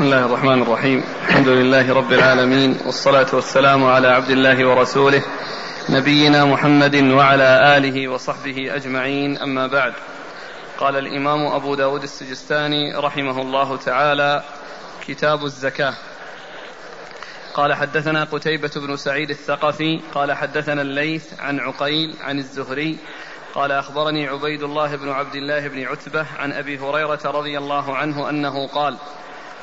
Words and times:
بسم 0.00 0.12
الله 0.12 0.26
الرحمن 0.26 0.62
الرحيم. 0.62 1.04
الحمد 1.28 1.48
لله 1.48 1.92
رب 1.92 2.12
العالمين 2.12 2.78
والصلاة 2.86 3.26
والسلام 3.32 3.84
على 3.84 4.08
عبد 4.08 4.30
الله 4.30 4.68
ورسوله 4.68 5.22
نبينا 5.90 6.44
محمد 6.44 6.96
وعلى 6.96 7.76
آله 7.76 8.08
وصحبه 8.08 8.74
أجمعين 8.74 9.38
أما 9.38 9.66
بعد. 9.66 9.92
قال 10.78 10.96
الإمام 10.96 11.46
أبو 11.46 11.74
داود 11.74 12.02
السجستاني 12.02 12.94
رحمه 12.96 13.40
الله 13.40 13.76
تعالى 13.76 14.42
كتاب 15.06 15.44
الزكاة. 15.44 15.94
قال 17.54 17.74
حدثنا 17.74 18.24
قتيبة 18.24 18.72
بن 18.76 18.96
سعيد 18.96 19.30
الثقفي 19.30 20.00
قال 20.14 20.32
حدثنا 20.32 20.82
الليث 20.82 21.40
عن 21.40 21.60
عقيل 21.60 22.16
عن 22.20 22.38
الزهري 22.38 22.98
قال 23.54 23.72
أخبرني 23.72 24.28
عبيد 24.28 24.62
الله 24.62 24.96
بن 24.96 25.08
عبد 25.08 25.34
الله 25.34 25.68
بن 25.68 25.82
عتبة 25.84 26.26
عن 26.38 26.52
أبي 26.52 26.78
هريرة 26.78 27.20
رضي 27.24 27.58
الله 27.58 27.96
عنه 27.96 28.30
أنه 28.30 28.66
قال 28.66 28.96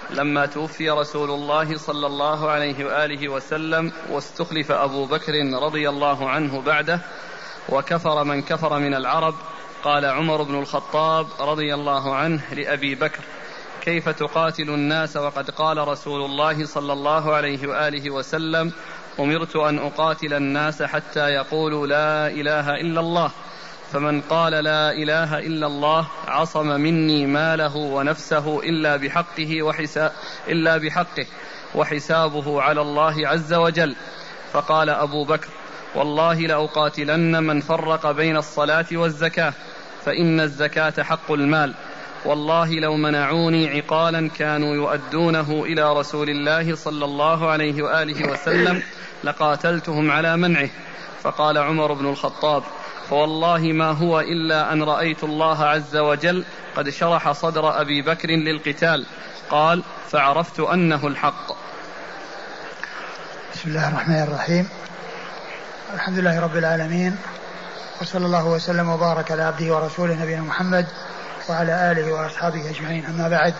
لما 0.10 0.46
توفي 0.46 0.89
رسول 0.89 1.32
الله 1.32 1.78
صلى 1.78 2.08
الله 2.08 2.50
عليه 2.50 2.86
وآله 2.86 3.30
وسلم 3.30 3.91
واستخلف 4.09 4.72
أبو 4.72 5.05
بكر 5.05 5.34
رضي 5.62 5.90
الله 5.90 6.30
عنه 6.30 6.62
بعده 6.62 7.00
وكفر 7.70 8.23
من 8.23 8.41
كفر 8.41 8.80
من 8.80 8.94
العرب 8.94 9.36
قال 9.84 10.05
عمر 10.05 10.44
بن 10.44 10.59
الخطاب 10.59 11.28
رضي 11.40 11.73
الله 11.73 12.16
عنه 12.16 12.41
لأبي 12.54 12.95
بكر 12.95 13.23
كيف 13.81 14.09
تقاتل 14.09 14.70
الناس 14.70 15.17
وقد 15.17 15.50
قال 15.50 15.88
رسول 15.88 16.26
الله 16.26 16.66
صلى 16.66 16.94
الله 16.94 17.34
عليه 17.34 17.67
وآله 17.67 18.12
وسلم 18.12 18.72
أمرت 19.20 19.55
أن 19.55 19.80
أقاتل 19.80 20.34
الناس 20.34 20.84
حتى 20.84 21.30
يقولوا 21.30 21.88
لا 21.88 22.28
إله 22.28 22.70
إلا 22.70 23.00
الله. 23.00 23.31
فمن 23.94 24.22
قال 24.22 24.52
لا 24.52 24.91
إله 24.91 25.40
إلا 25.40 25.68
الله 25.68 26.08
عصم 26.28 26.68
مني 26.68 27.26
ماله 27.26 27.76
ونفسه 27.76 28.59
إلا 28.59 28.98
بحقه 28.98 29.64
وحساب 29.64 30.12
إلا 30.48 30.78
بحقه 30.78 31.26
وحسابه 31.76 32.62
على 32.62 32.81
الله 32.81 33.28
عز 33.28 33.54
وجل. 33.54 33.95
فقال 34.53 34.89
أبو 34.89 35.26
بكر 35.26 35.48
والله 35.95 36.39
لأقاتلن 36.39 37.44
من 37.44 37.61
فرق 37.61 38.11
بين 38.11 38.38
الصلاة 38.38 38.86
والزكاة 38.92 39.53
فإن 40.06 40.39
الزكاة 40.39 41.04
حق 41.04 41.31
المال. 41.31 41.73
والله 42.26 42.80
لو 42.80 42.95
منعوني 42.95 43.70
عقالا 43.70 44.30
كانوا 44.30 44.76
يؤدونه 44.76 45.64
إلى 45.66 45.94
رسول 45.94 46.30
الله 46.30 46.76
صلى 46.76 47.06
الله 47.06 47.50
عليه 47.50 47.83
وآله 47.83 48.31
وسلم 48.31 48.83
لقاتلتهم 49.23 50.11
على 50.11 50.38
منعه. 50.38 50.70
فقال 51.23 51.58
عمر 51.58 51.94
بن 51.94 52.06
الخطاب 52.09 52.64
فوالله 53.09 53.59
ما 53.59 53.91
هو 53.91 54.19
إلا 54.19 54.73
أن 54.73 54.83
رأيت 54.83 55.23
الله 55.23 55.66
عز 55.66 55.97
وجل 55.97 56.45
قد 56.75 56.89
شرح 56.89 57.31
صدر 57.31 57.81
أبي 57.81 58.02
بكر 58.02 58.30
للقتال. 58.30 59.05
قال 59.49 59.83
فعرفت 60.09 60.59
أنه 60.59 61.08
الحق. 61.08 61.52
بسم 63.53 63.69
الله 63.69 63.88
الرحمن 63.88 64.23
الرحيم. 64.23 64.69
الحمد 65.94 66.19
لله 66.19 66.39
رب 66.39 66.58
العالمين 66.58 67.17
وصلى 68.02 68.25
الله 68.25 68.45
وسلم 68.45 68.89
وبارك 68.89 69.31
على 69.31 69.44
عبده 69.44 69.75
ورسوله 69.75 70.14
نبينا 70.14 70.42
محمد 70.42 70.88
وعلى 71.49 71.92
آله 71.92 72.14
وأصحابه 72.14 72.69
أجمعين. 72.69 73.05
أما 73.05 73.30
بعد 73.30 73.53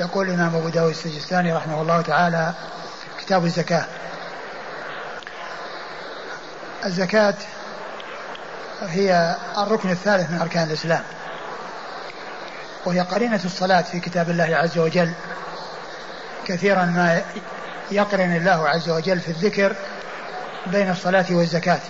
يقول 0.00 0.28
الإمام 0.28 0.56
أبو 0.56 0.68
داود 0.68 0.90
السجستاني 0.90 1.52
رحمه 1.52 1.82
الله 1.82 2.00
تعالى 2.00 2.54
كتاب 3.20 3.44
الزكاة. 3.44 3.84
الزكاة 6.84 7.34
هي 8.88 9.36
الركن 9.58 9.90
الثالث 9.90 10.30
من 10.30 10.40
أركان 10.40 10.62
الإسلام. 10.68 11.02
وهي 12.84 13.00
قرينة 13.00 13.40
الصلاة 13.44 13.82
في 13.82 14.00
كتاب 14.00 14.30
الله 14.30 14.56
عز 14.56 14.78
وجل. 14.78 15.12
كثيرا 16.44 16.84
ما 16.84 17.22
يقرن 17.90 18.36
الله 18.36 18.68
عز 18.68 18.90
وجل 18.90 19.20
في 19.20 19.28
الذكر 19.28 19.76
بين 20.66 20.90
الصلاة 20.90 21.26
والزكاة. 21.30 21.80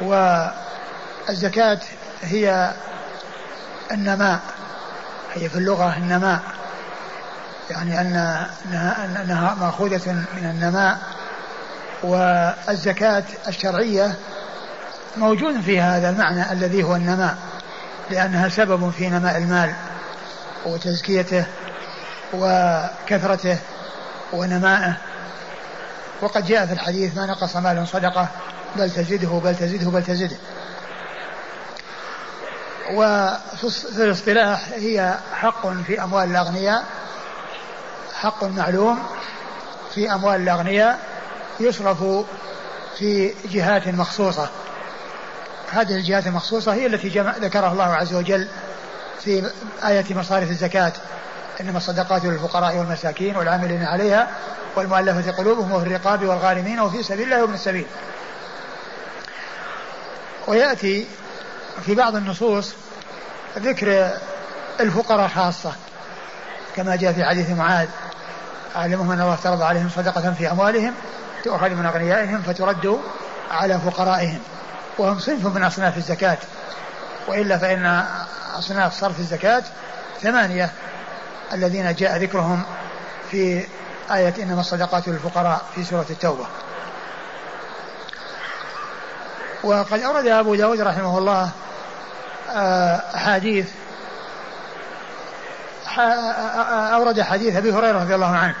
والزكاة 0.00 1.80
هي 2.22 2.72
النماء. 3.90 4.40
هي 5.34 5.48
في 5.48 5.56
اللغة 5.56 5.96
النماء. 5.96 6.40
يعني 7.70 8.00
أن 8.00 8.16
أنها 9.20 9.54
مأخوذة 9.60 10.12
من 10.12 10.50
النماء. 10.50 10.98
والزكاة 12.02 13.24
الشرعية 13.48 14.14
موجود 15.16 15.60
في 15.60 15.80
هذا 15.80 16.10
المعنى 16.10 16.52
الذي 16.52 16.82
هو 16.82 16.96
النماء 16.96 17.38
لأنها 18.10 18.48
سبب 18.48 18.90
في 18.90 19.08
نماء 19.08 19.38
المال 19.38 19.74
وتزكيته 20.66 21.44
وكثرته 22.34 23.58
ونمائه. 24.32 24.96
وقد 26.22 26.46
جاء 26.46 26.66
في 26.66 26.72
الحديث 26.72 27.16
ما 27.16 27.26
نقص 27.26 27.56
مال 27.56 27.88
صدقة 27.88 28.28
بل 28.76 28.90
تزده 28.90 29.28
بل 29.28 29.56
تزده 29.56 29.90
بل 29.90 30.04
تزده 30.04 30.36
وفي 32.94 34.04
الاصطلاح 34.04 34.68
هي 34.72 35.14
حق 35.34 35.68
في 35.86 36.02
أموال 36.02 36.30
الأغنياء 36.30 36.84
حق 38.14 38.44
معلوم 38.44 39.02
في 39.94 40.12
أموال 40.12 40.40
الأغنياء 40.40 40.98
يصرف 41.60 42.04
في 42.98 43.34
جهات 43.44 43.88
مخصوصة. 43.88 44.48
هذه 45.70 45.96
الجهات 45.96 46.26
المخصوصة 46.26 46.74
هي 46.74 46.86
التي 46.86 47.08
جمع 47.08 47.36
ذكرها 47.36 47.72
الله 47.72 47.84
عز 47.84 48.14
وجل 48.14 48.48
في 49.24 49.50
آية 49.86 50.04
مصارف 50.10 50.50
الزكاة. 50.50 50.92
إنما 51.60 51.78
الصدقات 51.78 52.24
للفقراء 52.24 52.76
والمساكين 52.76 53.36
والعاملين 53.36 53.82
عليها 53.82 54.28
والمؤلفة 54.76 55.32
قلوبهم 55.32 55.72
وفي 55.72 55.86
الرقاب 55.86 56.24
والغارمين 56.24 56.80
وفي 56.80 57.02
سبيل 57.02 57.24
الله 57.24 57.42
وابن 57.42 57.54
السبيل. 57.54 57.86
ويأتي 60.46 61.06
في 61.86 61.94
بعض 61.94 62.16
النصوص 62.16 62.72
ذكر 63.58 64.10
الفقراء 64.80 65.28
خاصة 65.28 65.72
كما 66.76 66.96
جاء 66.96 67.12
في 67.12 67.24
حديث 67.24 67.50
معاذ 67.50 67.88
أعلمهم 68.76 69.10
أن 69.10 69.20
الله 69.20 69.34
افترض 69.34 69.62
عليهم 69.62 69.88
صدقة 69.96 70.32
في 70.32 70.50
أموالهم 70.50 70.94
تؤخذ 71.44 71.70
من 71.70 71.86
أغنيائهم 71.86 72.42
فترد 72.42 73.00
على 73.50 73.78
فقرائهم. 73.78 74.38
وهم 74.98 75.18
صنف 75.18 75.46
من 75.46 75.62
أصناف 75.62 75.96
الزكاة. 75.96 76.38
وإلا 77.28 77.58
فإن 77.58 78.04
أصناف 78.58 79.00
صرف 79.00 79.18
الزكاة 79.18 79.62
ثمانية. 80.22 80.70
الذين 81.52 81.94
جاء 81.94 82.16
ذكرهم 82.16 82.62
في 83.30 83.64
آية 84.10 84.34
إنما 84.42 84.60
الصدقات 84.60 85.08
للفقراء 85.08 85.62
في 85.74 85.84
سورة 85.84 86.06
التوبة. 86.10 86.46
وقد 89.64 90.00
أورد 90.00 90.26
أبو 90.26 90.54
داود 90.54 90.80
رحمه 90.80 91.18
الله 91.18 91.50
آه، 92.50 93.02
أحاديث 93.14 93.68
أورد 96.94 97.20
حديث 97.20 97.56
أبي 97.56 97.72
هريرة 97.72 98.02
رضي 98.02 98.14
الله 98.14 98.36
عنه 98.36 98.54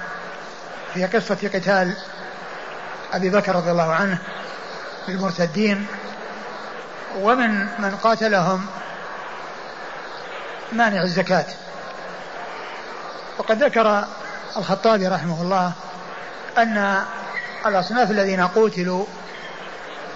في 0.94 1.06
قصة 1.06 1.34
قتال 1.34 1.96
أبي 3.12 3.30
بكر 3.30 3.56
رضي 3.56 3.70
الله 3.70 3.92
عنه 3.92 4.18
بالمرتدين 5.06 5.86
ومن 7.18 7.66
من 7.78 7.98
قاتلهم 8.02 8.66
مانع 10.72 11.02
الزكاة. 11.02 11.46
وقد 13.38 13.62
ذكر 13.62 14.04
الخطابي 14.56 15.08
رحمه 15.08 15.42
الله 15.42 15.72
أن 16.58 17.02
الأصناف 17.66 18.10
الذين 18.10 18.46
قتلوا 18.46 19.04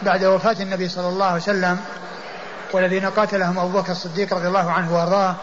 بعد 0.02 0.24
وفاة 0.24 0.56
النبي 0.60 0.88
صلى 0.88 1.08
الله 1.08 1.26
عليه 1.26 1.42
وسلم 1.42 1.80
والذين 2.72 3.10
قاتلهم 3.10 3.58
أبو 3.58 3.80
بكر 3.80 3.92
الصديق 3.92 4.34
رضي 4.34 4.48
الله 4.48 4.72
عنه 4.72 4.94
وأرضاه 4.94 5.34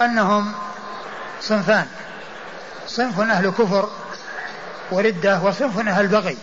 أنهم 0.00 0.52
صنفان. 1.40 1.86
صنف 2.86 3.20
أهل 3.20 3.50
كفر 3.50 3.88
وردة 4.90 5.40
وصنف 5.40 5.88
أهل 5.88 6.06
بغي. 6.06 6.38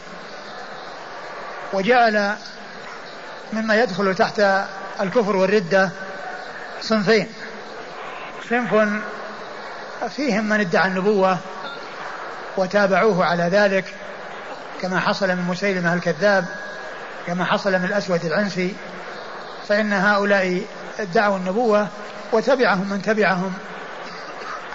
وجعل 1.73 2.35
مما 3.53 3.75
يدخل 3.75 4.15
تحت 4.15 4.41
الكفر 5.01 5.35
والردة 5.35 5.89
صنفين. 6.81 7.27
صنف 8.49 8.89
فيهم 10.09 10.49
من 10.49 10.59
ادعى 10.59 10.87
النبوة 10.87 11.37
وتابعوه 12.57 13.25
على 13.25 13.43
ذلك 13.43 13.93
كما 14.81 14.99
حصل 14.99 15.27
من 15.27 15.41
مسيلمة 15.41 15.93
الكذاب 15.93 16.45
كما 17.27 17.45
حصل 17.45 17.71
من 17.71 17.85
الأسود 17.85 18.25
العنسي. 18.25 18.75
فإن 19.67 19.93
هؤلاء 19.93 20.61
ادعوا 20.99 21.37
النبوة 21.37 21.87
وتبعهم 22.31 22.89
من 22.89 23.01
تبعهم 23.01 23.53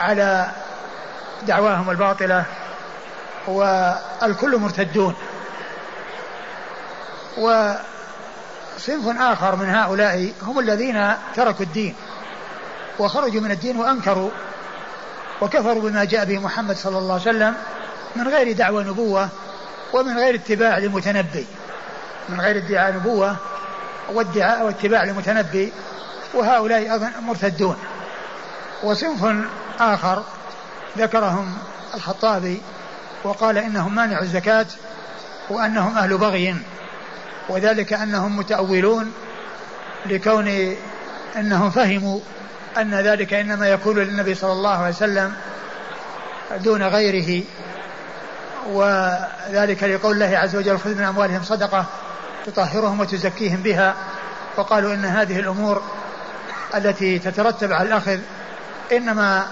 على 0.00 0.46
دعواهم 1.46 1.90
الباطلة 1.90 2.44
والكل 3.46 4.56
مرتدون. 4.56 5.14
و 7.38 7.74
صنف 8.78 9.20
آخر 9.20 9.56
من 9.56 9.68
هؤلاء 9.70 10.32
هم 10.42 10.58
الذين 10.58 11.12
تركوا 11.34 11.64
الدين 11.64 11.94
وخرجوا 12.98 13.40
من 13.40 13.50
الدين 13.50 13.76
وأنكروا 13.76 14.30
وكفروا 15.40 15.82
بما 15.90 16.04
جاء 16.04 16.24
به 16.24 16.38
محمد 16.38 16.76
صلى 16.76 16.98
الله 16.98 17.12
عليه 17.12 17.22
وسلم 17.22 17.54
من 18.16 18.28
غير 18.28 18.52
دعوى 18.52 18.84
نبوة 18.84 19.28
ومن 19.92 20.18
غير 20.18 20.34
اتباع 20.34 20.78
لمتنبي 20.78 21.46
من 22.28 22.40
غير 22.40 22.56
ادعاء 22.56 22.94
نبوة 22.94 23.36
وادعاء 24.12 24.62
واتباع 24.62 25.04
لمتنبي 25.04 25.72
وهؤلاء 26.34 26.78
أيضا 26.78 27.12
مرتدون. 27.22 27.76
وصنف 28.82 29.46
آخر 29.80 30.24
ذكرهم 30.98 31.58
الخطابي 31.94 32.62
وقال 33.24 33.58
إنهم 33.58 33.94
مانع 33.94 34.20
الزكاة 34.20 34.66
وأنهم 35.50 35.98
أهل 35.98 36.18
بغي. 36.18 36.56
وذلك 37.48 37.92
أنهم 37.92 38.36
متأولون 38.36 39.12
لكون 40.06 40.76
أنهم 41.36 41.70
فهموا 41.70 42.20
أن 42.78 42.94
ذلك 42.94 43.34
إنما 43.34 43.68
يكون 43.68 43.98
للنبي 43.98 44.34
صلى 44.34 44.52
الله 44.52 44.76
عليه 44.76 44.94
وسلم 44.94 45.32
دون 46.64 46.82
غيره 46.82 47.42
وذلك 48.66 49.82
لقول 49.82 50.12
الله 50.12 50.38
عز 50.38 50.56
وجل 50.56 50.78
خذ 50.78 50.94
من 50.94 51.04
أموالهم 51.04 51.42
صدقة 51.42 51.86
تطهرهم 52.46 53.00
وتزكيهم 53.00 53.62
بها 53.62 53.94
وقالوا 54.56 54.94
إن 54.94 55.04
هذه 55.04 55.38
الأمور 55.38 55.82
التي 56.74 57.18
تترتب 57.18 57.72
على 57.72 57.88
الأخذ 57.88 58.18
إنما 58.92 59.46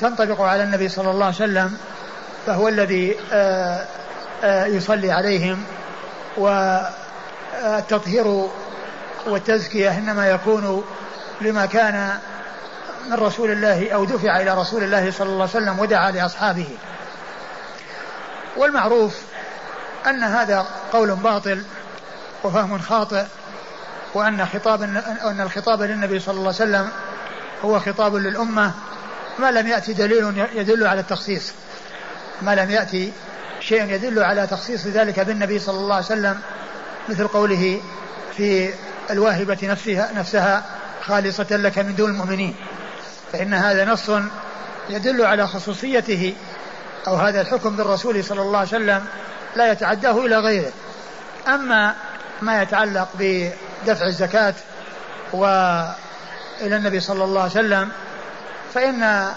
تنطبق 0.00 0.40
على 0.40 0.62
النبي 0.62 0.88
صلى 0.88 1.10
الله 1.10 1.24
عليه 1.24 1.34
وسلم 1.34 1.76
فهو 2.46 2.68
الذي 2.68 3.16
آه، 3.32 3.86
آه، 4.44 4.66
يصلي 4.66 5.12
عليهم 5.12 5.64
والتطهير 7.64 8.48
والتزكية 9.26 9.98
إنما 9.98 10.30
يكون 10.30 10.84
لما 11.40 11.66
كان 11.66 12.18
من 13.06 13.14
رسول 13.14 13.50
الله 13.50 13.90
أو 13.90 14.04
دفع 14.04 14.40
إلى 14.40 14.54
رسول 14.54 14.84
الله 14.84 15.10
صلى 15.10 15.28
الله 15.28 15.48
عليه 15.54 15.64
وسلم 15.64 15.78
ودعا 15.78 16.10
لأصحابه. 16.10 16.68
والمعروف 18.56 19.18
أن 20.06 20.22
هذا 20.22 20.66
قول 20.92 21.14
باطل 21.14 21.62
وفهم 22.44 22.78
خاطئ 22.78 23.24
وأن 24.14 24.46
خطاب 24.46 24.82
أن 25.24 25.40
الخطاب 25.40 25.82
للنبي 25.82 26.20
صلى 26.20 26.34
الله 26.34 26.54
عليه 26.60 26.70
وسلم 26.70 26.88
هو 27.64 27.80
خطاب 27.80 28.14
للأمة. 28.14 28.72
ما 29.38 29.50
لم 29.50 29.68
يأتي 29.68 29.92
دليل 29.92 30.46
يدل 30.54 30.86
على 30.86 31.00
التخصيص. 31.00 31.52
ما 32.42 32.54
لم 32.54 32.70
يأتي 32.70 33.12
شيء 33.60 33.84
يدل 33.84 34.22
على 34.22 34.46
تخصيص 34.46 34.86
ذلك 34.86 35.20
بالنبي 35.20 35.58
صلى 35.58 35.78
الله 35.78 35.94
عليه 35.94 36.04
وسلم. 36.04 36.40
مثل 37.10 37.28
قوله 37.28 37.80
في 38.36 38.74
الواهبة 39.10 39.58
نفسها, 39.62 40.12
نفسها 40.12 40.64
خالصة 41.02 41.46
لك 41.50 41.78
من 41.78 41.94
دون 41.94 42.10
المؤمنين. 42.10 42.54
فإن 43.32 43.54
هذا 43.54 43.84
نص 43.84 44.10
يدل 44.90 45.22
على 45.22 45.46
خصوصيته 45.46 46.34
أو 47.06 47.16
هذا 47.16 47.40
الحكم 47.40 47.76
بالرسول 47.76 48.24
صلى 48.24 48.42
الله 48.42 48.58
عليه 48.58 48.68
وسلم 48.68 49.04
لا 49.56 49.72
يتعداه 49.72 50.26
إلى 50.26 50.38
غيره. 50.38 50.72
أما 51.48 51.94
ما 52.42 52.62
يتعلق 52.62 53.08
بدفع 53.18 54.06
الزكاة 54.06 54.54
وإلى 55.32 56.76
النبي 56.76 57.00
صلى 57.00 57.24
الله 57.24 57.40
عليه 57.40 57.50
وسلم 57.50 57.88
فإن 58.74 59.28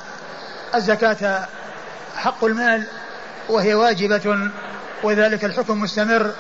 الزكاة 0.76 1.48
حق 2.16 2.44
المال 2.44 2.88
وهي 3.50 3.74
واجبة 3.74 4.52
وذلك 5.04 5.46
الحكم 5.46 5.82
مستمر. 5.82 6.32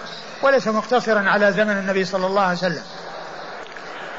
وليس 0.44 0.68
مقتصرا 0.68 1.30
على 1.30 1.52
زمن 1.52 1.78
النبي 1.78 2.06
صلى 2.06 2.26
الله 2.26 2.42
عليه 2.42 2.58
وسلم. 2.58 2.84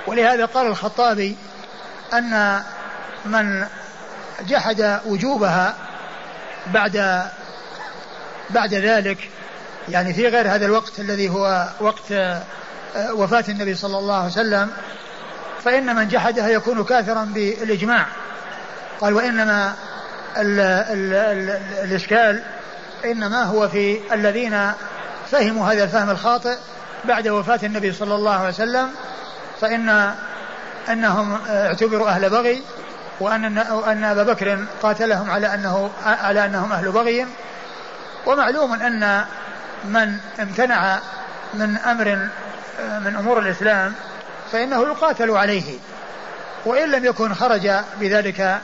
ولهذا 0.06 0.44
قال 0.44 0.66
الخطابي 0.66 1.36
أن 2.12 2.62
من 3.24 3.66
جحد 4.46 5.00
وجوبها 5.06 5.74
بعد 6.66 7.24
بعد 8.50 8.74
ذلك 8.74 9.30
يعني 9.88 10.14
في 10.14 10.28
غير 10.28 10.54
هذا 10.54 10.66
الوقت 10.66 11.00
الذي 11.00 11.28
هو 11.28 11.68
وقت 11.80 12.12
آه، 12.12 12.42
وفاة 13.12 13.44
النبي 13.48 13.74
صلى 13.74 13.98
الله 13.98 14.16
عليه 14.16 14.26
وسلم 14.26 14.70
فإن 15.64 15.96
من 15.96 16.08
جحدها 16.08 16.48
يكون 16.48 16.84
كافرا 16.84 17.24
بالإجماع. 17.24 18.06
قال 19.00 19.14
وإنما 19.14 19.74
ال 20.36 20.60
ال 20.60 21.14
ال 21.14 21.60
الإشكال 21.84 22.42
إنما 23.04 23.42
هو 23.42 23.68
في 23.68 24.00
الذين 24.12 24.72
فهموا 25.34 25.72
هذا 25.72 25.84
الفهم 25.84 26.10
الخاطئ 26.10 26.56
بعد 27.04 27.28
وفاة 27.28 27.58
النبي 27.62 27.92
صلى 27.92 28.14
الله 28.14 28.32
عليه 28.32 28.48
وسلم 28.48 28.90
فإن 29.60 30.14
أنهم 30.88 31.38
اعتبروا 31.48 32.08
أهل 32.08 32.30
بغي 32.30 32.62
وأن 33.20 33.58
أن 33.58 34.04
أبا 34.04 34.22
بكر 34.22 34.64
قاتلهم 34.82 35.30
على 35.30 35.54
أنه 35.54 35.90
على 36.04 36.44
أنهم 36.44 36.72
أهل 36.72 36.90
بغي. 36.92 37.26
ومعلوم 38.26 38.72
أن 38.72 39.24
من 39.84 40.18
امتنع 40.40 40.98
من 41.54 41.76
أمر 41.76 42.28
من 43.00 43.16
أمور 43.16 43.38
الإسلام 43.38 43.94
فإنه 44.52 44.82
يقاتل 44.82 45.30
عليه 45.30 45.78
وإن 46.64 46.90
لم 46.90 47.04
يكن 47.04 47.34
خرج 47.34 47.70
بذلك 48.00 48.60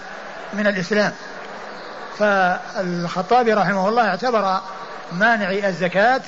من 0.52 0.66
الإسلام. 0.66 1.12
فالخطابي 2.18 3.52
رحمه 3.52 3.88
الله 3.88 4.08
اعتبر 4.08 4.60
مانعي 5.12 5.68
الزكاة 5.68 6.20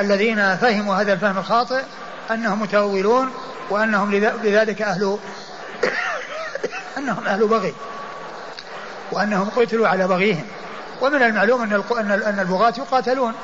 الذين 0.00 0.56
فهموا 0.56 0.94
هذا 0.94 1.12
الفهم 1.12 1.38
الخاطئ 1.38 1.82
أنهم 2.30 2.62
متأولون 2.62 3.30
وأنهم 3.70 4.14
لذلك 4.14 4.82
أهل 4.82 5.18
أنهم 6.98 7.26
أهل 7.26 7.46
بغي 7.46 7.74
وأنهم 9.12 9.50
قتلوا 9.56 9.88
على 9.88 10.08
بغيهم. 10.08 10.46
ومن 11.00 11.22
المعلوم 11.22 11.62
أن 11.62 11.72
أن 12.10 12.38
البغاة 12.40 12.74
يقاتلون. 12.78 13.34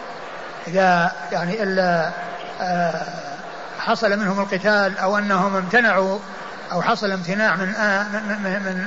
إذا 0.66 1.12
يعني 1.32 1.62
إلا 1.62 2.10
آه، 2.60 3.02
حصل 3.78 4.18
منهم 4.18 4.40
القتال 4.40 4.98
أو 4.98 5.18
أنهم 5.18 5.56
امتنعوا 5.56 6.18
أو 6.72 6.82
حصل 6.82 7.10
امتناع 7.10 7.56
من 7.56 7.66
من, 8.12 8.62
من 8.64 8.86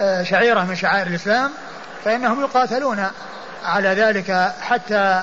آه، 0.00 0.22
شعيرة 0.22 0.60
من 0.60 0.74
شعائر 0.74 1.06
الإسلام 1.06 1.50
فإنهم 2.04 2.40
يقاتلون 2.40 3.06
على 3.64 3.88
ذلك 3.88 4.52
حتى 4.60 5.22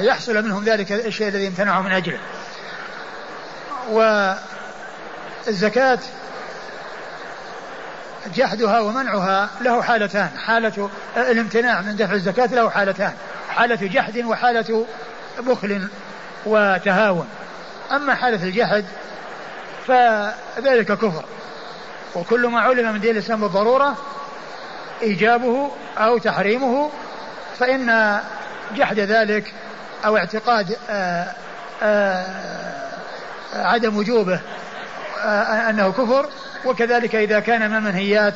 يحصل 0.00 0.44
منهم 0.44 0.64
ذلك 0.64 0.92
الشيء 0.92 1.28
الذي 1.28 1.48
امتنعوا 1.48 1.82
من 1.82 1.92
أجله. 1.92 2.18
والزكاة 5.46 5.98
جحدها 8.34 8.80
ومنعها 8.80 9.50
له 9.60 9.82
حالتان. 9.82 10.30
حالة 10.46 10.90
الامتناع 11.16 11.80
من 11.80 11.96
دفع 11.96 12.12
الزكاة 12.12 12.46
له 12.46 12.70
حالتان. 12.70 13.12
حالة 13.48 13.86
جحد 13.86 14.18
وحالة 14.18 14.86
بخل 15.38 15.88
وتهاون. 16.46 17.28
أما 17.92 18.14
حالة 18.14 18.42
الجحد 18.44 18.84
فذلك 19.86 20.92
كفر. 20.92 21.24
وكل 22.14 22.46
ما 22.46 22.60
علم 22.60 22.92
من 22.92 23.00
دين 23.00 23.10
الإسلام 23.10 23.40
بالضرورة 23.40 23.96
إيجابه 25.02 25.70
أو 25.98 26.18
تحريمه 26.18 26.90
فإن 27.58 28.20
جحد 28.74 28.98
ذلك 28.98 29.52
أو 30.04 30.16
اعتقاد 30.16 30.76
آآ 30.90 31.32
آآ 31.82 32.24
عدم 33.54 33.96
وجوبه 33.96 34.40
أنه 35.68 35.92
كفر. 35.92 36.28
وكذلك 36.64 37.14
إذا 37.14 37.40
كان 37.40 37.70
من 37.70 37.76
المنهيات 37.76 38.34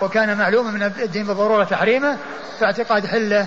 وكان 0.00 0.38
معلوما 0.38 0.70
من 0.70 0.82
الدين 0.82 1.26
بالضرورة 1.26 1.64
تحريمه 1.64 2.16
فاعتقاد 2.60 3.06
حله 3.06 3.46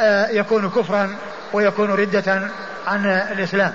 آه، 0.00 0.28
يكون 0.28 0.70
كفرا 0.70 1.16
ويكون 1.52 1.90
ردة 1.90 2.50
عن 2.86 3.06
الإسلام. 3.06 3.74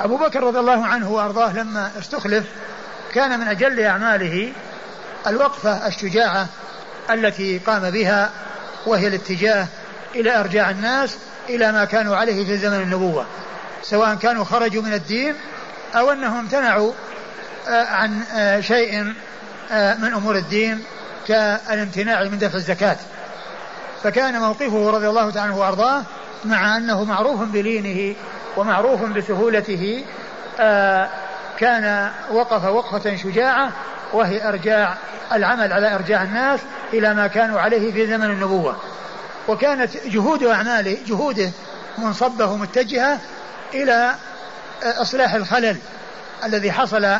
أبو 0.00 0.16
بكر 0.16 0.42
رضي 0.42 0.58
الله 0.58 0.86
عنه 0.86 1.10
وأرضاه 1.10 1.52
لما 1.52 1.90
استخلف 1.98 2.44
كان 3.14 3.40
من 3.40 3.48
أجل 3.48 3.80
أعماله 3.80 4.52
الوقفة 5.26 5.86
الشجاعة 5.86 6.46
التي 7.10 7.58
قام 7.58 7.90
بها 7.90 8.30
وهي 8.86 9.06
الاتجاه 9.06 9.66
إلى 10.14 10.40
أرجاع 10.40 10.70
الناس 10.70 11.16
إلى 11.48 11.72
ما 11.72 11.84
كانوا 11.84 12.16
عليه 12.16 12.44
في 12.44 12.58
زمن 12.58 12.80
النبوة 12.80 13.26
سواء 13.82 14.14
كانوا 14.14 14.44
خرجوا 14.44 14.82
من 14.82 14.92
الدين 14.92 15.34
أو 15.94 16.10
أنهم 16.10 16.38
امتنعوا 16.38 16.92
آه، 17.68 17.84
عن 17.84 18.22
آه، 18.34 18.60
شيء 18.60 19.14
آه، 19.72 19.94
من 19.94 20.14
أمور 20.14 20.36
الدين 20.36 20.82
كالامتناع 21.28 22.22
من 22.24 22.38
دفع 22.38 22.54
الزكاة. 22.54 22.96
فكان 24.02 24.40
موقفه 24.40 24.90
رضي 24.90 25.08
الله 25.08 25.30
تعالى 25.30 25.52
عنه 25.52 25.60
وأرضاه 25.60 26.02
مع 26.44 26.76
أنه 26.76 27.04
معروف 27.04 27.40
بلينه 27.40 28.16
ومعروف 28.56 29.02
بسهولته 29.02 30.04
كان 31.58 32.10
وقف 32.30 32.64
وقفة 32.64 33.16
شجاعة 33.16 33.70
وهي 34.12 34.48
إرجاع 34.48 34.94
العمل 35.32 35.72
على 35.72 35.94
إرجاع 35.94 36.22
الناس 36.22 36.60
إلى 36.92 37.14
ما 37.14 37.26
كانوا 37.26 37.60
عليه 37.60 37.92
في 37.92 38.06
زمن 38.06 38.30
النبوة. 38.30 38.76
وكانت 39.48 39.90
جهود 40.06 40.42
أعماله 40.42 40.98
جهوده 41.06 41.50
منصبة 41.98 42.46
ومتجهة 42.46 43.20
إلى 43.74 44.14
إصلاح 44.82 45.34
الخلل 45.34 45.76
الذي 46.44 46.72
حصل 46.72 47.16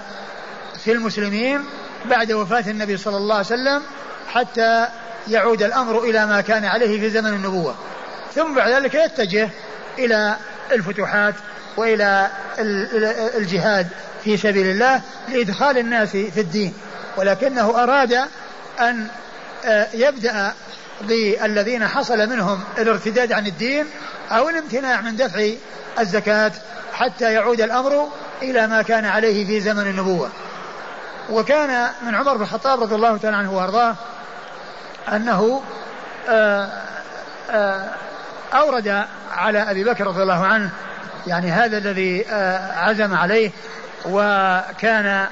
في 0.84 0.92
المسلمين 0.92 1.64
بعد 2.04 2.32
وفاة 2.32 2.64
النبي 2.70 2.96
صلى 2.96 3.16
الله 3.16 3.34
عليه 3.34 3.46
وسلم 3.46 3.82
حتى 4.28 4.88
يعود 5.28 5.62
الأمر 5.62 5.98
إلى 6.04 6.26
ما 6.26 6.40
كان 6.40 6.64
عليه 6.64 7.00
في 7.00 7.10
زمن 7.10 7.26
النبوة. 7.26 7.74
ثم 8.34 8.54
بعد 8.54 8.70
ذلك 8.72 8.94
يتجه 8.94 9.50
إلى 9.98 10.36
الفتوحات 10.72 11.34
وإلى 11.76 12.28
الجهاد 13.38 13.88
في 14.24 14.36
سبيل 14.36 14.66
الله 14.66 15.00
لإدخال 15.28 15.78
الناس 15.78 16.10
في 16.10 16.40
الدين. 16.40 16.74
ولكنه 17.16 17.82
أراد 17.82 18.12
أن 18.80 19.08
آه، 19.64 19.88
يبدأ 19.94 20.52
بالذين 21.00 21.86
حصل 21.86 22.28
منهم 22.28 22.60
الارتداد 22.78 23.32
عن 23.32 23.46
الدين 23.46 23.86
أو 24.30 24.48
الامتناع 24.48 25.00
من 25.00 25.16
دفع 25.16 25.48
الزكاة 25.98 26.52
حتى 26.92 27.32
يعود 27.32 27.60
الأمر 27.60 28.08
إلى 28.42 28.66
ما 28.66 28.82
كان 28.82 29.04
عليه 29.04 29.46
في 29.46 29.60
زمن 29.60 29.86
النبوة. 29.86 30.30
وكان 31.30 31.88
من 32.06 32.14
عمر 32.14 32.36
بن 32.36 32.42
الخطاب 32.42 32.82
رضي 32.82 32.94
الله 32.94 33.16
تعالى 33.16 33.36
عنه 33.36 33.52
وأرضاه 33.52 33.94
أنه 35.12 35.62
آه، 36.28 36.68
آه، 37.50 37.90
أورد 38.54 39.04
على 39.32 39.70
أبي 39.70 39.84
بكر 39.84 40.06
رضي 40.06 40.22
الله 40.22 40.46
عنه 40.46 40.70
يعني 41.26 41.50
هذا 41.50 41.78
الذي 41.78 42.26
آه، 42.28 42.78
عزم 42.78 43.14
عليه 43.14 43.50
وكان 44.06 45.26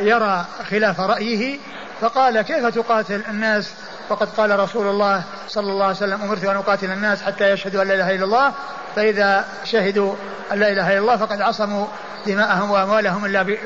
يرى 0.00 0.46
خلاف 0.70 1.00
رأيه 1.00 1.58
فقال 2.00 2.42
كيف 2.42 2.66
تقاتل 2.66 3.22
الناس 3.28 3.72
وقد 4.10 4.28
قال 4.36 4.58
رسول 4.60 4.86
الله 4.86 5.22
صلى 5.48 5.72
الله 5.72 5.84
عليه 5.84 5.96
وسلم 5.96 6.22
أمرت 6.22 6.44
أن 6.44 6.56
أقاتل 6.56 6.90
الناس 6.90 7.22
حتى 7.22 7.50
يشهدوا 7.50 7.82
أن 7.82 7.88
لا 7.88 7.94
إله 7.94 8.14
إلا 8.14 8.24
الله 8.24 8.52
فإذا 8.96 9.44
شهدوا 9.64 10.14
أن 10.52 10.58
لا 10.58 10.68
إله 10.68 10.92
إلا 10.92 10.98
الله 10.98 11.16
فقد 11.16 11.40
عصموا 11.40 11.86
دماءهم 12.26 12.70
وأموالهم 12.70 13.24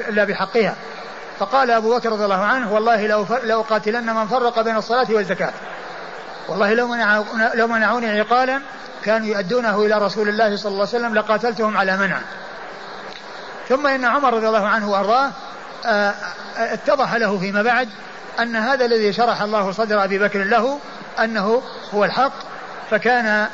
إلا 0.08 0.24
بحقها. 0.24 0.74
فقال 1.38 1.70
أبو 1.70 1.96
بكر 1.96 2.12
رضي 2.12 2.24
الله 2.24 2.44
عنه 2.44 2.72
والله 2.72 3.06
لو 3.06 3.26
لو 3.44 3.60
قاتلن 3.60 4.14
من 4.14 4.26
فرق 4.26 4.60
بين 4.60 4.76
الصلاة 4.76 5.06
والزكاة. 5.10 5.52
والله 6.48 6.74
لو 6.74 6.88
منع 6.88 7.22
لو 7.54 7.66
منعوني 7.66 8.20
عقالا 8.20 8.60
كانوا 9.04 9.26
يؤدونه 9.26 9.84
إلى 9.84 9.98
رسول 9.98 10.28
الله 10.28 10.56
صلى 10.56 10.72
الله 10.72 10.86
عليه 10.88 10.98
وسلم 10.98 11.14
لقاتلتهم 11.14 11.76
على 11.76 11.96
منع. 11.96 12.18
ثم 13.68 13.86
إن 13.86 14.04
عمر 14.04 14.34
رضي 14.34 14.48
الله 14.48 14.66
عنه 14.66 14.90
وأرضاه 14.90 15.30
آه، 15.86 16.14
اتضح 16.56 17.14
له 17.14 17.38
فيما 17.38 17.62
بعد 17.62 17.88
أن 18.40 18.56
هذا 18.56 18.84
الذي 18.84 19.12
شرح 19.12 19.42
الله 19.42 19.72
صدر 19.72 20.04
أبي 20.04 20.18
بكر 20.18 20.44
له 20.44 20.78
أنه 21.18 21.62
هو 21.94 22.04
الحق 22.04 22.32
فكان 22.90 23.48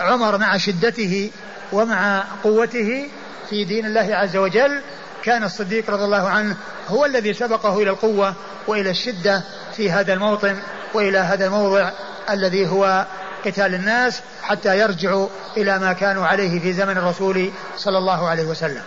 عمر 0.00 0.38
مع 0.38 0.56
شدته 0.56 1.30
ومع 1.72 2.24
قوته 2.44 3.08
في 3.50 3.64
دين 3.64 3.86
الله 3.86 4.14
عز 4.14 4.36
وجل. 4.36 4.82
كان 5.22 5.44
الصديق 5.44 5.90
رضي 5.90 6.04
الله 6.04 6.28
عنه 6.28 6.56
هو 6.88 7.04
الذي 7.04 7.34
سبقه 7.34 7.82
إلى 7.82 7.90
القوة 7.90 8.34
وإلى 8.66 8.90
الشدة 8.90 9.42
في 9.76 9.90
هذا 9.90 10.12
الموطن 10.12 10.56
وإلى 10.94 11.18
هذا 11.18 11.46
الموضع 11.46 11.90
الذي 12.30 12.68
هو 12.68 13.06
قتال 13.44 13.74
الناس 13.74 14.20
حتى 14.42 14.78
يرجعوا 14.78 15.28
إلى 15.56 15.78
ما 15.78 15.92
كانوا 15.92 16.26
عليه 16.26 16.60
في 16.60 16.72
زمن 16.72 16.98
الرسول 16.98 17.50
صلى 17.76 17.98
الله 17.98 18.28
عليه 18.28 18.44
وسلم. 18.44 18.82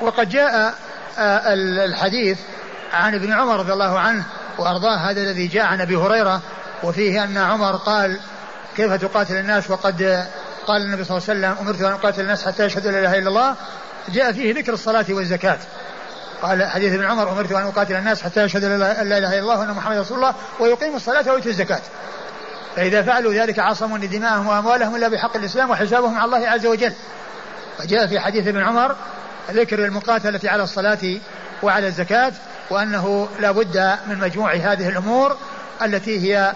وقد 0.00 0.28
جاء 0.28 0.74
الحديث 1.18 2.38
عن 2.92 3.14
ابن 3.14 3.32
عمر 3.32 3.58
رضي 3.58 3.72
الله 3.72 3.98
عنه 3.98 4.24
وأرضاه 4.58 4.96
هذا 4.96 5.20
الذي 5.20 5.46
جاء 5.46 5.64
عن 5.64 5.80
أبي 5.80 5.96
هريرة 5.96 6.40
وفيه 6.82 7.24
أن 7.24 7.36
عمر 7.36 7.76
قال 7.76 8.20
كيف 8.76 8.92
تقاتل 8.92 9.36
الناس؟ 9.36 9.70
وقد 9.70 10.26
قال 10.66 10.82
النبي 10.82 11.04
صلى 11.04 11.16
الله 11.16 11.28
عليه 11.28 11.38
وسلم 11.40 11.66
أمرت 11.66 11.80
أن 11.80 11.92
أقاتل 11.92 12.20
الناس 12.20 12.46
حتى 12.46 12.64
يشهدوا 12.64 12.90
لا 12.90 12.98
إله 12.98 13.18
إلا 13.18 13.28
الله 13.28 13.54
جاء 14.08 14.32
فيه 14.32 14.54
ذكر 14.54 14.72
الصلاة 14.72 15.06
والزكاة. 15.08 15.58
قال 16.42 16.66
حديث 16.66 16.92
ابن 16.92 17.04
عمر 17.04 17.32
أمرت 17.32 17.52
أن 17.52 17.62
أقاتل 17.62 17.94
الناس 17.94 18.22
حتى 18.22 18.42
يشهدوا 18.42 18.68
لا 18.68 19.02
إله 19.02 19.18
إلا 19.18 19.38
الله 19.38 19.58
وأن 19.58 19.70
محمد 19.70 19.96
رسول 19.96 20.16
الله 20.16 20.34
ويقيموا 20.60 20.96
الصلاة 20.96 21.32
ويؤتوا 21.32 21.50
الزكاة. 21.50 21.80
فإذا 22.76 23.02
فعلوا 23.02 23.34
ذلك 23.34 23.58
عصموا 23.58 23.98
لدماءهم 23.98 24.46
وأموالهم 24.46 24.96
إلا 24.96 25.08
بحق 25.08 25.36
الإسلام 25.36 25.70
وحسابهم 25.70 26.18
على 26.18 26.24
الله 26.24 26.48
عز 26.48 26.66
وجل. 26.66 26.92
وجاء 27.80 28.06
في 28.06 28.20
حديث 28.20 28.48
ابن 28.48 28.62
عمر 28.62 28.96
ذكر 29.50 29.84
المقاتلة 29.84 30.40
على 30.44 30.62
الصلاة 30.62 31.18
وعلى 31.62 31.86
الزكاة 31.86 32.32
وأنه 32.70 33.28
لا 33.40 33.50
بد 33.50 33.96
من 34.06 34.18
مجموع 34.18 34.54
هذه 34.54 34.88
الأمور 34.88 35.36
التي 35.82 36.34
هي 36.34 36.52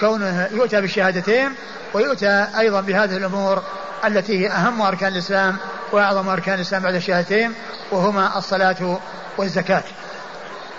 كونه 0.00 0.48
يؤتى 0.52 0.80
بالشهادتين 0.80 1.54
ويؤتى 1.94 2.46
أيضا 2.58 2.80
بهذه 2.80 3.16
الأمور 3.16 3.62
التي 4.04 4.40
هي 4.40 4.50
أهم 4.50 4.82
أركان 4.82 5.12
الإسلام 5.12 5.56
وأعظم 5.92 6.28
أركان 6.28 6.54
الإسلام 6.54 6.82
بعد 6.82 6.94
الشهادتين 6.94 7.54
وهما 7.90 8.38
الصلاة 8.38 8.98
والزكاة. 9.38 9.82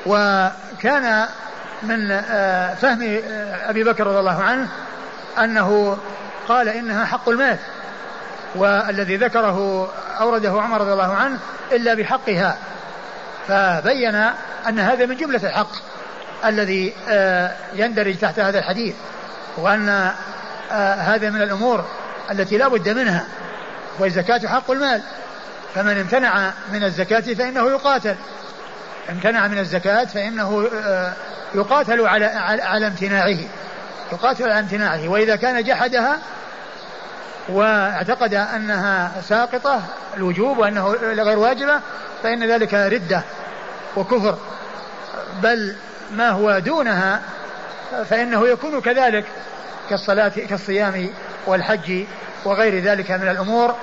وكان 0.05 1.25
من 1.83 2.11
آه، 2.11 2.73
فهم 2.73 3.01
آه، 3.01 3.69
أبي 3.69 3.83
بكر 3.83 4.07
رضي 4.07 4.19
الله 4.19 4.43
عنه 4.43 4.69
أنه 5.39 5.97
قال 6.47 6.69
إنها 6.69 7.05
حق 7.05 7.29
المال 7.29 7.57
والذي 8.55 9.17
ذكره 9.17 9.89
أورده 10.19 10.61
عمر 10.61 10.81
رضي 10.81 10.93
الله 10.93 11.13
عنه 11.13 11.39
إلا 11.71 11.93
بحقها 11.93 12.57
فبين 13.47 14.15
أن 14.67 14.79
هذا 14.79 15.05
من 15.05 15.17
جملة 15.17 15.39
الحق 15.43 15.71
الذي 16.45 16.93
آه، 17.09 17.51
يندرج 17.73 18.17
تحت 18.17 18.39
هذا 18.39 18.59
الحديث 18.59 18.95
وأن 19.57 20.11
هذا 20.71 21.29
من 21.29 21.41
الأمور 21.41 21.85
التي 22.31 22.57
لا 22.57 22.67
بد 22.67 22.89
منها 22.89 23.25
والزكاة 23.99 24.47
حق 24.47 24.71
المال 24.71 25.01
فمن 25.75 25.97
امتنع 25.97 26.51
من 26.73 26.83
الزكاة 26.83 27.19
فإنه 27.19 27.69
يقاتل 27.69 28.15
امتنع 29.09 29.47
من 29.47 29.57
الزكاة 29.57 30.05
فإنه 30.05 30.69
آه، 30.85 31.13
يقاتل 31.55 32.01
على 32.01 32.25
على 32.61 32.87
امتناعه 32.87 33.37
يقاتل 34.11 34.43
على 34.43 34.59
امتناعه 34.59 35.07
وإذا 35.07 35.35
كان 35.35 35.63
جحدها 35.63 36.17
واعتقد 37.49 38.33
أنها 38.33 39.11
ساقطة 39.21 39.81
الوجوب 40.17 40.57
وأنه 40.57 40.91
غير 41.01 41.39
واجبة 41.39 41.79
فإن 42.23 42.51
ذلك 42.51 42.73
ردة 42.73 43.21
وكفر. 43.97 44.37
بل 45.43 45.75
ما 46.11 46.29
هو 46.29 46.59
دونها 46.59 47.21
فإنه 48.09 48.47
يكون 48.47 48.81
كذلك 48.81 49.25
كالصلاة 49.89 50.29
كالصيام 50.49 51.09
والحج 51.47 52.03
وغير 52.45 52.83
ذلك 52.83 53.11
من 53.11 53.27
الأمور 53.27 53.75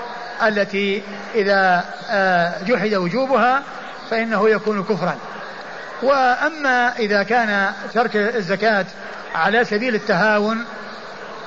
التي 0.42 1.02
إذا 1.35 1.85
آه، 2.11 2.62
جحد 2.64 2.95
وجوبها 2.95 3.62
فإنه 4.11 4.50
يكون 4.50 4.85
كفرا. 4.85 5.16
وأما 6.02 6.92
إذا 6.99 7.23
كان 7.23 7.73
ترك 7.95 8.16
الزكاة 8.16 8.87
على 9.35 9.64
سبيل 9.64 9.95
التهاون 9.95 10.64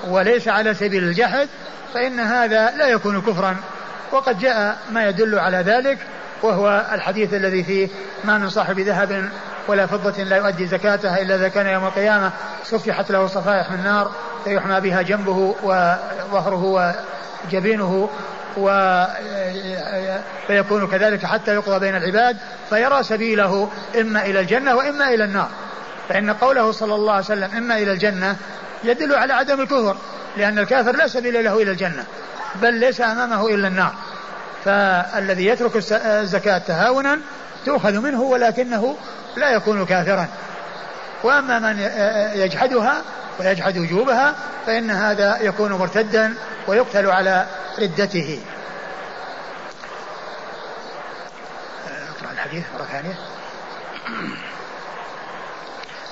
وليس 0.07 0.47
على 0.47 0.73
سبيل 0.73 1.03
الجحد 1.03 1.47
فإن 1.93 2.19
هذا 2.19 2.71
لا 2.71 2.87
يكون 2.87 3.21
كفرا. 3.21 3.57
وقد 4.11 4.39
جاء 4.39 4.77
ما 4.91 5.09
يدل 5.09 5.39
على 5.39 5.57
ذلك 5.57 5.97
وهو 6.43 6.85
الحديث 6.91 7.33
الذي 7.33 7.63
فيه 7.63 7.89
ما 8.23 8.37
من 8.37 8.49
صاحب 8.49 8.79
ذهب 8.79 9.29
ولا 9.67 9.85
فضة 9.85 10.23
لا 10.23 10.37
يؤدي 10.37 10.67
زكاتها 10.67 11.21
إلا 11.21 11.35
إذا 11.35 11.47
كان 11.47 11.67
يوم 11.67 11.85
القيامة 11.85 12.31
صفحت 12.63 13.11
له 13.11 13.27
صفائح 13.27 13.71
من 13.71 13.83
نار 13.83 14.11
فيحمى 14.43 14.81
بها 14.81 15.01
جنبه 15.01 15.55
وظهره 15.63 16.93
وجبينه 17.47 18.09
و 18.57 19.03
فيكون 20.47 20.87
كذلك 20.87 21.25
حتى 21.25 21.53
يقضى 21.53 21.79
بين 21.79 21.95
العباد 21.95 22.37
فيرى 22.69 23.03
سبيله 23.03 23.69
إما 24.01 24.25
إلى 24.25 24.39
الجنة 24.39 24.75
وإما 24.75 25.09
إلى 25.09 25.23
النار. 25.23 25.49
فإن 26.09 26.33
قوله 26.33 26.71
صلى 26.71 26.95
الله 26.95 27.13
عليه 27.13 27.25
وسلم 27.25 27.49
إما 27.57 27.77
إلى 27.77 27.91
الجنة 27.91 28.35
يدل 28.89 29.15
على 29.15 29.33
عدم 29.33 29.61
الكفر 29.61 29.97
لأن 30.37 30.59
الكافر 30.59 30.95
لا 30.95 31.07
سبيل 31.07 31.43
له 31.43 31.61
إلى 31.61 31.71
الجنة 31.71 32.05
بل 32.55 32.73
ليس 32.73 33.01
أمامه 33.01 33.47
إلا 33.47 33.67
النار. 33.67 33.93
فالذي 34.65 35.45
يترك 35.45 35.71
الزكاة 35.91 36.57
تهاونا 36.57 37.19
تؤخذ 37.65 37.99
منه 37.99 38.21
ولكنه 38.21 38.97
لا 39.35 39.49
يكون 39.49 39.85
كافرا. 39.85 40.27
وأما 41.23 41.59
من 41.59 41.79
يجحدها 42.35 43.01
ويجحد 43.39 43.77
وجوبها 43.77 44.35
فإن 44.65 44.91
هذا 44.91 45.37
يكون 45.41 45.73
مرتدا 45.73 46.33
ويقتل 46.67 47.09
على 47.09 47.45
ردته. 47.79 48.41
الحديث 52.31 52.63
مرة 52.75 52.83
ثانية. 52.83 53.15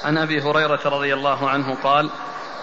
عن 0.06 0.18
أبي 0.18 0.42
هريرة 0.42 0.80
رضي 0.86 1.13
الله 1.13 1.50
عنه 1.50 1.75
قال 1.84 2.10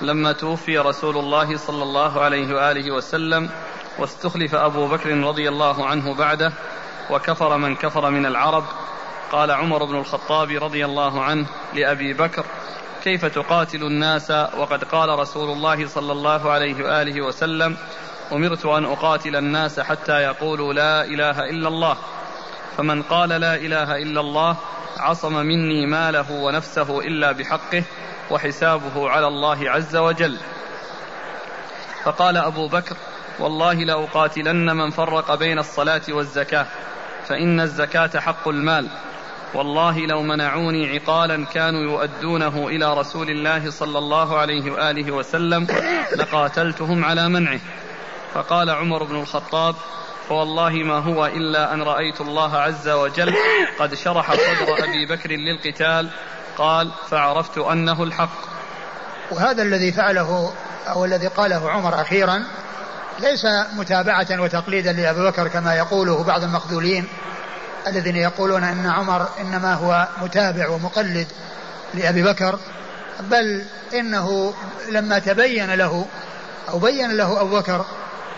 لما 0.00 0.32
توفي 0.32 0.78
رسول 0.78 1.16
الله 1.16 1.56
صلى 1.56 1.82
الله 1.82 2.20
عليه 2.20 2.54
وآله 2.54 2.94
وسلم 2.94 3.50
واستخلف 3.98 4.54
أبو 4.54 4.88
بكر 4.88 5.10
رضي 5.10 5.48
الله 5.48 5.86
عنه 5.86 6.14
بعده 6.14 6.52
وكفر 7.10 7.56
من 7.56 7.76
كفر 7.76 8.10
من 8.10 8.26
العرب 8.26 8.64
قال 9.32 9.50
عمر 9.50 9.84
بن 9.84 9.96
الخطاب 9.96 10.50
رضي 10.50 10.84
الله 10.84 11.22
عنه 11.22 11.46
لأبي 11.74 12.12
بكر 12.12 12.44
كيف 13.04 13.24
تقاتل 13.24 13.82
الناس؟ 13.82 14.30
وقد 14.30 14.84
قال 14.84 15.18
رسول 15.18 15.50
الله 15.50 15.86
صلى 15.86 16.12
الله 16.12 16.50
عليه 16.50 16.84
وآله 16.84 17.22
وسلم 17.22 17.76
أمرت 18.32 18.66
أن 18.66 18.84
أقاتل 18.84 19.36
الناس 19.36 19.80
حتى 19.80 20.12
يقولوا 20.22 20.72
لا 20.72 21.04
إله 21.04 21.40
إلا 21.40 21.68
الله 21.68 21.96
فمن 22.76 23.02
قال 23.02 23.28
لا 23.28 23.54
إله 23.54 23.96
إلا 23.96 24.20
الله 24.20 24.56
عصم 24.98 25.36
مني 25.36 25.86
ماله 25.86 26.32
ونفسه 26.32 27.00
إلا 27.00 27.32
بحقه 27.32 27.82
وحسابه 28.30 29.10
على 29.10 29.26
الله 29.26 29.70
عز 29.70 29.96
وجل. 29.96 30.36
فقال 32.04 32.36
أبو 32.36 32.68
بكر 32.68 32.96
والله 33.38 33.72
لأقاتلن 33.72 34.76
من 34.76 34.90
فرق 34.90 35.34
بين 35.34 35.58
الصلاة 35.58 36.02
والزكاة 36.08 36.66
فإن 37.26 37.60
الزكاة 37.60 38.20
حق 38.20 38.48
المال. 38.48 38.88
والله 39.54 39.98
لو 40.06 40.22
منعوني 40.22 40.98
عقالا 40.98 41.44
كانوا 41.44 41.80
يؤدونه 41.80 42.68
إلى 42.68 42.94
رسول 42.94 43.30
الله 43.30 43.70
صلى 43.70 43.98
الله 43.98 44.38
عليه 44.38 44.70
وآله 44.70 45.12
وسلم 45.12 45.66
لقاتلتهم 46.16 47.04
على 47.04 47.28
منعه. 47.28 47.60
فقال 48.34 48.70
عمر 48.70 49.04
بن 49.04 49.16
الخطاب 49.16 49.74
فوالله 50.28 50.70
ما 50.70 50.98
هو 50.98 51.26
إلا 51.26 51.74
أن 51.74 51.82
رأيت 51.82 52.20
الله 52.20 52.56
عز 52.56 52.88
وجل 52.88 53.34
قد 53.78 53.94
شرح 53.94 54.34
صدر 54.34 54.84
أبي 54.84 55.06
بكر 55.06 55.30
للقتال 55.30 56.10
قال 56.60 56.90
فعرفت 57.10 57.58
أنه 57.58 58.02
الحق. 58.02 58.38
وهذا 59.30 59.62
الذي 59.62 59.92
فعله 59.92 60.52
أو 60.88 61.04
الذي 61.04 61.26
قاله 61.26 61.70
عمر 61.70 62.00
أخيرا 62.00 62.44
ليس 63.20 63.46
متابعة 63.72 64.26
وتقليدا 64.30 64.92
لأبي 64.92 65.30
بكر 65.30 65.48
كما 65.48 65.74
يقوله 65.74 66.24
بعض 66.24 66.42
المخذولين 66.42 67.08
الذين 67.86 68.16
يقولون 68.16 68.64
أن 68.64 68.86
عمر 68.86 69.28
إنما 69.40 69.74
هو 69.74 70.08
متابع 70.22 70.68
ومقلد 70.68 71.26
لأبي 71.94 72.22
بكر 72.22 72.58
بل 73.20 73.64
إنه 73.94 74.54
لما 74.90 75.18
تبين 75.18 75.74
له 75.74 76.06
أو 76.68 76.78
بين 76.78 77.16
له 77.16 77.40
أبو 77.40 77.58
بكر 77.58 77.84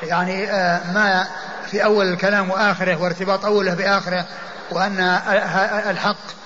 يعني 0.02 0.50
آه، 0.50 0.92
ما 0.92 1.26
في 1.70 1.84
أول 1.84 2.06
الكلام 2.06 2.50
وآخره 2.50 3.02
وارتباط 3.02 3.44
أوله 3.44 3.74
بآخره 3.74 4.24
وأن 4.70 5.00
الحق 5.90 6.41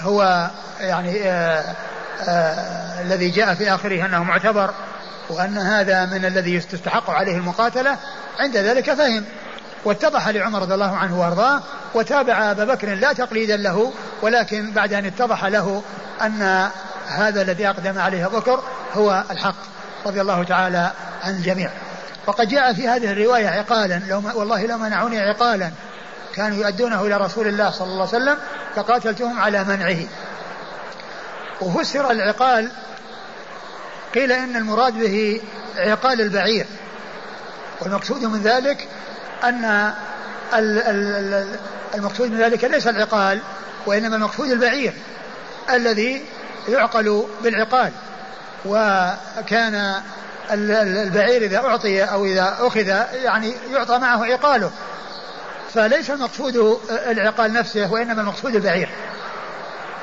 هو 0.00 0.50
يعني 0.80 1.22
آه، 1.22 1.64
آه، 2.28 3.02
الذي 3.02 3.30
جاء 3.30 3.54
في 3.54 3.74
آخره 3.74 4.06
أنه 4.06 4.24
معتبر 4.24 4.70
وأن 5.30 5.58
هذا 5.58 6.06
من 6.06 6.24
الذي 6.24 6.54
يستحق 6.54 7.10
عليه 7.10 7.36
المقاتلة 7.36 7.96
عند 8.38 8.56
ذلك 8.56 8.92
فهم. 8.92 9.24
واتضح 9.84 10.28
لعمر 10.28 10.62
رضي 10.62 10.74
الله 10.74 10.96
عنه 10.96 11.20
وأرضاه 11.20 11.62
وتابع 11.94 12.50
أبا 12.50 12.64
بكر 12.64 12.94
لا 12.94 13.12
تقليدا 13.12 13.56
له 13.56 13.92
ولكن 14.22 14.72
بعد 14.72 14.92
أن 14.92 15.06
اتضح 15.06 15.44
له 15.44 15.82
أن 16.22 16.68
هذا 17.08 17.42
الذي 17.42 17.68
أقدم 17.68 17.98
عليه 17.98 18.26
بكر 18.26 18.62
هو 18.94 19.24
الحق 19.30 19.56
رضي 20.06 20.20
الله 20.20 20.44
تعالى 20.44 20.90
عن 21.22 21.30
الجميع. 21.34 21.70
وقد 22.26 22.48
جاء 22.48 22.72
في 22.72 22.88
هذه 22.88 23.12
الرواية 23.12 23.48
عقالا 23.48 24.02
لو 24.08 24.22
والله 24.34 24.66
لو 24.66 24.78
منعوني 24.78 25.20
عقالا 25.20 25.70
كانوا 26.34 26.56
يؤدونه 26.58 27.06
إلى 27.06 27.16
رسول 27.16 27.46
الله 27.46 27.70
صلى 27.70 27.86
الله 27.86 28.08
عليه 28.08 28.16
وسلم 28.16 28.38
فقاتلتهم 28.76 29.40
على 29.40 29.64
منعه. 29.64 29.98
وفسر 31.60 32.10
العقال 32.10 32.70
قيل 34.14 34.32
إن 34.32 34.56
المراد 34.56 34.92
به 34.92 35.40
عقال 35.76 36.20
البعير. 36.20 36.66
والمقصود 37.80 38.24
من 38.24 38.42
ذلك 38.42 38.88
أن 39.44 39.92
المقصود 41.94 42.30
من 42.30 42.38
ذلك 42.38 42.64
ليس 42.64 42.86
العقال 42.86 43.40
وإنما 43.86 44.16
المقصود 44.16 44.50
البعير 44.50 44.92
الذي 45.70 46.24
يعقل 46.68 47.26
بالعقال. 47.42 47.92
وكان 48.64 49.94
البعير 50.50 51.42
إذا 51.42 51.58
أعطي 51.58 52.04
أو 52.04 52.24
إذا 52.24 52.56
أخذ 52.60 52.86
يعني 53.24 53.54
يعطى 53.72 53.98
معه 53.98 54.24
عقاله. 54.24 54.70
فليس 55.74 56.10
المقصود 56.10 56.80
العقال 56.90 57.52
نفسه 57.52 57.92
وإنما 57.92 58.20
المقصود 58.20 58.54
البعير. 58.54 58.88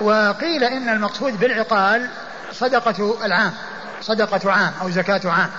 وقيل 0.01 0.63
إن 0.63 0.89
المقصود 0.89 1.39
بالعقال 1.39 2.09
صدقة 2.51 3.25
العام 3.25 3.53
صدقة 4.01 4.51
عام 4.51 4.71
أو 4.81 4.89
زكاة 4.89 5.21
عام. 5.25 5.49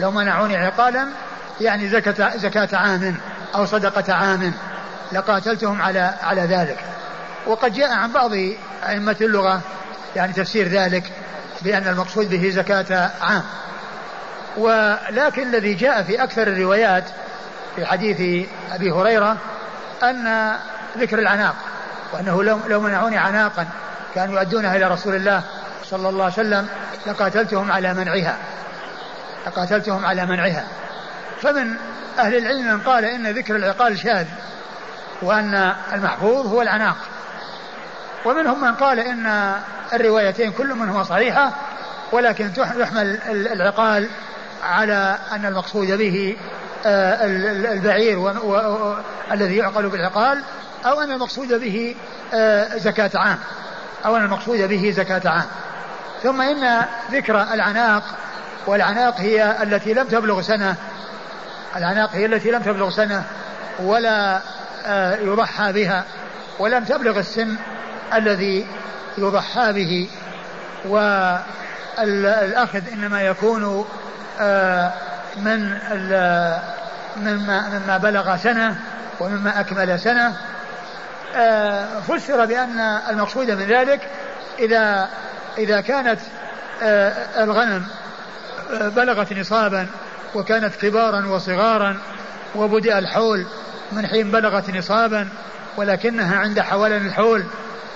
لو 0.00 0.10
منعوني 0.10 0.56
عقالا 0.56 1.08
يعني 1.60 1.88
زكاة 1.88 2.36
زكاة 2.36 2.68
عام 2.72 3.16
أو 3.54 3.66
صدقة 3.66 4.14
عام 4.14 4.52
لقاتلتهم 5.12 5.82
على 5.82 6.14
على 6.22 6.40
ذلك. 6.40 6.78
وقد 7.46 7.74
جاء 7.74 7.92
عن 7.92 8.12
بعض 8.12 8.32
أئمة 8.88 9.16
اللغة 9.20 9.60
يعني 10.16 10.32
تفسير 10.32 10.68
ذلك 10.68 11.12
بأن 11.62 11.88
المقصود 11.88 12.30
به 12.30 12.50
زكاة 12.50 13.10
عام. 13.20 13.42
ولكن 14.56 15.42
الذي 15.42 15.74
جاء 15.74 16.02
في 16.02 16.22
أكثر 16.22 16.42
الروايات 16.42 17.04
في 17.78 17.86
حديث 17.86 18.48
أبي 18.72 18.90
هريرة 18.90 19.36
أن 20.02 20.52
ذكر 20.98 21.18
العناق 21.18 21.54
وأنه 22.12 22.42
لو, 22.42 22.80
منعوني 22.80 23.16
عناقا 23.16 23.66
كانوا 24.14 24.40
يؤدونها 24.40 24.76
إلى 24.76 24.84
رسول 24.84 25.14
الله 25.14 25.42
صلى 25.84 26.08
الله 26.08 26.24
عليه 26.24 26.32
وسلم 26.32 26.68
لقاتلتهم 27.06 27.72
على 27.72 27.94
منعها. 27.94 28.36
لقاتلتهم 29.46 30.04
على 30.04 30.26
منعها. 30.26 30.64
فمن 31.42 31.76
أهل 32.18 32.36
العلم 32.36 32.74
من 32.74 32.80
قال 32.80 33.04
إن 33.04 33.26
ذكر 33.26 33.56
العقال 33.56 33.98
شاذ 33.98 34.26
وأن 35.22 35.72
المحفوظ 35.92 36.46
هو 36.46 36.62
العناق. 36.62 36.96
ومنهم 38.24 38.60
من 38.60 38.74
قال 38.74 39.00
إن 39.00 39.54
الروايتين 39.92 40.52
كل 40.52 40.74
منهما 40.74 41.04
صحيحة 41.04 41.52
ولكن 42.12 42.50
يحمل 42.56 43.18
العقال 43.28 44.08
على 44.62 45.18
أن 45.32 45.46
المقصود 45.46 45.92
به 45.92 46.36
آه، 46.86 47.26
البعير 47.72 48.32
الذي 49.32 49.56
يعقل 49.56 49.88
بالعقال 49.88 50.42
أو 50.86 51.00
أن 51.00 51.10
المقصود 51.10 51.48
به 51.48 51.94
آه، 52.34 52.76
زكاة 52.76 53.10
عام. 53.14 53.38
أو 54.06 54.16
أن 54.16 54.24
المقصود 54.24 54.58
به 54.58 54.92
زكاة 54.96 55.30
عام. 55.30 55.46
ثم 56.22 56.40
إن 56.40 56.84
ذكر 57.10 57.42
العناق 57.42 58.02
والعناق 58.66 59.20
هي 59.20 59.62
التي 59.62 59.94
لم 59.94 60.06
تبلغ 60.06 60.40
سنة. 60.40 60.76
العناق 61.76 62.10
هي 62.12 62.26
التي 62.26 62.50
لم 62.50 62.62
تبلغ 62.62 62.90
سنة 62.90 63.24
ولا 63.78 64.40
آه، 64.86 65.16
يضحى 65.16 65.72
بها 65.72 66.04
ولم 66.58 66.84
تبلغ 66.84 67.18
السن 67.18 67.56
الذي 68.14 68.66
يضحى 69.18 69.72
به. 69.72 70.08
والأخذ 71.98 72.82
إنما 72.92 73.22
يكون 73.22 73.86
من 75.40 75.78
مما 77.16 77.68
مما 77.68 77.98
بلغ 77.98 78.36
سنة 78.36 78.76
ومما 79.20 79.60
أكمل 79.60 80.00
سنة. 80.00 80.36
آه، 81.36 82.00
فسر 82.00 82.44
بأن 82.44 82.80
المقصود 83.10 83.50
من 83.50 83.66
ذلك 83.66 84.00
إذا 84.58 85.08
إذا 85.58 85.80
كانت 85.80 86.20
الغنم 87.36 87.86
بلغت 88.70 89.32
نصابا 89.32 89.86
وكانت 90.34 90.74
كبارا 90.74 91.26
وصغارا 91.26 91.96
وبدأ 92.54 92.98
الحول 92.98 93.46
من 93.92 94.06
حين 94.06 94.30
بلغت 94.30 94.70
نصابا 94.70 95.28
ولكنها 95.76 96.36
عند 96.36 96.60
حولن 96.60 97.06
الحول 97.06 97.44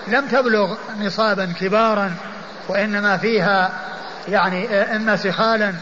لم 0.08 0.26
تبلغ 0.26 0.76
نصابا 0.98 1.52
كبارا 1.60 2.14
وإنما 2.68 3.16
فيها 3.16 3.72
يعني 4.28 4.76
إما 4.96 5.16
سخالا 5.16 5.74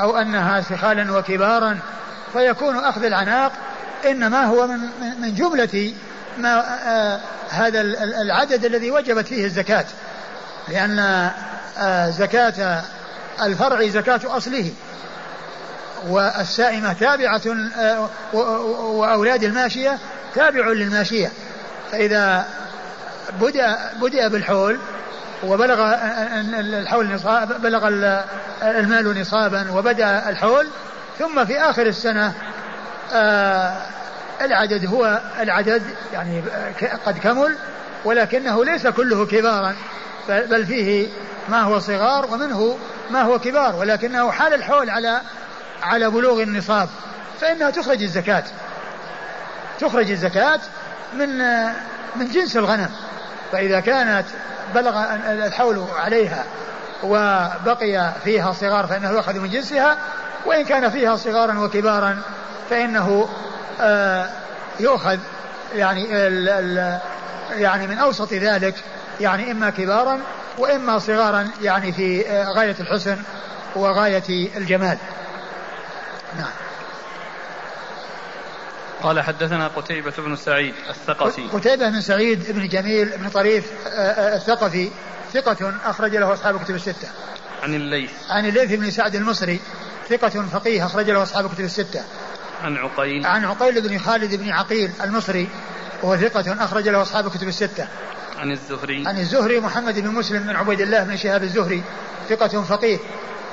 أو 0.00 0.16
أنها 0.16 0.60
سخالا 0.60 1.18
وكبارا 1.18 1.78
فيكون 2.32 2.76
أخذ 2.76 3.04
العناق 3.04 3.52
إنما 4.06 4.44
هو 4.44 4.66
من 4.66 4.78
من 5.20 5.34
جملة 5.34 5.94
ما 6.38 6.64
آه 6.88 7.20
هذا 7.50 7.80
العدد 8.20 8.64
الذي 8.64 8.90
وجبت 8.90 9.26
فيه 9.26 9.44
الزكاة. 9.44 9.84
لأن 10.68 10.98
آه 11.78 12.10
زكاة 12.10 12.82
الفرع 13.42 13.88
زكاة 13.88 14.20
أصله 14.24 14.70
والسائمة 16.08 16.92
تابعة 16.92 17.42
آه، 17.78 18.08
وأولاد 18.32 19.44
الماشية 19.44 19.98
تابع 20.34 20.68
للماشية. 20.68 21.30
فإذا 21.92 22.46
بدأ 23.40 23.92
بدأ 24.00 24.28
بالحول 24.28 24.78
وبلغ 25.42 25.94
الحول 26.60 27.14
نصاب 27.14 27.62
بلغ 27.62 27.88
المال 28.62 29.20
نصابا 29.20 29.70
وبدأ 29.70 30.28
الحول 30.28 30.68
ثم 31.18 31.44
في 31.44 31.60
آخر 31.60 31.86
السنة 31.86 32.32
آه، 33.12 33.76
العدد 34.40 34.86
هو 34.86 35.20
العدد 35.40 35.82
يعني 36.12 36.42
قد 37.06 37.18
كمل 37.18 37.56
ولكنه 38.04 38.64
ليس 38.64 38.86
كله 38.86 39.26
كبارا 39.26 39.74
بل 40.28 40.66
فيه 40.66 41.08
ما 41.48 41.60
هو 41.60 41.78
صغار 41.78 42.26
ومنه 42.32 42.78
ما 43.10 43.22
هو 43.22 43.38
كبار 43.38 43.76
ولكنه 43.76 44.30
حال 44.30 44.54
الحول 44.54 44.90
على 44.90 45.20
على 45.82 46.10
بلوغ 46.10 46.42
النصاب 46.42 46.88
فإنها 47.40 47.70
تخرج 47.70 48.02
الزكاة. 48.02 48.44
تخرج 49.80 50.10
الزكاة 50.10 50.60
من 51.14 51.38
من 52.16 52.28
جنس 52.32 52.56
الغنم. 52.56 52.90
فإذا 53.52 53.80
كانت 53.80 54.24
بلغ 54.74 55.04
الحول 55.46 55.86
عليها 55.96 56.44
وبقي 57.02 58.12
فيها 58.24 58.52
صغار 58.52 58.86
فإنه 58.86 59.10
يؤخذ 59.10 59.38
من 59.38 59.50
جنسها 59.50 59.96
وإن 60.46 60.64
كان 60.64 60.90
فيها 60.90 61.16
صغارا 61.16 61.58
وكبارا 61.58 62.18
فإنه 62.70 63.28
آه، 63.80 64.28
يؤخذ 64.80 65.18
يعني 65.74 66.04
يعني 67.50 67.86
من 67.86 67.98
أوسط 67.98 68.32
ذلك 68.32 68.74
يعني 69.20 69.50
إما 69.50 69.70
كبارا 69.70 70.20
وإما 70.58 70.98
صغارا 70.98 71.48
يعني 71.62 71.92
في 71.92 72.24
غاية 72.56 72.76
الحسن 72.80 73.18
وغاية 73.76 74.50
الجمال. 74.56 74.98
نعم. 76.36 76.50
قال 79.02 79.20
حدثنا 79.20 79.68
قتيبة 79.68 80.12
بن 80.18 80.36
سعيد 80.36 80.74
الثقفي 80.90 81.42
قتيبة 81.42 81.90
بن 81.90 82.00
سعيد 82.00 82.52
بن 82.52 82.68
جميل 82.68 83.08
بن 83.18 83.28
طريف 83.28 83.72
آه، 83.86 83.88
آه، 83.88 84.36
الثقفي 84.36 84.90
ثقة 85.32 85.74
أخرج 85.84 86.16
له 86.16 86.32
أصحاب 86.32 86.64
كتب 86.64 86.74
الستة. 86.74 87.08
عن 87.62 87.74
الليث. 87.74 88.10
عن 88.30 88.46
الليث 88.46 88.72
بن 88.72 88.90
سعد 88.90 89.14
المصري 89.14 89.60
ثقة 90.08 90.28
فقيه 90.28 90.86
أخرج 90.86 91.10
له 91.10 91.22
أصحاب 91.22 91.54
كتب 91.54 91.64
الستة. 91.64 92.04
عن 92.62 92.76
عقيل. 92.76 93.26
عن 93.26 93.44
عقيل 93.44 93.88
بن 93.88 93.98
خالد 93.98 94.34
بن 94.34 94.50
عقيل 94.50 94.90
المصري 95.04 95.48
وهو 96.02 96.16
ثقة 96.16 96.64
أخرج 96.64 96.88
له 96.88 97.02
أصحاب 97.02 97.30
كتب 97.30 97.48
الستة. 97.48 97.88
عن 98.38 98.50
الزهري. 98.50 99.04
عن 99.06 99.18
الزهري 99.18 99.60
محمد 99.60 99.98
بن 99.98 100.08
مسلم 100.08 100.42
بن 100.42 100.56
عبيد 100.56 100.80
الله 100.80 101.04
بن 101.04 101.16
شهاب 101.16 101.42
الزهري 101.42 101.82
ثقة 102.28 102.62
فقيه 102.62 102.98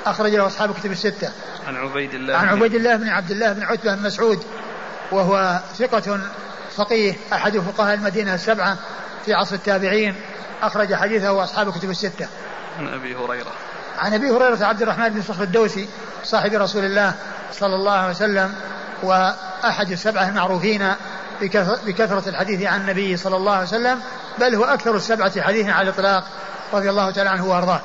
أخرج 0.06 0.34
له 0.34 0.46
أصحاب 0.46 0.74
كتب 0.74 0.92
الستة. 0.92 1.30
عن 1.66 1.76
عبيد 1.76 2.14
الله. 2.14 2.36
عن 2.36 2.48
عبيد 2.48 2.74
الله 2.74 2.96
بن 2.96 3.08
عبد 3.08 3.30
الله 3.30 3.52
بن 3.52 3.62
عتبة 3.62 3.94
بن 3.94 4.02
مسعود 4.02 4.44
وهو 5.12 5.60
ثقة 5.78 6.20
فقيه 6.76 7.14
أحد 7.32 7.58
فقهاء 7.58 7.94
المدينة 7.94 8.34
السبعة 8.34 8.76
في 9.24 9.34
عصر 9.34 9.54
التابعين 9.54 10.14
أخرج 10.62 10.94
حديثه 10.94 11.44
أصحاب 11.44 11.72
كتب 11.72 11.90
الستة. 11.90 12.28
عن 12.78 12.88
أبي 12.88 13.14
هريرة. 13.14 13.52
عن 13.98 14.14
أبي 14.14 14.30
هريرة 14.30 14.64
عبد 14.64 14.82
الرحمن 14.82 15.08
بن 15.08 15.22
صخر 15.22 15.42
الدوسي 15.42 15.88
صاحب 16.24 16.54
رسول 16.54 16.84
الله 16.84 17.14
صلى 17.52 17.74
الله 17.74 17.92
عليه 17.92 18.10
وسلم 18.10 18.54
وأحد 19.02 19.90
السبعة 19.90 20.28
المعروفين 20.28 20.94
بكثرة 21.86 22.28
الحديث 22.28 22.62
عن 22.62 22.80
النبي 22.80 23.16
صلى 23.16 23.36
الله 23.36 23.52
عليه 23.52 23.66
وسلم 23.66 24.00
بل 24.38 24.54
هو 24.54 24.64
أكثر 24.64 24.96
السبعة 24.96 25.42
حديثا 25.42 25.70
على 25.70 25.88
الإطلاق 25.88 26.24
رضي 26.72 26.90
الله 26.90 27.10
تعالى 27.10 27.30
عنه 27.30 27.46
وأرضاه 27.46 27.80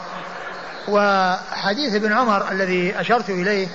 وحديث 0.88 1.96
ابن 1.96 2.14
عمر 2.14 2.52
الذي 2.52 3.00
أشرت 3.00 3.30
إليه 3.30 3.68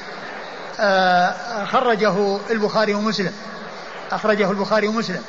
خرجه 1.66 2.38
البخاري 2.50 2.94
ومسلم. 2.94 3.32
أخرجه 4.12 4.50
البخاري 4.50 4.88
ومسلم. 4.88 5.22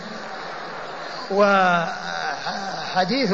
وحديث 1.32 3.34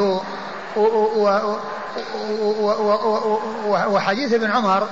وحديث 3.88 4.34
ابن 4.34 4.52
عمر 4.52 4.88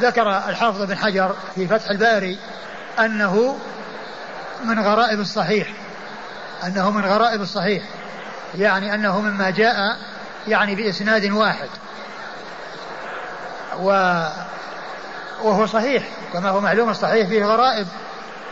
ذكر 0.00 0.38
الحافظ 0.48 0.82
بن 0.82 0.96
حجر 0.96 1.36
في 1.54 1.68
فتح 1.68 1.90
الباري 1.90 2.38
أنه 2.98 3.58
من 4.64 4.80
غرائب 4.80 5.20
الصحيح. 5.20 5.68
أنه 6.66 6.90
من 6.90 7.04
غرائب 7.04 7.40
الصحيح. 7.40 7.82
يعني 8.54 8.94
أنه 8.94 9.20
مما 9.20 9.50
جاء 9.50 9.96
يعني 10.48 10.74
بإسناد 10.74 11.30
واحد. 11.30 11.68
و 13.78 13.90
وهو 15.44 15.66
صحيح 15.66 16.02
كما 16.32 16.48
هو 16.48 16.60
معلوم 16.60 16.90
الصحيح 16.90 17.28
فيه 17.28 17.44
غرائب 17.44 17.86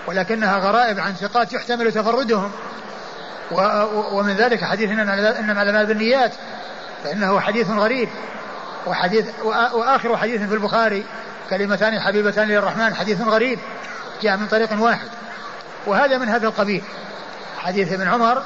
ولكنها 0.06 0.58
غرائب 0.58 1.00
عن 1.00 1.14
ثقات 1.14 1.52
يحتمل 1.52 1.92
تفردهم. 1.92 2.50
ومن 4.12 4.36
ذلك 4.36 4.64
حديث 4.64 4.90
إنما 4.90 5.62
الاعمال 5.62 5.86
بالنيات 5.86 6.32
فإنه 7.04 7.40
حديث 7.40 7.70
غريب. 7.70 8.08
وحديث 8.86 9.26
وآخر 9.44 10.16
حديث 10.16 10.42
في 10.42 10.54
البخاري 10.54 11.04
كلمتان 11.50 12.00
حبيبتان 12.00 12.48
للرحمن 12.48 12.94
حديث 12.94 13.20
غريب 13.20 13.58
جاء 14.22 14.36
من 14.36 14.46
طريق 14.46 14.82
واحد. 14.82 15.08
وهذا 15.86 16.18
من 16.18 16.28
هذا 16.28 16.46
القبيل. 16.46 16.82
حديث 17.58 17.92
ابن 17.92 18.08
عمر 18.08 18.42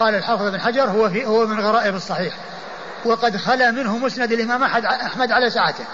قال 0.00 0.14
الحافظ 0.14 0.48
بن 0.48 0.60
حجر 0.60 0.84
هو 0.84 1.10
في 1.10 1.26
هو 1.26 1.46
من 1.46 1.60
غرائب 1.60 1.94
الصحيح. 1.94 2.34
وقد 3.04 3.36
خلا 3.36 3.70
منه 3.70 3.98
مسند 3.98 4.32
الإمام 4.32 4.62
أحمد 4.64 5.32
على 5.32 5.50
ساعته. 5.50 5.84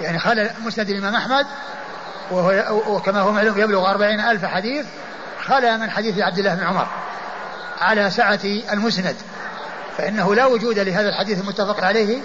يعني 0.00 0.18
خلى 0.18 0.50
مسند 0.64 0.90
الإمام 0.90 1.14
أحمد 1.14 1.46
وهو 2.30 2.76
وكما 2.96 3.20
هو 3.20 3.32
معلوم 3.32 3.58
يبلغ 3.58 3.90
أربعين 3.90 4.20
ألف 4.20 4.44
حديث 4.44 4.86
خلى 5.40 5.78
من 5.78 5.90
حديث 5.90 6.18
عبد 6.18 6.38
الله 6.38 6.54
بن 6.54 6.64
عمر 6.64 6.86
على 7.80 8.10
سعة 8.10 8.40
المسند. 8.72 9.16
فإنه 9.98 10.34
لا 10.34 10.46
وجود 10.46 10.78
لهذا 10.78 11.08
الحديث 11.08 11.40
المتفق 11.40 11.84
عليه 11.84 12.20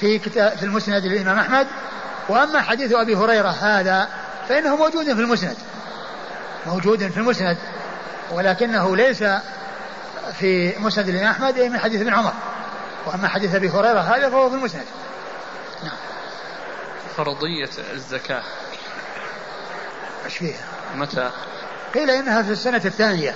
في 0.00 0.18
كتاب 0.18 0.52
في 0.56 0.62
المسند 0.62 1.06
للإمام 1.06 1.38
أحمد. 1.38 1.66
وأما 2.28 2.60
حديث 2.60 2.92
أبي 2.92 3.16
هريرة 3.16 3.48
هذا 3.48 4.08
فإنه 4.48 4.76
موجود 4.76 5.04
في 5.04 5.20
المسند. 5.20 5.56
موجود 6.66 7.08
في 7.08 7.16
المسند 7.16 7.56
ولكنه 8.30 8.96
ليس 8.96 9.24
في 10.38 10.78
مسند 10.78 11.08
الإمام 11.08 11.30
أحمد 11.30 11.58
من 11.58 11.78
حديث 11.78 12.00
ابن 12.00 12.14
عمر. 12.14 12.32
وأما 13.06 13.28
حديث 13.28 13.54
أبي 13.54 13.70
هريرة 13.70 14.00
هذا 14.00 14.30
فهو 14.30 14.50
في 14.50 14.56
المسند. 14.56 14.84
نعم. 15.82 16.11
فرضية 17.16 17.70
الزكاة 17.92 18.42
إيش 20.24 20.36
فيها؟ 20.36 20.64
متى؟ 20.94 21.30
قيل 21.94 22.10
انها 22.10 22.42
في 22.42 22.50
السنة 22.50 22.82
الثانية 22.84 23.34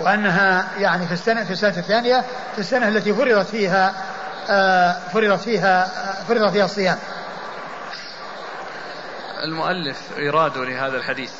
وأنها 0.00 0.68
يعني 0.78 1.06
في 1.06 1.12
السنة 1.12 1.44
في 1.44 1.50
السنة 1.50 1.78
الثانية 1.78 2.24
في 2.52 2.58
السنة 2.58 2.88
التي 2.88 3.14
فرضت 3.14 3.46
فيها 3.48 3.94
آه 4.48 4.92
فرضت 5.12 5.40
فيها 5.40 5.84
آه 5.84 6.24
فرض 6.24 6.52
فيها 6.52 6.64
الصيام. 6.64 6.98
المؤلف 9.44 9.98
إراده 10.18 10.64
لهذا 10.64 10.96
الحديث 10.96 11.32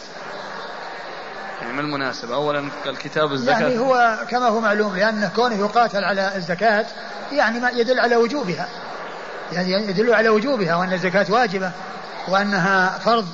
يعني 1.62 1.72
ما 1.72 1.80
المناسبة؟ 1.80 2.34
أولا 2.34 2.68
الكتاب 2.86 3.32
الزكاة 3.32 3.60
يعني 3.60 3.78
هو 3.78 4.18
كما 4.30 4.46
هو 4.48 4.60
معلوم 4.60 4.96
لأن 4.96 5.30
كونه 5.36 5.58
يقاتل 5.58 6.04
على 6.04 6.36
الزكاة 6.36 6.86
يعني 7.32 7.60
ما 7.60 7.70
يدل 7.70 8.00
على 8.00 8.16
وجوبها 8.16 8.68
يعني 9.52 9.72
يدل 9.72 10.14
على 10.14 10.28
وجوبها 10.28 10.74
وأن 10.74 10.92
الزكاة 10.92 11.26
واجبة 11.28 11.72
وأنها 12.28 12.98
فرض 12.98 13.28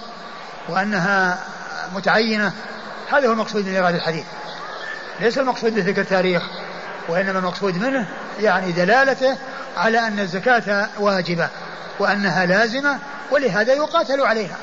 وأنها 0.68 1.38
متعينة. 1.94 2.53
هذا 3.12 3.29
هو 3.29 3.33
المقصود 3.33 3.66
من 3.66 3.75
إيراد 3.75 3.94
الحديث. 3.94 4.25
ليس 5.20 5.38
المقصود 5.38 5.75
بذكر 5.75 6.01
التاريخ 6.01 6.42
وإنما 7.09 7.38
المقصود 7.38 7.77
منه 7.77 8.09
يعني 8.40 8.73
دلالته 8.73 9.37
على 9.77 9.99
أن 9.99 10.20
الزكاة 10.20 10.88
واجبة 10.99 11.49
وأنها 11.99 12.46
لازمة 12.46 12.99
ولهذا 13.31 13.73
يقاتل 13.73 14.20
عليها. 14.20 14.57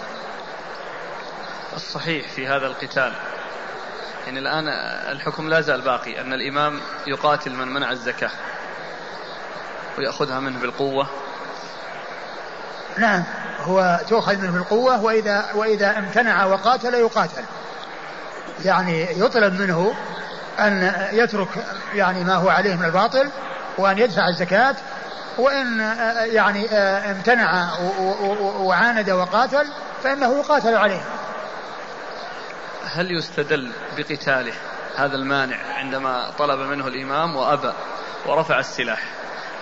الصحيح 1.75 2.31
في 2.31 2.47
هذا 2.47 2.67
القتال. 2.67 3.13
يعني 4.25 4.39
الآن 4.39 4.67
الحكم 5.12 5.49
لا 5.49 5.62
زال 5.62 5.81
باقي 5.81 6.21
أن 6.21 6.33
الإمام 6.33 6.79
يقاتل 7.07 7.51
من 7.51 7.67
منع 7.67 7.91
الزكاة 7.91 8.31
ويأخذها 9.97 10.39
منه 10.39 10.60
بالقوة. 10.60 11.07
نعم. 12.97 13.23
هو 13.62 13.99
تؤخذ 14.10 14.38
منه 14.38 14.57
القوة 14.57 15.03
وإذا 15.03 15.45
وإذا 15.55 15.99
امتنع 15.99 16.45
وقاتل 16.45 16.93
يقاتل. 16.93 17.43
يعني 18.65 19.19
يطلب 19.19 19.62
منه 19.62 19.93
أن 20.60 20.93
يترك 21.12 21.65
يعني 21.93 22.23
ما 22.23 22.36
هو 22.36 22.49
عليه 22.49 22.75
من 22.75 22.86
الباطل 22.86 23.29
وأن 23.77 23.97
يدفع 23.97 24.27
الزكاة 24.27 24.75
وإن 25.38 25.79
يعني 26.31 26.69
امتنع 27.12 27.69
وعاند 28.60 29.10
وقاتل 29.10 29.65
فإنه 30.03 30.39
يقاتل 30.39 30.75
عليه. 30.75 31.01
هل 32.93 33.12
يستدل 33.12 33.71
بقتاله 33.97 34.53
هذا 34.95 35.15
المانع 35.15 35.57
عندما 35.77 36.31
طلب 36.38 36.60
منه 36.60 36.88
الإمام 36.88 37.36
وأبى 37.36 37.71
ورفع 38.25 38.60
السلاح؟ 38.60 38.99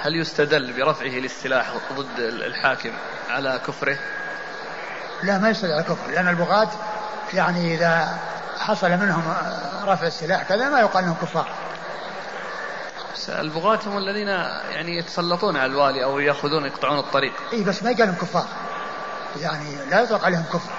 هل 0.06 0.16
يستدل 0.16 0.74
برفعه 0.74 1.08
للسلاح 1.08 1.74
ضد 1.94 2.20
الحاكم 2.20 2.92
على 3.30 3.62
كفره؟ 3.68 3.98
لا 5.24 5.38
ما 5.38 5.50
يستدل 5.50 5.72
على 5.72 5.84
كفر 5.84 6.12
لأن 6.12 6.28
البغاة 6.28 6.70
يعني 7.34 7.76
إذا 7.76 8.20
حصل 8.60 8.90
منهم 8.90 9.34
رفع 9.86 10.08
السلاح 10.08 10.44
كذا 10.44 10.70
ما 10.70 10.80
يقال 10.80 11.04
إنهم 11.04 11.16
كفار. 11.22 11.48
البغاة 13.30 13.80
هم 13.86 13.98
الذين 13.98 14.28
يعني 14.72 14.98
يتسلطون 14.98 15.58
على 15.58 15.72
الوالي 15.72 16.04
أو 16.04 16.20
يأخذون 16.20 16.66
يقطعون 16.66 17.00
الطريق. 17.00 17.34
إي 17.54 17.64
بس 17.64 17.84
ما 17.84 17.92
يقال 17.92 18.16
كفار. 18.22 18.48
يعني 19.42 19.76
لا 19.90 20.02
يطلق 20.02 20.26
عليهم 20.26 20.44
كفر. 20.54 20.72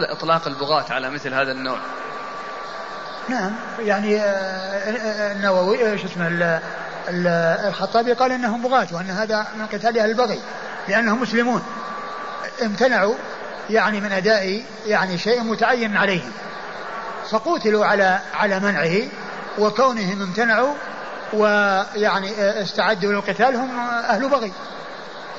لا 0.00 0.12
إطلاق 0.12 0.46
البغاة 0.46 0.84
على 0.90 1.10
مثل 1.10 1.34
هذا 1.34 1.52
النوع. 1.52 1.78
نعم 3.28 3.52
يعني 3.78 4.20
آه، 4.20 4.24
آه، 4.24 5.32
النووي 5.32 5.98
شو 5.98 6.06
اسمه 6.06 6.60
الخطابي 7.08 8.12
قال 8.12 8.32
إنهم 8.32 8.62
بغاة 8.62 8.86
وأن 8.92 9.10
هذا 9.10 9.46
من 9.58 9.66
قتال 9.66 9.98
أهل 9.98 10.10
البغي 10.10 10.40
لأنهم 10.88 11.22
مسلمون. 11.22 11.62
امتنعوا 12.62 13.14
يعني 13.70 14.00
من 14.00 14.12
أداء 14.12 14.64
يعني 14.86 15.18
شيء 15.18 15.42
متعين 15.42 15.96
عليهم 15.96 16.32
فقوتلوا 17.30 17.86
على 17.86 18.18
على 18.34 18.60
منعه 18.60 19.08
وكونهم 19.58 20.22
امتنعوا 20.22 20.74
ويعني 21.32 22.62
استعدوا 22.62 23.12
للقتال 23.12 23.56
هم 23.56 23.80
أهل 23.80 24.28
بغي. 24.28 24.52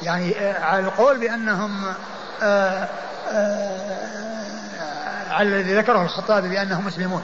يعني 0.04 0.36
على 0.48 0.80
القول 0.80 1.18
بأنهم 1.18 1.94
آه، 2.44 2.88
آه، 3.32 4.04
على 5.32 5.50
الذي 5.50 5.78
ذكره 5.78 6.02
الخطابي 6.02 6.50
بأنهم 6.50 6.86
مسلمون. 6.86 7.24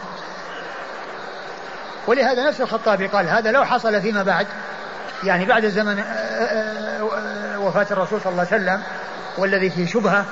ولهذا 2.07 2.47
نفس 2.47 2.62
الخطابي 2.62 3.07
قال 3.07 3.29
هذا 3.29 3.51
لو 3.51 3.65
حصل 3.65 4.01
فيما 4.01 4.23
بعد 4.23 4.47
يعني 5.23 5.45
بعد 5.45 5.65
زمن 5.65 6.03
وفاة 7.57 7.88
الرسول 7.91 8.21
صلى 8.21 8.31
الله 8.31 8.47
عليه 8.51 8.63
وسلم 8.63 8.81
والذي 9.38 9.69
فيه 9.69 9.85
شبهة 9.85 10.25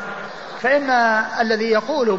فإن 0.62 0.90
الذي 1.42 1.66
يقول 1.66 2.18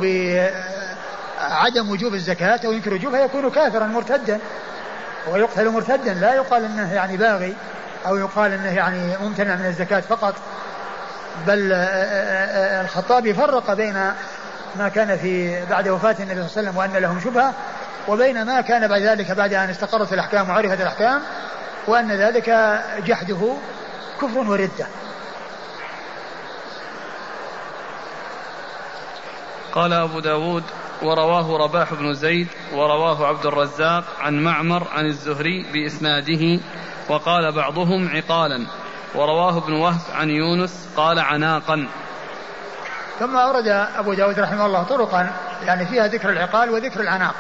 بعدم 1.39 1.91
وجوب 1.91 2.15
الزكاة 2.15 2.61
أو 2.65 2.73
ينكر 2.73 2.95
وجوبها 2.95 3.21
يكون 3.21 3.51
كافرا 3.51 3.87
مرتدا 3.87 4.39
ويقتل 5.31 5.69
مرتدا 5.71 6.15
لا 6.15 6.35
يقال 6.35 6.65
إنه 6.65 6.95
يعني 6.95 7.17
باغي 7.17 7.55
أو 8.07 8.17
يقال 8.17 8.53
إنه 8.53 8.77
يعني 8.77 9.17
ممتنع 9.23 9.55
من 9.55 9.67
الزكاة 9.67 10.01
فقط 10.01 10.35
بل 11.47 11.73
الخطابي 12.83 13.35
فرق 13.35 13.73
بين 13.73 13.95
ما 14.77 14.89
كان 14.89 15.17
في 15.17 15.65
بعد 15.71 15.89
وفاة 15.89 16.17
النبي 16.21 16.49
صلى 16.49 16.49
الله 16.49 16.51
عليه 16.57 16.69
وسلم 16.69 16.77
وأن 16.77 16.93
لهم 16.93 17.21
شبهة 17.21 17.55
وبين 18.09 18.45
ما 18.45 18.61
كان 18.61 18.89
بعد 18.89 19.03
ذلك 19.03 19.31
بعد 19.31 19.55
أن 19.55 19.71
استقرت 19.71 20.13
الأحكام 20.13 20.51
وعرفت 20.51 20.81
الأحكام 20.81 21.23
وأن 21.87 22.13
ذلك 22.13 22.51
جحده 23.07 23.55
كفر 24.23 24.39
وردة. 24.39 24.87
قال 29.73 29.93
أبو 29.93 30.21
داود 30.21 30.65
ورواه 31.03 31.57
رباح 31.59 31.95
بن 31.95 32.15
زيد 32.15 32.49
ورواه 32.73 33.27
عبد 33.27 33.47
الرزاق 33.47 34.05
عن 34.21 34.45
معمر 34.45 34.89
عن 34.93 35.07
الزهري 35.07 35.67
بإسناده 35.73 36.61
وقال 37.09 37.53
بعضهم 37.53 38.09
عقالا. 38.09 38.67
ورواه 39.15 39.59
ابن 39.59 39.73
وهب 39.73 40.01
عن 40.15 40.31
يونس 40.31 40.89
قال 40.97 41.19
عناقا. 41.19 41.89
ثم 43.19 43.37
أورد 43.37 43.69
أبو 43.97 44.15
داود 44.15 44.39
رحمه 44.39 44.67
الله 44.67 44.83
طرقا 44.83 45.31
يعني 45.67 45.87
فيها 45.87 46.07
ذكر 46.07 46.31
العقال 46.31 46.71
وذكر 46.71 47.01
العناق. 47.01 47.35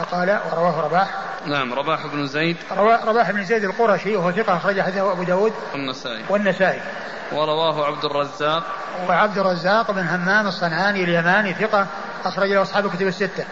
فقال 0.00 0.40
ورواه 0.52 0.80
رباح. 0.80 1.08
نعم 1.46 1.74
رباح 1.74 2.06
بن 2.06 2.26
زيد. 2.26 2.56
رباح 3.06 3.30
بن 3.30 3.44
زيد 3.44 3.64
القرشي 3.64 4.16
وهو 4.16 4.32
ثقة 4.32 4.56
أخرج 4.56 4.80
حديثه 4.80 5.12
أبو 5.12 5.22
داود 5.22 5.52
والنسائي. 5.72 6.24
والنسائي. 6.28 6.80
ورواه 7.32 7.86
عبد 7.86 8.04
الرزاق. 8.04 8.62
وعبد 9.08 9.38
الرزاق 9.38 9.90
بن 9.90 10.06
همام 10.06 10.46
الصنعاني 10.46 11.04
اليماني 11.04 11.54
ثقة 11.54 11.86
أخرج 12.24 12.48
له 12.48 12.62
أصحاب 12.62 12.86
الكتب 12.86 13.06
الستة. 13.06 13.44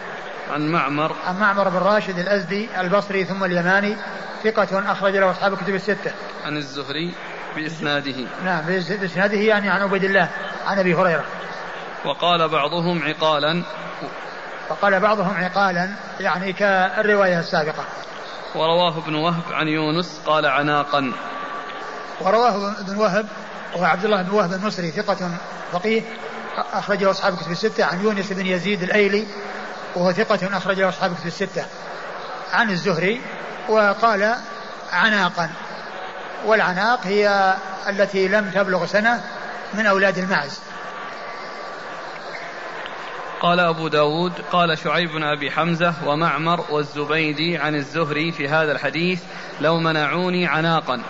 عن 0.53 0.71
معمر. 0.71 1.15
عن 1.27 1.39
معمر 1.39 1.69
بن 1.69 1.77
راشد 1.77 2.19
الأزدي 2.19 2.69
البصري 2.81 3.25
ثم 3.25 3.43
اليماني 3.43 3.95
ثقة 4.43 4.91
أخرج 4.91 5.15
له 5.15 5.31
أصحاب 5.31 5.53
الكتب 5.53 5.75
الستة. 5.75 6.11
عن 6.45 6.57
الزهري 6.57 7.13
بإسناده. 7.55 8.27
نعم 8.45 8.65
بإسناده 9.01 9.37
يعني 9.37 9.69
عن 9.69 9.81
عبيد 9.81 10.03
الله 10.03 10.29
عن 10.67 10.79
أبي 10.79 10.95
هريرة. 10.95 11.23
وقال 12.05 12.49
بعضهم 12.49 13.03
عقالا 13.03 13.63
وقال 14.69 14.99
بعضهم 14.99 15.37
عقالا 15.37 15.89
يعني 16.19 16.53
كالرواية 16.53 17.39
السابقة. 17.39 17.85
ورواه 18.55 18.97
ابن 18.97 19.15
وهب 19.15 19.43
عن 19.51 19.67
يونس 19.67 20.21
قال 20.25 20.45
عناقا. 20.45 21.13
ورواه 22.21 22.79
ابن 22.79 22.95
وهب 22.95 23.27
وهو 23.75 23.85
عبد 23.85 24.05
الله 24.05 24.21
بن 24.21 24.31
وهب 24.31 24.53
المصري 24.53 24.91
ثقة 24.91 25.31
فقيه 25.71 26.01
أخرجه 26.73 27.11
أصحاب 27.11 27.33
الكتب 27.33 27.51
الستة. 27.51 27.85
عن 27.85 28.03
يونس 28.03 28.33
بن 28.33 28.45
يزيد 28.45 28.83
الأيلي 28.83 29.27
وهو 29.95 30.11
ثقة 30.11 30.57
أخرجه 30.57 30.89
أصحاب 30.89 31.11
الكتب 31.11 31.27
الستة. 31.27 31.65
عن 32.53 32.69
الزهري 32.69 33.21
وقال 33.69 34.35
عناقا. 34.91 35.49
والعناق 36.45 36.99
هي 37.03 37.55
التي 37.89 38.27
لم 38.27 38.51
تبلغ 38.51 38.85
سنة 38.85 39.23
من 39.73 39.85
أولاد 39.85 40.17
المعز. 40.17 40.59
قال 43.41 43.59
أبو 43.59 43.87
داود 43.87 44.33
قال 44.51 44.77
شعيب 44.77 45.09
بن 45.11 45.23
أبي 45.23 45.51
حمزة 45.51 45.93
ومعمر 46.05 46.65
والزبيدي 46.69 47.57
عن 47.57 47.75
الزهري 47.75 48.31
في 48.31 48.47
هذا 48.47 48.71
الحديث 48.71 49.23
لو 49.61 49.77
منعوني 49.77 50.47
عناقا 50.47 51.01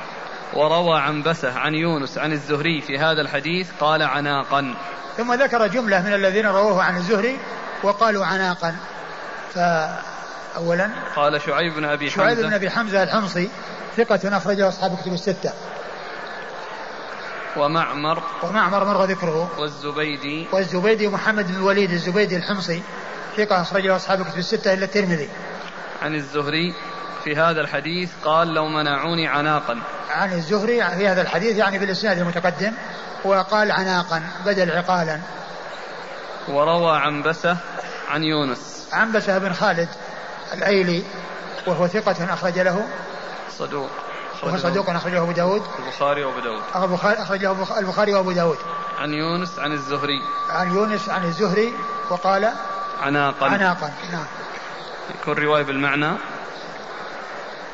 وروى 0.54 1.00
عن 1.00 1.24
بسه 1.24 1.60
عن 1.60 1.74
يونس 1.74 2.18
عن 2.18 2.32
الزهري 2.32 2.82
في 2.82 2.98
هذا 2.98 3.22
الحديث 3.22 3.72
قال 3.80 4.04
عناقا 4.04 4.76
ثم 5.18 5.34
ذكر 5.34 5.68
جملة 5.68 6.02
من 6.02 6.13
الذين 6.13 6.46
رووه 6.46 6.84
عن 6.84 6.98
الزهري 6.98 7.38
وقالوا 7.84 8.26
عناقا. 8.26 8.76
فأولا 9.54 10.89
قال 11.15 11.42
شعيب 11.42 11.74
بن 11.74 11.86
أبي 11.86 12.12
حمزة 12.12 12.24
شعيب 12.24 12.38
بن 12.38 12.54
أبي 12.54 12.70
حمزة 12.70 13.04
الحمصي 13.04 13.50
ثقة 13.98 14.38
أخرجه 14.38 14.68
أصحاب 14.68 14.94
الكتب 14.94 15.13
الستة. 15.13 15.54
ومعمر 17.60 18.24
ومعمر 18.43 18.86
مر 18.86 19.06
ذكره. 19.06 19.60
والزبيدي. 19.60 20.48
والزبيدي 20.52 21.08
محمد 21.08 21.48
بن 21.48 21.56
الوليد 21.56 21.91
الزبيدي 21.91 22.38
الحمصي. 22.38 22.82
ثقة 23.38 23.62
أخرجه 23.62 23.95
أصحاب 23.95 24.22
الكتب 24.22 24.38
الستة 24.38 24.74
إلا 24.74 24.86
الترمذي. 24.86 25.30
عن 26.02 26.15
الزهري 26.15 26.76
في 27.24 27.36
هذا 27.36 27.62
الحديث 27.62 28.10
قال 28.26 28.48
لو 28.48 28.67
منعوني 28.67 29.28
عناقا. 29.28 29.80
عن 30.10 30.34
الزهري 30.34 30.84
في 30.98 31.08
هذا 31.08 31.22
الحديث 31.22 31.58
يعني 31.58 31.80
بالإسناد 31.80 32.17
المتقدم 32.17 32.74
وقال 33.24 33.72
عناقا 33.72 34.24
بدل 34.45 34.72
عقالا. 34.72 35.19
وروى 36.48 36.98
عنبسة 36.98 37.58
عن 38.10 38.24
يونس. 38.24 38.89
عنبسة 38.93 39.38
بن 39.38 39.54
خالد 39.54 39.89
الأيلي 40.54 41.04
وهو 41.67 41.88
ثقة 41.88 42.34
أخرج 42.34 42.60
له. 42.60 42.88
صدوق. 43.58 43.89
وهو 44.43 44.58
صدوق 44.58 44.89
أخرجه 44.89 45.23
أبو 45.23 45.32
داود. 45.32 45.63
البخاري 45.80 46.23
وأبو 46.23 46.39
داود. 46.39 46.62
أخرجه 47.04 47.80
البخاري 47.80 48.13
وأبو 48.13 48.32
داود. 48.32 48.58
عن 48.99 49.13
يونس 49.13 49.60
عن 49.60 49.71
الزهري. 49.71 50.21
عن 50.49 50.75
يونس 50.75 51.10
عن 51.10 51.23
الزهري 51.23 51.73
وقال 52.10 52.54
عناقا. 53.02 53.45
عناقا. 53.45 53.91
نعم. 54.12 54.25
يكون 55.21 55.34
رواية 55.34 55.63
بالمعنى؟ 55.63 56.17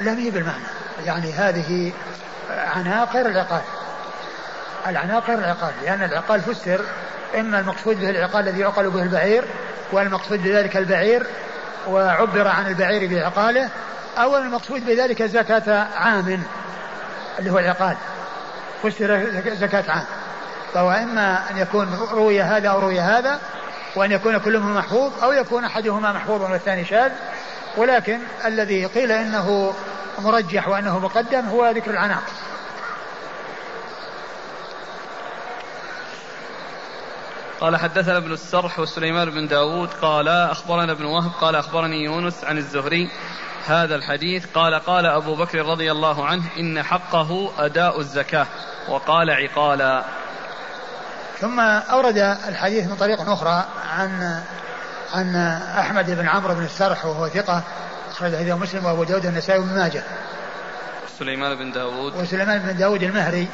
لا 0.02 0.14
ما 0.14 0.20
هي 0.20 0.30
بالمعنى. 0.30 0.66
يعني 1.06 1.34
هذه 1.34 1.94
عناق 2.50 3.14
غير 3.14 3.26
العقال. 3.26 3.62
العناق 4.88 5.28
غير 5.28 5.40
العقال. 5.40 5.74
لأن 5.84 6.04
العقال 6.04 6.42
فسر. 6.42 6.82
إما 7.40 7.60
المقصود 7.60 8.00
به 8.00 8.10
العقال 8.10 8.48
الذي 8.48 8.60
يعقل 8.60 8.90
به 8.90 9.04
البعير 9.04 9.46
والمقصود 9.92 10.44
بذلك 10.44 10.78
البعير 10.78 11.28
وعبر 11.88 12.48
عن 12.48 12.68
البعير 12.68 13.10
بعقاله 13.10 13.70
أو 14.18 14.38
المقصود 14.38 14.86
بذلك 14.86 15.24
زكاة 15.24 15.88
عام 15.96 16.44
اللي 17.40 17.52
هو 17.52 17.60
العقال 17.60 17.98
فسر 18.84 19.42
زكاة 19.56 19.92
عام؟ 19.92 20.06
فهو 20.74 20.92
إما 20.92 21.52
أن 21.52 21.58
يكون 21.58 22.08
روي 22.12 22.42
هذا 22.42 22.70
أو 22.70 22.80
روي 22.80 23.00
هذا 23.00 23.40
وأن 23.96 24.12
يكون 24.12 24.38
كلهما 24.38 24.74
محفوظ 24.80 25.24
أو 25.24 25.32
يكون 25.32 25.66
أحدهما 25.66 26.14
محفوظا 26.14 26.52
والثاني 26.52 26.86
شاذ. 26.86 27.12
ولكن 27.78 28.20
الذي 28.46 28.86
قيل 28.86 29.12
إنه 29.12 29.74
مرجح 30.20 30.68
وأنه 30.68 31.00
مقدم 31.00 31.46
هو 31.46 31.70
ذكر 31.70 31.92
العناق. 31.92 32.24
قال 37.60 37.78
حدثنا 37.78 38.18
ابن 38.18 38.32
السرح 38.32 38.80
وسليمان 38.80 39.30
بن 39.30 39.48
داود 39.48 39.90
قال 40.02 40.28
أخبرنا 40.28 40.92
ابن 40.92 41.06
وهب 41.06 41.32
قال 41.42 41.56
أخبرني 41.56 42.04
يونس 42.04 42.44
عن 42.44 42.58
الزهري 42.58 43.10
هذا 43.68 43.96
الحديث 43.96 44.46
قال 44.54 44.74
قال 44.76 45.06
أبو 45.06 45.36
بكر 45.36 45.66
رضي 45.66 45.92
الله 45.92 46.26
عنه 46.26 46.44
إن 46.60 46.84
حقه 46.84 47.52
أداء 47.58 48.00
الزكاة 48.00 48.48
وقال 48.90 49.30
عقالا. 49.30 50.04
ثم 51.40 51.60
أورد 51.60 52.18
الحديث 52.48 52.88
من 52.88 52.96
طريق 52.96 53.30
أخرى 53.30 53.66
عن 53.90 54.42
عن 55.14 55.36
أحمد 55.80 56.12
بن 56.12 56.28
عمرو 56.28 56.56
بن 56.56 56.64
السرح 56.64 57.06
وهو 57.06 57.28
ثقة 57.28 57.64
أخرج 58.12 58.36
حديث 58.36 58.54
مسلم 58.54 58.86
وأبو 58.86 59.04
داود 59.04 59.26
النسائي 59.26 59.60
وابن 59.60 59.76
ماجه. 59.76 60.04
سليمان 61.20 61.56
بن 61.56 61.72
داود. 61.72 62.16
وسليمان 62.16 62.60
بن 62.60 62.78
داود 62.78 63.04
المهري 63.04 63.48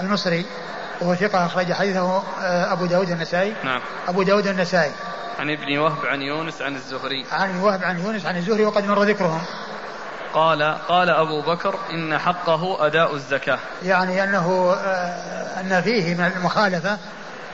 المصري 0.00 0.46
وهو 1.00 1.14
ثقة 1.14 1.46
أخرج 1.46 1.72
حديثه 1.72 2.22
آه، 2.42 2.72
أبو 2.72 2.86
داود 2.86 3.10
النسائي 3.10 3.54
نعم. 3.64 3.80
أبو 4.08 4.22
داود 4.22 4.46
النسائي 4.46 4.92
عن 5.42 5.50
ابن 5.50 5.78
وهب 5.78 6.06
عن 6.06 6.22
يونس 6.22 6.62
عن 6.62 6.76
الزهري. 6.76 7.26
عن 7.32 7.60
وهب 7.60 7.84
عن 7.84 8.00
يونس 8.00 8.26
عن 8.26 8.36
الزهري 8.36 8.64
وقد 8.64 8.84
مر 8.84 9.02
ذكرهم. 9.02 9.42
قال 10.34 10.62
قال 10.88 11.10
أبو 11.10 11.40
بكر 11.40 11.78
إن 11.90 12.18
حقه 12.18 12.86
أداء 12.86 13.14
الزكاة. 13.14 13.58
يعني 13.82 14.24
أنه 14.24 14.72
آه، 14.72 15.60
أن 15.60 15.82
فيه 15.82 16.14
من 16.14 16.32
المخالفة 16.36 16.98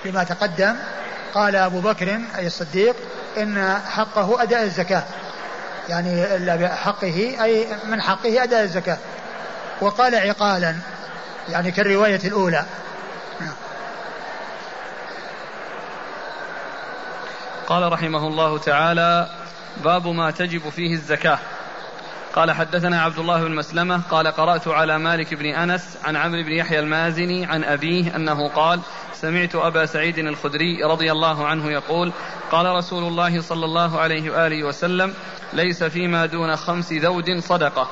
فيما 0.03 0.25
تقدم. 0.25 0.77
قال 1.35 1.57
أبو 1.57 1.81
بكر 1.81 2.19
أي 2.39 2.47
الصديق 2.47 2.97
إن 3.39 3.79
حقه 3.87 4.43
أداء 4.43 4.63
الزكاة. 4.63 5.03
يعني 5.89 6.69
حقه 6.69 7.37
أي 7.45 7.67
من 7.85 8.03
حقه 8.03 8.43
أداء 8.43 8.63
الزكاة. 8.63 8.99
وقال 9.81 10.15
عقالا 10.15 10.75
يعني 11.49 11.71
كالرواية 11.71 12.21
الأولى. 12.25 12.65
قال 17.69 17.93
رحمه 17.93 18.27
الله 18.27 18.59
تعالى 18.59 19.29
باب 19.85 20.07
ما 20.07 20.31
تجب 20.31 20.69
فيه 20.69 20.93
الزكاة. 20.93 21.39
قال 22.35 22.53
حدثنا 22.53 23.03
عبد 23.03 23.19
الله 23.19 23.45
بن 23.45 23.55
مسلمة 23.55 24.03
قال 24.11 24.27
قرأت 24.27 24.69
على 24.69 24.99
مالك 24.99 25.35
بن 25.35 25.47
أنس 25.47 25.99
عن 26.05 26.17
عمرو 26.17 26.43
بن 26.43 26.53
يحيى 26.53 26.79
المازني 26.79 27.47
عن 27.47 27.65
أبيه 27.65 28.17
أنه 28.17 28.49
قال 28.49 28.81
سمعت 29.13 29.55
أبا 29.55 29.87
سعيد 29.87 30.19
الخدري 30.19 30.85
رضي 30.85 31.13
الله 31.13 31.47
عنه 31.47 31.71
يقول 31.71 32.13
قال 32.51 32.67
رسول 32.67 33.05
الله 33.05 33.41
صلى 33.41 33.65
الله 33.65 34.01
عليه 34.01 34.31
وآله 34.31 34.65
وسلم 34.65 35.15
ليس 35.53 35.85
فيما 35.85 36.27
دون 36.27 36.57
خمس 36.57 36.93
ذود 36.93 37.39
صدقة 37.39 37.89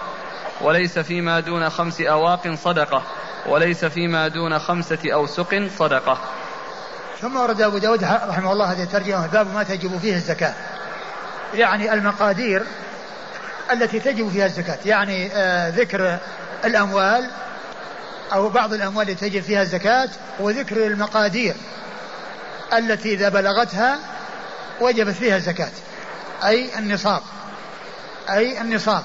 وليس 0.60 0.98
فيما 0.98 1.40
دون 1.40 1.70
خمس 1.70 2.00
أواق 2.00 2.54
صدقة 2.54 3.02
وليس 3.46 3.84
فيما 3.84 4.28
دون 4.28 4.58
خمسة 4.58 5.12
أوسق 5.12 5.68
صدقة. 5.78 6.18
ثم 7.20 7.36
ورد 7.36 7.62
أبو 7.62 7.78
داود 7.78 8.04
رحمه 8.04 8.52
الله 8.52 8.72
هذه 8.72 8.82
الترجمة 8.82 9.26
باب 9.26 9.54
ما 9.54 9.62
تجب 9.62 9.98
فيه 9.98 10.14
الزكاة. 10.14 10.54
يعني 11.54 11.92
المقادير 11.92 12.62
التي 13.72 14.00
تجب 14.00 14.30
فيها 14.30 14.46
الزكاة. 14.46 14.78
يعني 14.86 15.30
آه 15.32 15.68
ذكر 15.68 16.18
الأموال 16.64 17.30
أو 18.32 18.48
بعض 18.48 18.72
الأموال 18.72 19.10
التي 19.10 19.30
تجب 19.30 19.42
فيها 19.42 19.62
الزكاة 19.62 20.08
وذكر 20.40 20.86
المقادير 20.86 21.54
التي 22.72 23.14
إذا 23.14 23.28
بلغتها 23.28 23.98
وجبت 24.80 25.14
فيها 25.14 25.36
الزكاة. 25.36 25.72
أي 26.44 26.78
النصاب. 26.78 27.22
أي 28.30 28.60
النصاب. 28.60 29.02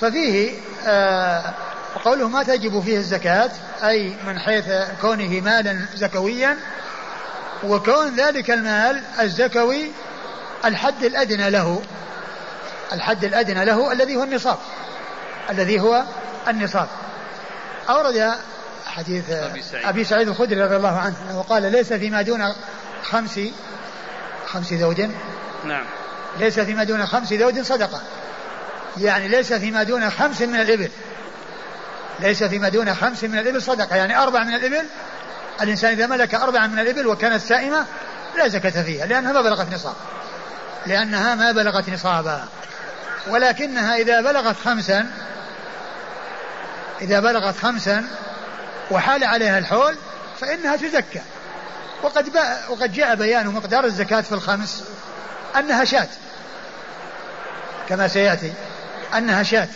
ففيه 0.00 0.52
آه 0.86 1.54
وقوله 1.96 2.28
ما 2.28 2.42
تجب 2.42 2.80
فيه 2.80 2.98
الزكاة 2.98 3.50
أي 3.84 4.16
من 4.26 4.38
حيث 4.38 4.64
كونه 5.00 5.40
مالا 5.40 5.86
زكويا 5.94 6.56
وكون 7.64 8.16
ذلك 8.16 8.50
المال 8.50 9.02
الزكوي 9.20 9.90
الحد 10.64 11.04
الأدنى 11.04 11.50
له. 11.50 11.82
الحد 12.92 13.24
الأدنى 13.24 13.64
له 13.64 13.92
الذي 13.92 14.16
هو 14.16 14.22
النصاب. 14.22 14.58
الذي 15.50 15.80
هو 15.80 16.02
النصاب. 16.48 16.88
أورد 17.88 18.34
حديث 18.86 19.30
أبي 19.84 20.04
سعيد. 20.04 20.28
الخدري 20.28 20.62
رضي 20.62 20.76
الله 20.76 20.98
عنه 20.98 21.16
أنه 21.30 21.42
قال 21.42 21.72
ليس 21.72 21.92
فيما 21.92 22.22
دون 22.22 22.54
خمس 23.02 23.40
خمس 24.46 24.74
زوج. 24.74 25.00
نعم. 25.64 25.84
ليس 26.38 26.60
فيما 26.60 26.84
دون 26.84 27.06
خمس 27.06 27.34
زوج 27.34 27.60
صدقة. 27.60 28.00
يعني 28.96 29.28
ليس 29.28 29.52
فيما 29.52 29.82
دون 29.82 30.10
خمس 30.10 30.42
من 30.42 30.60
الإبل. 30.60 30.90
ليس 32.20 32.44
فيما 32.44 32.68
دون 32.68 32.94
خمس 32.94 33.24
من 33.24 33.38
الإبل 33.38 33.62
صدقة. 33.62 33.96
يعني 33.96 34.22
أربع 34.22 34.44
من 34.44 34.54
الإبل 34.54 34.86
الإنسان 35.62 35.92
إذا 35.92 36.06
ملك 36.06 36.34
أربعة 36.34 36.66
من 36.66 36.78
الإبل 36.78 37.06
وكانت 37.06 37.42
سائمة 37.42 37.86
لا 38.36 38.48
زكاة 38.48 38.82
فيها 38.82 39.06
لأنها 39.06 39.32
ما 39.32 39.42
بلغت 39.42 39.74
نصاب. 39.74 39.94
لأنها 40.86 41.34
ما 41.34 41.52
بلغت 41.52 41.88
نصابا. 41.88 42.48
ولكنها 43.26 43.96
إذا 43.96 44.20
بلغت 44.20 44.56
خمسا 44.64 45.10
إذا 47.00 47.20
بلغت 47.20 47.56
خمسا 47.56 48.04
وحال 48.90 49.24
عليها 49.24 49.58
الحول 49.58 49.96
فإنها 50.40 50.76
تزكى. 50.76 51.20
وقد 52.02 52.30
وقد 52.68 52.92
جاء 52.92 53.14
بيان 53.14 53.46
مقدار 53.46 53.84
الزكاة 53.84 54.20
في 54.20 54.32
الخمس 54.32 54.84
أنها 55.56 55.84
شاة. 55.84 56.08
كما 57.88 58.08
سيأتي 58.08 58.52
أنها 59.14 59.42
شاة. 59.42 59.68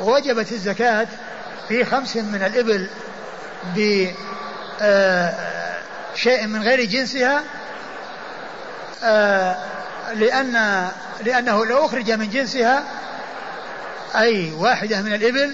ووجبت 0.00 0.52
الزكاة 0.52 1.06
في 1.68 1.84
خمس 1.84 2.16
من 2.16 2.42
الإبل 2.42 2.88
آه، 4.80 5.34
من 6.26 6.62
غير 6.62 6.84
جنسها 6.84 7.42
آه، 9.04 9.56
لأن 10.14 10.88
لأنه 11.24 11.66
لو 11.66 11.86
أخرج 11.86 12.10
من 12.10 12.30
جنسها 12.30 12.84
أي 14.16 14.52
واحدة 14.52 15.02
من 15.02 15.14
الإبل 15.14 15.52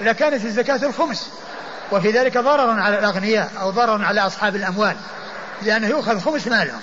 لكانت 0.00 0.44
الزكاة 0.44 0.80
الخمس. 0.82 1.28
وفي 1.92 2.10
ذلك 2.10 2.38
ضرر 2.38 2.80
على 2.80 2.98
الأغنياء 2.98 3.50
أو 3.60 3.70
ضرر 3.70 4.04
على 4.04 4.20
أصحاب 4.20 4.56
الأموال 4.56 4.96
لأنه 5.62 5.86
يؤخذ 5.86 6.20
خمس 6.20 6.46
مالهم 6.46 6.80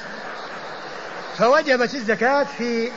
فوجبت 1.38 1.95
الزكاة 1.95 2.45
في 2.58 2.91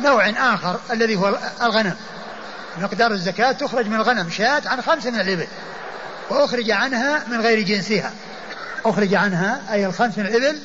نوع 0.00 0.28
آخر 0.28 0.80
الذي 0.90 1.16
هو 1.16 1.38
الغنم. 1.62 1.96
مقدار 2.78 3.10
الزكاة 3.10 3.52
تخرج 3.52 3.86
من 3.86 3.94
الغنم 3.94 4.30
شاة 4.30 4.62
عن 4.66 4.82
خمس 4.82 5.06
من 5.06 5.20
الإبل. 5.20 5.46
وأخرج 6.30 6.70
عنها 6.70 7.22
من 7.28 7.40
غير 7.40 7.60
جنسها. 7.60 8.12
أخرج 8.84 9.14
عنها 9.14 9.62
أي 9.72 9.86
الخمس 9.86 10.18
من 10.18 10.26
الإبل 10.26 10.58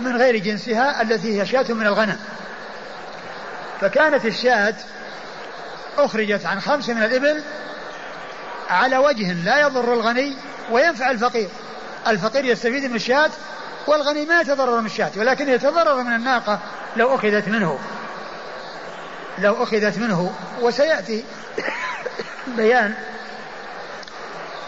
من 0.00 0.16
غير 0.16 0.36
جنسها 0.36 1.02
التي 1.02 1.40
هي 1.40 1.46
شاة 1.46 1.72
من 1.72 1.86
الغنم. 1.86 2.18
فكانت 3.80 4.24
الشاة 4.24 4.74
أخرجت 5.98 6.46
عن 6.46 6.60
خمس 6.60 6.88
من 6.88 7.02
الإبل 7.02 7.42
على 8.70 8.98
وجه 8.98 9.32
لا 9.32 9.60
يضر 9.60 9.92
الغني 9.94 10.36
وينفع 10.70 11.10
الفقير. 11.10 11.48
الفقير 12.06 12.44
يستفيد 12.44 12.84
من 12.84 12.96
الشاة 12.96 13.30
والغني 13.86 14.24
ما 14.24 14.40
يتضرر 14.40 14.80
من 14.80 14.86
الشاة 14.86 15.10
ولكن 15.16 15.48
يتضرر 15.48 16.02
من 16.02 16.12
الناقة 16.12 16.58
لو 16.96 17.14
أخذت 17.14 17.48
منه. 17.48 17.78
لو 19.38 19.62
أخذت 19.62 19.98
منه 19.98 20.32
وسيأتي 20.60 21.24
بيان 22.56 22.94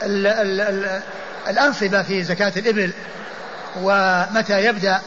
ال 0.02 0.26
ال 0.26 0.60
ال 0.60 1.02
الأنصبة 1.48 2.02
في 2.02 2.24
زكاة 2.24 2.52
الإبل 2.56 2.92
ومتى 3.76 4.64
يبدأ 4.64 5.00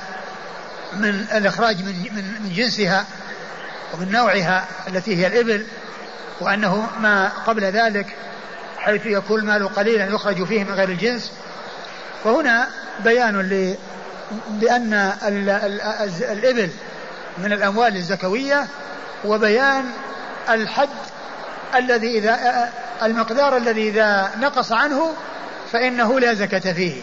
من 0.94 1.26
الإخراج 1.34 1.84
من, 1.84 2.08
من, 2.12 2.44
من 2.44 2.54
جنسها 2.54 3.06
ومن 3.94 4.12
نوعها 4.12 4.66
التي 4.88 5.16
هي 5.16 5.28
الإبل 5.28 5.66
وأنه 6.42 6.90
ما 7.00 7.30
قبل 7.48 7.64
ذلك 7.64 8.08
حيث 8.78 9.06
يكون 9.06 9.40
المال 9.40 9.74
قليلا 9.74 10.06
يخرج 10.06 10.44
فيه 10.44 10.64
من 10.64 10.74
غير 10.74 10.90
الجنس. 10.90 11.32
وهنا 12.26 12.68
بيان 13.00 13.42
ل 13.42 13.76
بأن 14.50 15.14
الإبل 16.32 16.70
من 17.38 17.54
الأموال 17.54 17.96
الزكوية 17.96 18.68
وبيان 19.26 19.86
الحد 20.50 20.90
الذي 21.76 22.18
إذا 22.18 22.70
المقدار 23.04 23.58
الذي 23.58 23.90
إذا 23.90 24.32
نقص 24.40 24.72
عنه 24.72 25.14
فإنه 25.72 26.20
لا 26.20 26.34
زكاة 26.34 26.74
فيه 26.74 27.02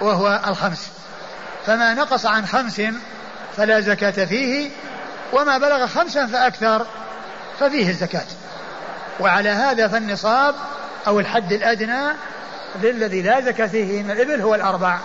وهو 0.00 0.40
الخمس. 0.46 0.90
فما 1.66 1.94
نقص 1.94 2.26
عن 2.26 2.46
خمس 2.46 2.82
فلا 3.56 3.80
زكاة 3.80 4.24
فيه 4.24 4.70
وما 5.32 5.58
بلغ 5.58 5.86
خمسا 5.86 6.26
فأكثر 6.26 6.86
ففيه 7.60 7.88
الزكاة. 7.88 8.26
وعلى 9.20 9.48
هذا 9.48 9.88
فالنصاب 9.88 10.54
أو 11.06 11.20
الحد 11.20 11.52
الأدنى 11.52 12.12
للذي 12.82 13.22
لا 13.22 13.40
زكاة 13.40 13.66
فيه 13.66 14.02
من 14.02 14.10
الإبل 14.10 14.40
هو 14.40 14.54
الأربع. 14.54 14.98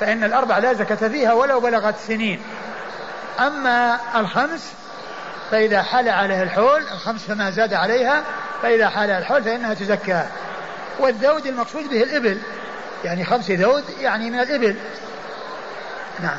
فإن 0.00 0.24
الأربع 0.24 0.58
لا 0.58 0.72
زكاة 0.72 1.08
فيها 1.08 1.32
ولو 1.32 1.60
بلغت 1.60 1.94
سنين. 2.08 2.42
أما 3.40 4.00
الخمس 4.16 4.72
فإذا 5.50 5.82
حال 5.82 6.08
عليها 6.08 6.42
الحول 6.42 6.82
الخمس 6.82 7.22
فما 7.22 7.50
زاد 7.50 7.74
عليها 7.74 8.24
فإذا 8.62 8.88
حال 8.88 9.10
الحول 9.10 9.44
فإنها 9.44 9.74
تزكى. 9.74 10.24
والذود 10.98 11.46
المقصود 11.46 11.90
به 11.90 12.02
الإبل. 12.02 12.38
يعني 13.04 13.24
خمس 13.24 13.50
ذود 13.50 13.84
يعني 14.00 14.30
من 14.30 14.40
الإبل. 14.40 14.76
نعم. 16.20 16.38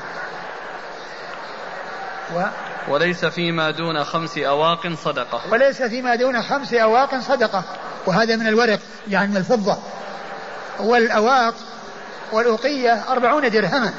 و 2.36 2.44
وليس 2.88 3.26
فيما 3.26 3.72
دون 3.72 4.04
خمس 4.04 4.38
أواق 4.38 4.94
صدقة. 4.94 5.42
وليس 5.52 5.82
فيما 5.82 6.16
دون 6.16 6.42
خمس 6.42 6.74
أواق 6.74 7.20
صدقة. 7.20 7.64
وهذا 8.06 8.36
من 8.36 8.48
الورق 8.48 8.80
يعني 9.08 9.32
من 9.32 9.38
الفضة. 9.38 9.78
والأواق 10.80 11.56
والأوقية 12.32 13.04
أربعون 13.10 13.50
درهما. 13.50 13.94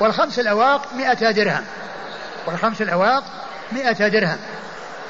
والخمس 0.00 0.38
الأواق 0.38 0.92
مئة 0.94 1.30
درهم. 1.30 1.64
والخمس 2.46 2.82
الأواق 2.82 3.24
مئة 3.74 4.08
درهم. 4.08 4.38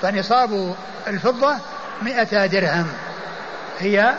فنصاب 0.03 0.75
الفضة 1.07 1.57
مئة 2.03 2.47
درهم. 2.47 2.89
هي 3.81 4.15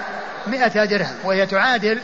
مئة 0.48 0.86
درهم 0.86 1.16
وهي 1.24 1.46
تعادل 1.46 2.00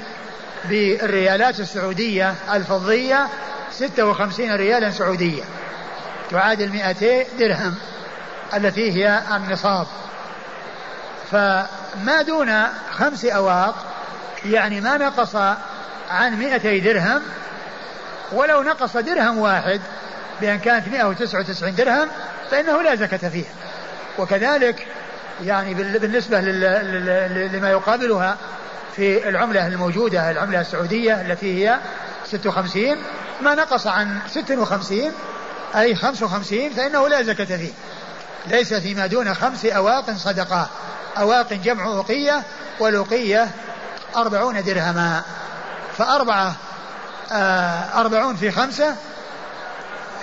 بالريالات 0.66 1.60
السعودية 1.60 2.36
الفضية 2.54 3.28
ستة 3.72 4.06
وخمسين 4.06 4.56
ريالا 4.56 4.92
سعودية. 4.92 5.44
تعادل 6.32 6.70
مئتي 6.70 7.26
درهم 7.40 7.76
التي 8.54 8.92
هي 8.92 9.22
النصاب. 9.36 9.88
فما 11.32 12.22
دون 12.28 12.64
خمس 12.92 13.26
أواق 13.26 13.76
يعني 14.46 14.82
ما 14.82 14.98
نقص 14.98 15.36
عن 16.10 16.40
مئتي 16.40 16.80
درهم 16.80 17.22
ولو 18.32 18.64
نقص 18.64 18.98
درهم 18.98 19.38
واحد 19.38 19.82
بأن 20.42 20.60
كانت 20.60 20.88
199 20.88 21.76
درهم 21.76 22.08
فإنه 22.52 22.82
لا 22.82 22.96
زكاة 22.96 23.30
فيها. 23.30 23.52
وكذلك 24.20 24.88
يعني 25.44 25.74
بالنسبة 25.74 26.42
لما 27.52 27.70
يقابلها 27.70 28.38
في 28.96 29.30
العملة 29.30 29.68
الموجودة 29.68 30.32
العملة 30.32 30.62
السعودية 30.62 31.22
التي 31.22 31.68
هي 31.68 31.80
56 32.26 32.98
ما 33.42 33.56
نقص 33.56 33.88
عن 33.88 34.20
56 34.28 35.12
أي 35.76 35.96
55 35.96 36.70
فإنه 36.70 37.08
لا 37.08 37.24
زكاة 37.24 37.58
فيه. 37.58 37.72
ليس 38.48 38.74
فيما 38.74 39.08
دون 39.08 39.34
خمس 39.34 39.66
أواق 39.66 40.12
صدقة. 40.12 40.70
أواق 41.18 41.54
جمع 41.54 41.86
أوقية 41.86 42.44
والأوقية 42.80 43.48
أربعون 44.16 44.64
درهما. 44.64 45.22
فأربعة 45.98 46.56
آه 47.32 48.00
أربعون 48.02 48.36
في 48.36 48.52
خمسة 48.52 48.96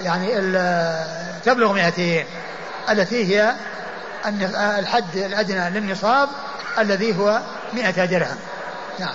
يعني 0.02 0.28
تبلغ 1.44 1.72
مئتين 1.72 2.24
التي 2.90 3.34
هي 3.34 3.54
الحد 4.78 5.16
الأدنى 5.16 5.70
للنصاب 5.70 6.28
الذي 6.78 7.18
هو 7.18 7.40
مئة 7.72 8.04
درهم. 8.04 8.36
نعم. 8.98 9.14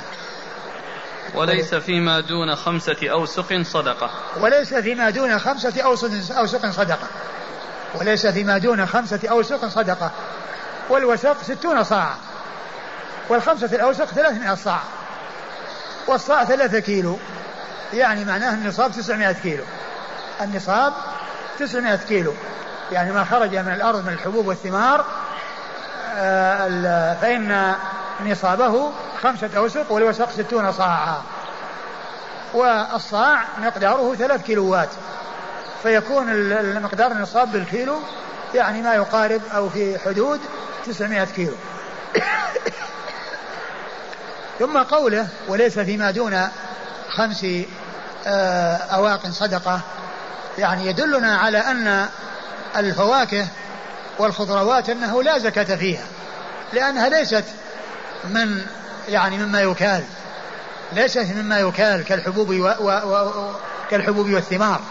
وليس 1.36 1.76
فيما 1.76 2.20
دون 2.20 2.56
خمسة 2.56 2.98
أوسق 3.04 3.62
صدقة. 3.62 4.12
وليس 4.40 4.74
فيما 4.74 5.10
دون 5.10 5.40
خمسة 5.40 5.82
أوسق 5.82 6.70
صدقة. 6.72 7.08
وليس 7.96 8.28
فيما 8.28 8.58
دون 8.58 8.86
خمسة 8.86 9.20
أوسق 9.30 9.68
صدقة. 9.68 10.12
والوسق 10.90 11.44
ستون 11.44 11.84
صاعا 11.84 12.16
والخمسة 13.30 13.70
الأوسق 13.76 14.06
ثلاثمائة 14.06 14.56
صاع. 14.56 14.80
والصاع 16.08 16.46
ثلاثة 16.46 16.80
كيلو. 16.80 17.20
يعني 17.94 18.26
معناه 18.26 18.54
النصاب 18.54 18.92
تسعمائة 18.92 19.32
كيلو. 19.32 19.64
النصاب 20.42 20.94
تسعمائة 21.60 21.96
كيلو. 21.96 22.34
يعني 22.92 23.12
ما 23.12 23.24
خرج 23.24 23.56
من 23.56 23.74
الأرض 23.74 24.06
من 24.06 24.14
الحبوب 24.14 24.48
والثمار 24.48 25.06
آه، 26.16 27.14
فإن 27.14 27.76
نصابه 28.26 28.92
خمسة 29.24 29.50
أوسق 29.58 29.92
والوسق 29.92 30.30
ستون 30.30 30.72
صاعا. 30.72 31.22
والصاع 32.54 33.44
مقداره 33.58 34.16
ثلاث 34.16 34.44
كيلوات. 34.44 34.90
فيكون 35.84 36.30
المقدار 36.30 37.12
النصاب 37.12 37.52
بالكيلو 37.52 38.00
يعني 38.54 38.82
ما 38.82 38.94
يقارب 38.94 39.42
أو 39.56 39.70
في 39.70 40.00
حدود 40.00 40.40
900 40.86 41.26
كيلو. 41.26 41.56
ثم 44.60 44.78
قوله 44.78 45.28
وليس 45.48 45.80
فيما 45.80 46.12
دون 46.12 46.48
خمس 47.10 47.46
آه، 48.28 48.76
أواق 48.76 49.28
صدقة 49.28 49.82
يعني 50.58 50.88
يدلنا 50.88 51.38
على 51.38 51.58
أن 51.58 52.08
الفواكه 52.78 53.48
والخضروات 54.20 54.90
أنه 54.90 55.24
لا 55.24 55.38
زكاة 55.38 55.76
فيها 55.76 56.06
لأنها 56.74 57.10
ليست 57.10 57.44
من 58.24 58.66
يعني 59.10 59.38
مما 59.38 59.62
يكال 59.62 60.04
ليست 60.94 61.28
مما 61.36 61.60
يكال 61.60 62.04
كالحبوب 62.04 62.50
و 62.50 62.74
و 62.80 62.90
و 62.90 63.52
كالحبوب 63.90 64.30
والثمار 64.30 64.82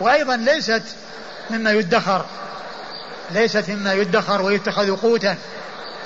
وأيضا 0.00 0.36
ليست 0.36 0.82
مما 1.50 1.70
يدخر 1.70 2.24
ليست 3.30 3.70
مما 3.70 3.92
يدخر 3.94 4.42
ويتخذ 4.42 4.96
قوتا 4.96 5.36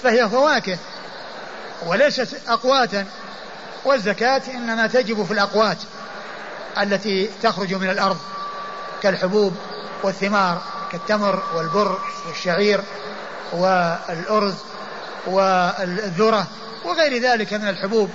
فهي 0.02 0.28
فواكه 0.28 0.78
وليست 1.86 2.36
أقواتا 2.48 3.06
والزكاة 3.84 4.42
إنما 4.54 4.86
تجب 4.86 5.24
في 5.24 5.32
الأقوات 5.32 5.78
التي 6.80 7.30
تخرج 7.42 7.74
من 7.74 7.90
الأرض. 7.90 8.18
كالحبوب 9.02 9.56
والثمار 10.02 10.62
كالتمر 10.92 11.42
والبر 11.54 11.98
والشعير 12.28 12.80
والأرز 13.52 14.54
والذرة 15.26 16.46
وغير 16.84 17.22
ذلك 17.22 17.52
من 17.52 17.68
الحبوب 17.68 18.10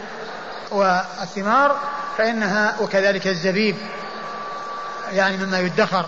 والثمار 0.72 1.80
فإنها 2.18 2.76
وكذلك 2.82 3.28
الزبيب 3.28 3.76
يعني 5.12 5.38
مما 5.38 5.60
يدخر. 5.60 6.06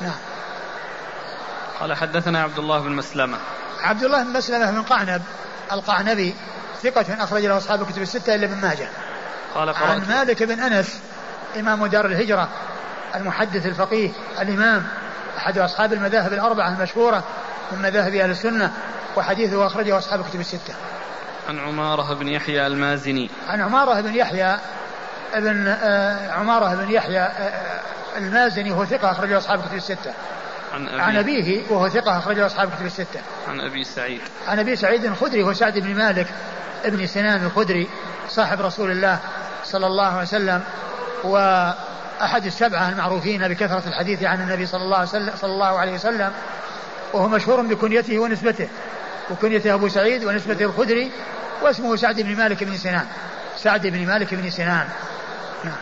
نعم. 0.00 0.18
قال 1.80 1.94
حدثنا 1.94 2.42
عبد 2.42 2.58
الله 2.58 2.80
بن 2.80 2.92
مسلمة. 2.92 3.38
عبد 3.80 4.04
الله 4.04 4.22
بن 4.22 4.32
مسلمة 4.32 4.70
بن 4.70 4.82
قعنب 4.82 5.22
القعنبي 5.72 6.34
ثقة 6.82 7.24
أخرج 7.24 7.44
له 7.44 7.56
أصحاب 7.56 7.82
الكتب 7.82 8.02
الستة 8.02 8.34
إلا 8.34 8.46
ابن 8.46 8.60
ماجه. 8.60 8.88
قال 9.54 9.68
قرأت. 9.68 9.90
عن 9.90 10.08
مالك 10.08 10.42
بن 10.42 10.60
أنس 10.60 11.00
إمام 11.56 11.86
دار 11.86 12.06
الهجرة 12.06 12.48
المحدث 13.16 13.66
الفقيه 13.66 14.10
الإمام 14.40 14.86
أحد 15.38 15.58
أصحاب 15.58 15.92
المذاهب 15.92 16.32
الأربعة 16.32 16.68
المشهورة 16.68 17.24
من 17.72 17.82
مذاهب 17.82 18.14
أهل 18.14 18.30
السنة 18.30 18.72
وحديثه 19.16 19.66
أخرجه 19.66 19.98
أصحاب 19.98 20.20
الكتب 20.20 20.40
الستة. 20.40 20.74
عن 21.48 21.58
عمارة 21.58 22.14
بن 22.14 22.28
يحيى 22.28 22.66
المازني. 22.66 23.30
عن 23.48 23.60
عمارة 23.60 24.00
بن 24.00 24.14
يحيى 24.14 24.56
ابن 25.34 25.66
آه 25.66 26.32
عمارة 26.32 26.74
بن 26.74 26.90
يحيى 26.90 27.20
آه 27.20 27.80
المازني 28.16 28.70
وهو 28.70 28.84
ثقة 28.84 29.10
أخرجه 29.10 29.38
أصحاب 29.38 29.60
الكتب 29.60 29.76
الستة. 29.76 30.12
عن, 30.74 30.88
أبي 30.88 31.00
عن 31.00 31.16
أبيه 31.16 31.62
وهو 31.70 31.88
ثقة 31.88 32.18
أخرجه 32.18 32.46
أصحاب 32.46 32.68
الكتب 32.68 32.86
الستة. 32.86 33.20
عن 33.48 33.60
أبي 33.60 33.84
سعيد. 33.84 34.20
عن 34.48 34.58
أبي 34.58 34.76
سعيد 34.76 35.04
الخدري 35.04 35.42
هو 35.42 35.52
سعد 35.52 35.78
بن 35.78 35.94
مالك 35.94 36.26
ابن 36.84 37.06
سنان 37.06 37.44
الخدري 37.46 37.88
صاحب 38.28 38.60
رسول 38.60 38.90
الله 38.90 39.18
صلى 39.64 39.86
الله 39.86 40.06
عليه 40.06 40.22
وسلم 40.22 40.62
وأحد 42.20 42.46
السبعة 42.46 42.88
المعروفين 42.88 43.48
بكثرة 43.48 43.82
الحديث 43.88 44.22
عن 44.22 44.40
النبي 44.40 44.66
صلى 44.66 44.82
الله 44.82 45.04
صلى 45.04 45.52
الله 45.52 45.78
عليه 45.78 45.92
وسلم 45.92 46.32
وهو 47.12 47.28
مشهور 47.28 47.62
بكنيته 47.62 48.18
ونسبته 48.18 48.68
وكنيته 49.30 49.74
أبو 49.74 49.88
سعيد 49.88 50.24
ونسبته 50.24 50.64
الخدري 50.64 51.10
واسمه 51.62 51.96
سعد 51.96 52.20
بن 52.20 52.36
مالك 52.36 52.64
بن 52.64 52.76
سنان. 52.76 53.06
سعد 53.56 53.86
بن 53.86 54.06
مالك 54.06 54.34
بن 54.34 54.50
سنان. 54.50 54.88
نعم. 55.64 55.76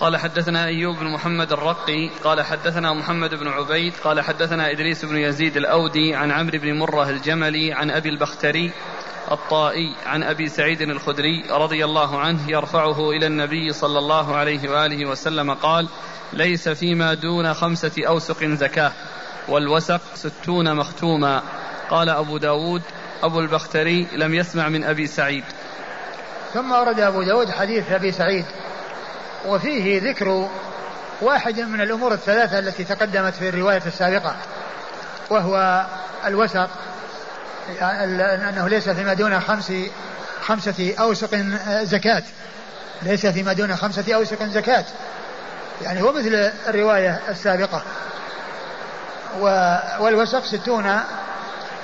قال 0.00 0.16
حدثنا 0.16 0.64
أيوب 0.64 0.98
بن 0.98 1.06
محمد 1.06 1.52
الرقي 1.52 2.08
قال 2.24 2.42
حدثنا 2.42 2.92
محمد 2.92 3.34
بن 3.34 3.48
عبيد 3.48 3.94
قال 4.04 4.20
حدثنا 4.20 4.70
إدريس 4.70 5.04
بن 5.04 5.16
يزيد 5.16 5.56
الأودي 5.56 6.14
عن 6.14 6.30
عمرو 6.30 6.58
بن 6.58 6.78
مرة 6.78 7.10
الجملي 7.10 7.72
عن 7.72 7.90
أبي 7.90 8.08
البختري 8.08 8.72
الطائي 9.30 9.94
عن 10.06 10.22
أبي 10.22 10.48
سعيد 10.48 10.80
الخدري 10.80 11.44
رضي 11.50 11.84
الله 11.84 12.20
عنه 12.20 12.50
يرفعه 12.50 13.10
إلى 13.10 13.26
النبي 13.26 13.72
صلى 13.72 13.98
الله 13.98 14.36
عليه 14.36 14.70
وآله 14.70 15.06
وسلم 15.06 15.54
قال 15.54 15.88
ليس 16.32 16.68
فيما 16.68 17.14
دون 17.14 17.54
خمسة 17.54 18.06
أوسق 18.06 18.44
زكاة 18.44 18.92
والوسق 19.48 20.00
ستون 20.14 20.76
مختوما. 20.76 21.42
قال 21.90 22.08
أبو 22.08 22.38
داود 22.38 22.82
أبو 23.22 23.40
البختري 23.40 24.08
لم 24.12 24.34
يسمع 24.34 24.68
من 24.68 24.84
أبي 24.84 25.06
سعيد. 25.06 25.44
ثم 26.54 26.72
ورد 26.72 27.00
أبو 27.00 27.22
داود 27.22 27.50
حديث 27.50 27.92
أبي 27.92 28.12
سعيد 28.12 28.44
وفيه 29.46 30.10
ذكر 30.10 30.48
واحد 31.22 31.60
من 31.60 31.80
الأمور 31.80 32.12
الثلاثة 32.12 32.58
التي 32.58 32.84
تقدمت 32.84 33.34
في 33.34 33.48
الرواية 33.48 33.82
السابقة 33.86 34.36
وهو 35.30 35.86
الوسق 36.26 36.70
أنه 38.48 38.68
ليس 38.68 38.88
فيما 38.88 39.14
دون 39.14 39.40
خمس 39.40 39.72
خمسة 40.42 40.94
أوسق 41.00 41.34
زكاة. 41.82 42.22
ليس 43.02 43.26
فيما 43.26 43.52
دون 43.52 43.76
خمسة 43.76 44.14
أوسق 44.14 44.42
زكاة. 44.42 44.84
يعني 45.82 46.02
هو 46.02 46.12
مثل 46.12 46.52
الرواية 46.68 47.20
السابقة. 47.28 47.82
والوسق 50.00 50.44
ستون 50.44 51.00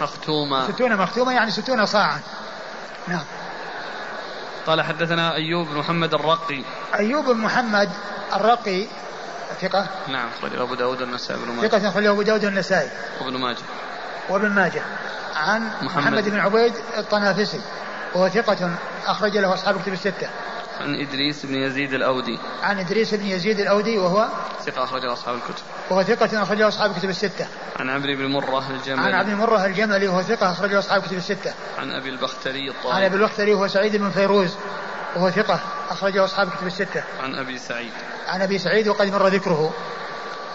مختومة. 0.01 0.73
ستون 0.73 0.97
مختومة 0.97 1.33
يعني 1.33 1.51
ستون 1.51 1.87
صاعا. 1.87 2.21
نعم. 3.09 3.25
قال 4.67 4.83
حدثنا 4.83 5.35
أيوب 5.35 5.69
بن 5.69 5.77
محمد 5.77 6.15
الرقي. 6.15 6.63
أيوب 6.95 7.25
بن 7.25 7.37
محمد 7.37 7.91
الرقي 8.35 8.87
ثقة؟ 9.61 9.87
نعم 10.09 10.29
أخرجه 10.39 10.63
أبو 10.63 10.75
داود 10.75 11.03
والنسائي 11.03 11.41
بن 11.41 11.53
ماجه. 11.53 11.69
ثقة 11.69 11.89
أخرجه 11.89 12.11
أبو 12.11 12.23
داود 12.23 12.45
والنسائي. 12.45 12.91
وابن 13.21 13.37
ماجه. 13.37 13.59
وابن 14.29 14.49
ماجه 14.49 14.83
عن 15.37 15.71
محمد, 15.83 16.05
محمد 16.05 16.29
بن 16.29 16.41
عبيد 16.41 16.73
الطنافسي 16.99 17.61
وهو 18.15 18.29
ثقة 18.29 18.71
أخرج 19.07 19.37
له 19.37 19.55
أصحاب 19.55 19.77
الكتب 19.77 19.93
الستة. 19.93 20.29
عن 20.81 20.95
إدريس 20.95 21.47
بن 21.47 21.55
يزيد 21.55 21.95
الأودي. 21.95 22.39
عن 22.63 22.79
إدريس 22.79 23.15
بن 23.15 23.27
يزيد 23.27 23.61
الأودي 23.61 23.99
وهو 23.99 24.29
ثقة 24.67 24.85
أخرجه 24.85 25.13
أصحاب 25.13 25.35
الكتب. 25.35 25.63
وهو 25.91 26.03
ثقة 26.03 26.43
أخرجه 26.43 26.69
أصحاب 26.69 26.91
الكتب 26.91 27.09
الستة. 27.09 27.47
عن 27.81 27.91
عمرو 27.91 28.17
بن 28.17 28.27
مرة 28.27 28.71
الجملي. 28.71 29.03
عن 29.03 29.15
عبد 29.15 29.31
مرة 29.31 29.67
الجملي 29.67 30.09
وهو 30.09 30.23
ثقة 30.23 30.51
أخرجه 30.51 30.79
أصحاب 30.79 31.03
الكتب 31.03 31.17
الستة. 31.17 31.55
عن 31.79 31.91
أبي 31.91 32.09
البختري 32.09 32.71
الطائي 32.71 32.97
عن 32.97 33.05
أبي 33.05 33.17
البختري 33.17 33.55
وهو 33.55 33.69
سعيد 33.69 33.97
بن 33.97 34.11
فيروز 34.11 34.55
وهو 35.17 35.31
ثقة 35.31 35.61
أخرجه 35.91 36.25
أصحاب 36.25 36.49
الكتب 36.49 36.67
الستة. 36.67 37.03
عن 37.23 37.35
أبي 37.35 37.59
سعيد. 37.59 37.93
عن 38.29 38.43
أبي 38.43 38.59
سعيد 38.59 38.89
وقد 38.89 39.13
مر 39.13 39.29
ذكره. 39.29 39.73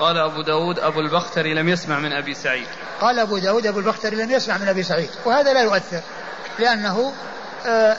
قال 0.03 0.17
أبو 0.17 0.41
داود 0.41 0.79
أبو 0.79 0.99
البختري 0.99 1.53
لم 1.53 1.69
يسمع 1.69 1.99
من 1.99 2.13
أبي 2.13 2.33
سعيد. 2.33 2.67
قال 3.01 3.19
أبو 3.19 3.37
داود 3.37 3.67
أبو 3.67 3.79
البختري 3.79 4.15
لم 4.15 4.31
يسمع 4.31 4.57
من 4.57 4.67
أبي 4.67 4.83
سعيد 4.83 5.09
وهذا 5.25 5.53
لا 5.53 5.61
يؤثر 5.61 6.01
لأنه 6.59 7.13
آه، 7.65 7.97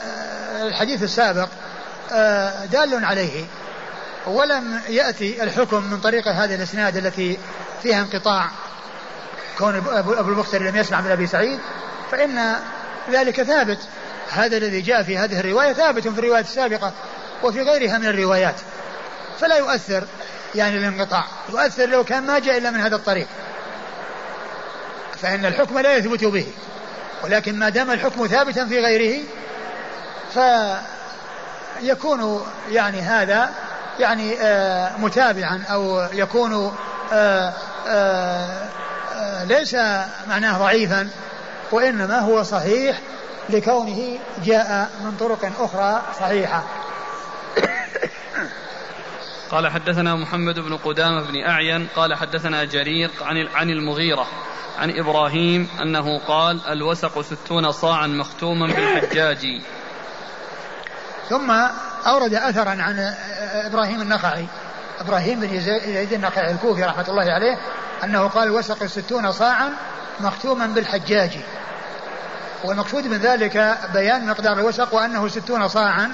الحديث 0.67 1.03
السابق 1.03 1.47
آه، 2.11 2.65
دال 2.65 3.05
عليه 3.05 3.45
ولم 4.27 4.81
يأتي 4.89 5.43
الحكم 5.43 5.83
من 5.83 5.99
طريق 5.99 6.27
هذا 6.27 6.55
الإسناد 6.55 6.97
التي 6.97 7.37
فيها 7.83 8.01
انقطاع 8.01 8.49
كون 9.57 9.75
أبو 9.95 10.29
البختري 10.29 10.69
لم 10.69 10.75
يسمع 10.75 11.01
من 11.01 11.11
أبي 11.11 11.27
سعيد 11.27 11.59
فإن 12.11 12.55
ذلك 13.11 13.43
ثابت. 13.43 13.79
هذا 14.29 14.57
الذي 14.57 14.81
جاء 14.81 15.03
في 15.03 15.17
هذه 15.17 15.39
الرواية 15.39 15.73
ثابت 15.73 16.07
في 16.07 16.19
الرواية 16.19 16.41
السابقة 16.41 16.93
وفي 17.43 17.61
غيرها 17.61 17.97
من 17.97 18.05
الروايات 18.05 18.55
فلا 19.39 19.57
يؤثر. 19.57 20.03
يعني 20.55 20.77
الانقطاع 20.77 21.25
يؤثر 21.49 21.85
لو 21.85 22.03
كان 22.03 22.23
ما 22.23 22.39
جاء 22.39 22.57
إلا 22.57 22.71
من 22.71 22.79
هذا 22.79 22.95
الطريق. 22.95 23.27
فإن 25.21 25.45
الحكم 25.45 25.79
لا 25.79 25.95
يثبت 25.95 26.23
به. 26.23 26.47
ولكن 27.23 27.59
ما 27.59 27.69
دام 27.69 27.91
الحكم 27.91 28.27
ثابتا 28.27 28.65
في 28.65 28.79
غيره 28.79 29.23
فيكون 31.79 32.45
يعني 32.69 33.01
هذا 33.01 33.49
يعني 33.99 34.41
آه 34.41 34.97
متابعا 34.97 35.63
أو 35.71 36.07
يكون 36.13 36.75
آه 37.13 37.53
آه 37.87 38.67
آه 39.15 39.43
ليس 39.43 39.75
معناه 40.27 40.57
ضعيفا 40.57 41.09
وإنما 41.71 42.19
هو 42.19 42.43
صحيح 42.43 42.99
لكونه 43.49 44.17
جاء 44.45 44.89
من 45.03 45.17
طرق 45.19 45.51
أخرى 45.59 46.01
صحيحة. 46.19 46.63
قال 49.51 49.67
حدثنا 49.67 50.15
محمد 50.15 50.59
بن 50.59 50.77
قدامة 50.77 51.21
بن 51.21 51.43
أعين 51.45 51.87
قال 51.95 52.13
حدثنا 52.13 52.63
جرير 52.63 53.11
عن 53.21 53.47
عن 53.55 53.69
المغيرة 53.69 54.27
عن 54.79 54.99
إبراهيم 54.99 55.69
أنه 55.81 56.19
قال 56.19 56.67
الوسق 56.67 57.21
ستون 57.21 57.71
صاعا 57.71 58.07
مختوما 58.07 58.67
بالحجاج. 58.67 59.61
ثم 61.29 61.51
أورد 62.07 62.33
أثرا 62.33 62.69
عن 62.69 63.13
إبراهيم 63.65 64.01
النخعي 64.01 64.45
إبراهيم 64.99 65.39
بن 65.39 65.53
يزيد 65.53 66.13
النخعي 66.13 66.51
الكوفي 66.51 66.83
رحمة 66.83 67.05
الله 67.07 67.31
عليه 67.31 67.57
أنه 68.03 68.27
قال 68.27 68.47
الوسق 68.47 68.85
ستون 68.85 69.31
صاعا 69.31 69.73
مختوما 70.19 70.67
بالحجاج. 70.67 71.39
والمقصود 72.63 73.07
من 73.07 73.17
ذلك 73.17 73.77
بيان 73.93 74.27
مقدار 74.27 74.59
الوسق 74.59 74.93
وأنه 74.93 75.27
ستون 75.27 75.67
صاعا 75.67 76.11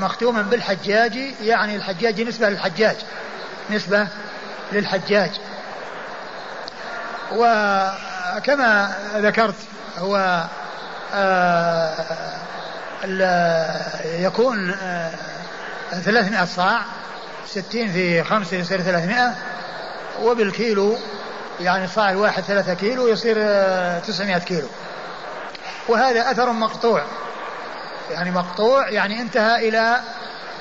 مختوما 0.00 0.42
بالحجاج 0.42 1.16
يعني 1.42 1.76
الحجاج 1.76 2.20
نسبة 2.20 2.48
للحجاج. 2.48 2.96
نسبة 3.70 4.06
للحجاج. 4.72 5.30
وكما 7.32 8.96
ذكرت 9.16 9.54
هو 9.98 10.44
آه، 11.14 11.94
يكون 14.04 14.70
آه، 14.70 15.10
ثلاثمائة 15.90 16.44
صاع 16.44 16.80
ستين 17.46 17.92
في 17.92 18.24
خمسة 18.24 18.56
يصير 18.56 18.80
ثلاثمائة 18.80 19.34
وبالكيلو 20.22 20.96
يعني 21.60 21.84
الصاع 21.84 22.10
الواحد 22.10 22.42
ثلاثة 22.42 22.74
كيلو 22.74 23.08
يصير 23.08 23.36
آه، 23.38 23.98
تسعمائة 23.98 24.38
كيلو. 24.38 24.68
وهذا 25.88 26.30
أثر 26.30 26.52
مقطوع. 26.52 27.02
يعني 28.10 28.30
مقطوع 28.30 28.88
يعني 28.88 29.20
انتهى 29.20 29.68
إلى 29.68 30.00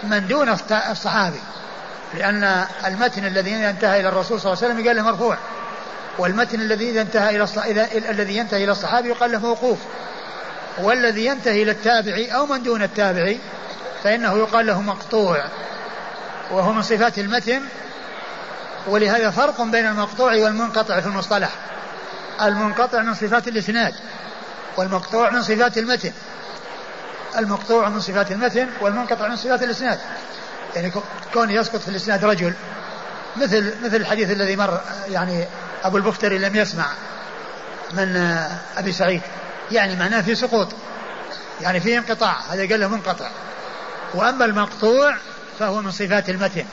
من 0.03 0.27
دون 0.27 0.49
الصحابي. 0.91 1.39
لأن 2.13 2.65
المتن 2.85 3.25
الذي 3.25 3.55
انتهى 3.55 3.99
إلى 3.99 4.09
الرسول 4.09 4.41
صلى 4.41 4.53
الله 4.53 4.63
عليه 4.63 4.73
وسلم 4.73 4.87
قال 4.87 4.95
له 4.95 5.03
مرفوع. 5.03 5.37
والمتن 6.17 6.61
الذي 6.61 7.01
انتهى 7.01 7.35
إلى 7.35 7.47
إلى 7.65 8.09
الذي 8.09 8.37
ينتهي 8.37 8.63
إلى 8.63 8.71
الصحابي 8.71 9.09
يقال 9.09 9.31
له 9.31 9.39
موقوف. 9.39 9.77
والذي 10.77 11.25
ينتهي 11.25 11.63
إلى 11.63 11.71
التابعي 11.71 12.35
أو 12.35 12.45
من 12.45 12.63
دون 12.63 12.83
التابعي 12.83 13.39
فإنه 14.03 14.37
يقال 14.37 14.65
له 14.65 14.81
مقطوع. 14.81 15.43
وهو 16.51 16.73
من 16.73 16.81
صفات 16.81 17.17
المتن. 17.17 17.61
ولهذا 18.87 19.29
فرق 19.29 19.61
بين 19.61 19.87
المقطوع 19.87 20.35
والمنقطع 20.35 20.99
في 20.99 21.07
المصطلح. 21.07 21.49
المنقطع 22.41 23.01
من 23.01 23.13
صفات 23.13 23.47
الإسناد 23.47 23.93
والمقطوع 24.77 25.29
من 25.29 25.41
صفات 25.41 25.77
المتن. 25.77 26.11
المقطوع 27.37 27.89
من 27.89 27.99
صفات 27.99 28.31
المتن 28.31 28.67
والمنقطع 28.81 29.27
من 29.27 29.35
صفات 29.35 29.63
الإسناد. 29.63 29.99
يعني 30.75 30.91
كون 31.33 31.49
يسقط 31.49 31.79
في 31.79 31.87
الإسناد 31.87 32.25
رجل. 32.25 32.53
مثل 33.37 33.73
مثل 33.83 33.95
الحديث 33.95 34.31
الذي 34.31 34.55
مر 34.55 34.81
يعني 35.07 35.45
أبو 35.83 35.97
البختري 35.97 36.37
لم 36.37 36.55
يسمع 36.55 36.85
من 37.93 38.15
أبي 38.77 38.91
سعيد. 38.91 39.21
يعني 39.71 39.95
معناه 39.95 40.21
في 40.21 40.35
سقوط. 40.35 40.67
يعني 41.61 41.79
في 41.79 41.97
انقطاع. 41.97 42.35
هذا 42.49 42.69
قال 42.69 42.79
له 42.79 42.87
منقطع. 42.87 43.29
وأما 44.13 44.45
المقطوع 44.45 45.15
فهو 45.59 45.81
من 45.81 45.91
صفات 45.91 46.29
المتن. 46.29 46.65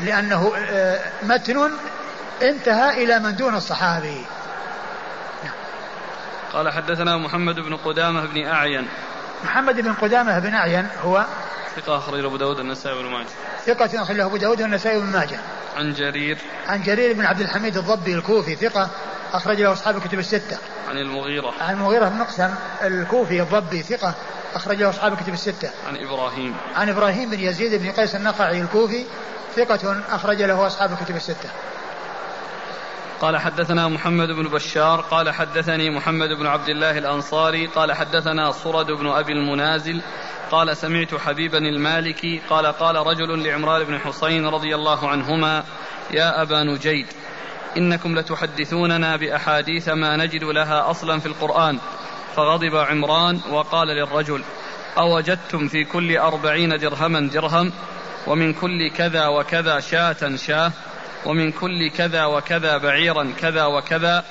لأنه 0.00 0.52
آه، 0.56 1.00
متن 1.22 1.70
انتهى 2.42 3.04
إلى 3.04 3.18
من 3.18 3.36
دون 3.36 3.54
الصحابي. 3.54 4.24
قال 6.52 6.72
حدثنا 6.72 7.16
محمد 7.16 7.54
بن 7.54 7.76
قدامة 7.76 8.26
بن 8.26 8.46
أعين. 8.46 8.88
محمد 9.44 9.80
بن 9.80 9.92
قدامة 9.92 10.38
بن 10.38 10.54
أعين 10.54 10.88
هو 11.04 11.24
ثقة 11.76 11.98
أخرج 11.98 12.20
له 12.20 12.28
أبو 12.28 12.36
داود 12.36 12.58
والنسائي 12.58 13.02
بن 13.02 13.08
ماجه. 13.08 13.26
ثقة 13.66 14.02
أخرج 14.02 14.16
له 14.16 14.24
أبو 14.24 14.36
داود 14.36 14.62
والنسائي 14.62 15.00
بن 15.00 15.06
ماجه. 15.06 15.38
عن 15.76 15.92
جرير. 15.92 16.38
عن 16.68 16.82
جرير 16.82 17.12
بن 17.12 17.26
عبد 17.26 17.40
الحميد 17.40 17.76
الضبي 17.76 18.14
الكوفي 18.14 18.56
ثقة 18.56 18.90
أخرج 19.32 19.62
له 19.62 19.72
أصحاب 19.72 19.96
الكتب 19.96 20.18
الستة. 20.18 20.58
عن 20.88 20.98
المغيرة. 20.98 21.54
عن 21.60 21.74
المغيرة 21.74 22.08
بن 22.08 22.18
مقسم 22.18 22.54
الكوفي 22.82 23.42
الضبي 23.42 23.82
ثقة 23.82 24.14
أخرج 24.54 24.76
له 24.76 24.90
أصحاب 24.90 25.12
الكتب 25.12 25.32
الستة. 25.32 25.70
عن 25.88 25.96
إبراهيم. 25.96 26.54
عن 26.74 26.88
إبراهيم 26.88 27.30
بن 27.30 27.40
يزيد 27.40 27.82
بن 27.82 27.90
قيس 27.90 28.14
النقعي 28.14 28.60
الكوفي 28.60 29.04
ثقة 29.56 30.00
أخرج 30.10 30.42
له 30.42 30.66
أصحاب 30.66 30.92
الكتب 30.92 31.16
الستة. 31.16 31.48
قال 33.24 33.38
حدثنا 33.38 33.88
محمد 33.88 34.28
بن 34.28 34.48
بشار 34.48 35.00
قال 35.00 35.30
حدثني 35.30 35.90
محمد 35.90 36.28
بن 36.28 36.46
عبد 36.46 36.68
الله 36.68 36.98
الأنصاري 36.98 37.66
قال 37.66 37.92
حدثنا 37.92 38.50
صرد 38.50 38.86
بن 38.86 39.06
أبي 39.06 39.32
المنازل 39.32 40.00
قال 40.50 40.76
سمعت 40.76 41.14
حبيبا 41.14 41.58
المالكي 41.58 42.40
قال 42.50 42.66
قال 42.66 42.96
رجل 42.96 43.46
لعمران 43.46 43.84
بن 43.84 43.98
حصين 43.98 44.46
رضي 44.46 44.74
الله 44.74 45.08
عنهما 45.08 45.64
يا 46.10 46.42
أبا 46.42 46.62
نجيد 46.62 47.06
إنكم 47.76 48.18
لتحدثوننا 48.18 49.16
بأحاديث 49.16 49.88
ما 49.88 50.16
نجد 50.16 50.44
لها 50.44 50.90
أصلا 50.90 51.20
في 51.20 51.26
القرآن. 51.26 51.78
فغضب 52.36 52.76
عمران 52.76 53.40
وقال 53.50 53.88
للرجل 53.88 54.42
أوجدتم 54.98 55.68
في 55.68 55.84
كل 55.84 56.16
أربعين 56.16 56.78
درهما 56.78 57.20
درهم 57.20 57.72
ومن 58.26 58.52
كل 58.52 58.90
كذا 58.90 59.26
وكذا 59.26 59.80
شاة 59.80 60.36
شاة؟ 60.36 60.72
ومن 61.26 61.52
كل 61.52 61.90
كذا 61.90 62.24
وكذا 62.24 62.78
بعيرا 62.78 63.34
كذا 63.40 63.64
وكذا. 63.64 64.24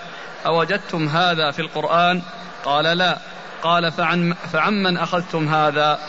أوجدتم 0.46 1.08
هذا 1.08 1.52
في 1.52 1.62
القرآن؟ 1.62 2.22
قال 2.66 2.98
لا. 2.98 3.18
قال 3.64 3.92
فعن, 3.92 4.34
فعمن 4.34 4.98
أخذتم 4.98 5.48
هذا؟ 5.48 6.00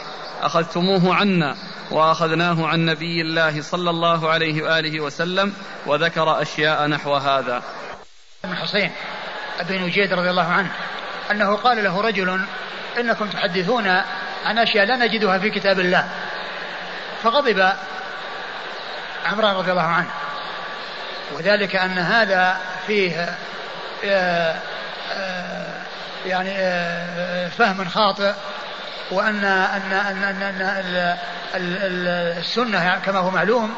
أخذتموه 0.42 1.14
عنا 1.14 1.56
وأخذناه 1.90 2.66
عن 2.66 2.84
نبي 2.86 3.20
الله 3.20 3.62
صلى 3.62 3.90
الله 3.90 4.30
عليه 4.30 4.62
وآله 4.62 5.00
وسلم 5.00 5.54
وذكر 5.86 6.42
أشياء 6.42 6.86
نحو 6.86 7.14
هذا. 7.14 7.62
ابن 8.44 8.56
حسين 8.56 8.92
أبي 9.60 9.78
نجيد 9.78 10.12
رضي 10.12 10.30
الله 10.30 10.46
عنه 10.46 10.70
أنه 11.30 11.56
قال 11.56 11.84
له 11.84 12.00
رجل 12.00 12.40
إنكم 13.00 13.28
تحدثون 13.28 13.86
عن 14.44 14.58
أشياء 14.58 14.86
لا 14.86 14.96
نجدها 14.96 15.38
في 15.38 15.50
كتاب 15.50 15.80
الله. 15.80 16.08
فغضب 17.22 17.72
عمران 19.24 19.56
رضي 19.56 19.70
الله 19.70 19.82
عنه. 19.82 20.10
وذلك 21.32 21.76
أن 21.76 21.98
هذا 21.98 22.56
فيه 22.86 23.36
آه، 24.04 24.54
آه، 25.12 25.82
يعني 26.26 26.50
آه، 26.50 27.48
فهم 27.48 27.88
خاطئ 27.88 28.32
وأن 29.10 29.44
أن 29.44 29.92
أن 29.92 30.22
أن, 30.22 30.42
أن 30.42 31.16
السنة 32.38 32.98
كما 33.06 33.18
هو 33.18 33.30
معلوم 33.30 33.74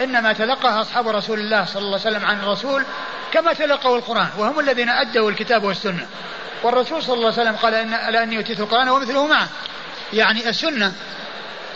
إنما 0.00 0.32
تلقاها 0.32 0.80
أصحاب 0.80 1.08
رسول 1.08 1.38
الله 1.38 1.64
صلى 1.64 1.82
الله 1.82 2.00
عليه 2.00 2.16
وسلم 2.16 2.26
عن 2.26 2.38
الرسول 2.38 2.84
كما 3.32 3.52
تلقوا 3.52 3.96
القرآن 3.96 4.28
وهم 4.38 4.60
الذين 4.60 4.88
أدوا 4.88 5.30
الكتاب 5.30 5.64
والسنة. 5.64 6.06
والرسول 6.62 7.02
صلى 7.02 7.14
الله 7.14 7.32
عليه 7.32 7.42
وسلم 7.42 7.56
قال 7.56 7.74
إن 7.74 7.94
ألا 7.94 8.22
أني 8.22 8.36
أوتيت 8.36 8.60
القرآن 8.60 8.88
ومثله 8.88 9.26
معه. 9.26 9.48
يعني 10.12 10.48
السنة 10.48 10.92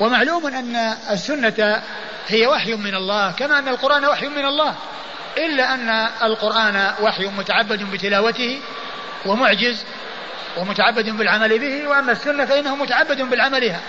ومعلوم 0.01 0.47
أن 0.47 0.77
السنة 1.11 1.83
هي 2.29 2.47
وحي 2.47 2.75
من 2.75 2.95
الله 2.95 3.33
كما 3.33 3.59
أن 3.59 3.69
القرآن 3.69 4.05
وحي 4.07 4.29
من 4.29 4.45
الله 4.45 4.75
إلا 5.39 5.75
أن 5.75 6.09
القرآن 6.23 6.95
وحي 7.03 7.27
متعبد 7.27 7.83
بتلاوته 7.83 8.61
ومعجز 9.27 9.85
ومتعبد 10.57 11.11
بالعمل 11.11 11.59
به 11.59 11.89
وأما 11.89 12.13
السنة 12.13 12.45
فإنه 12.45 12.77
متعبد 12.77 13.23
بالعملها 13.23 13.81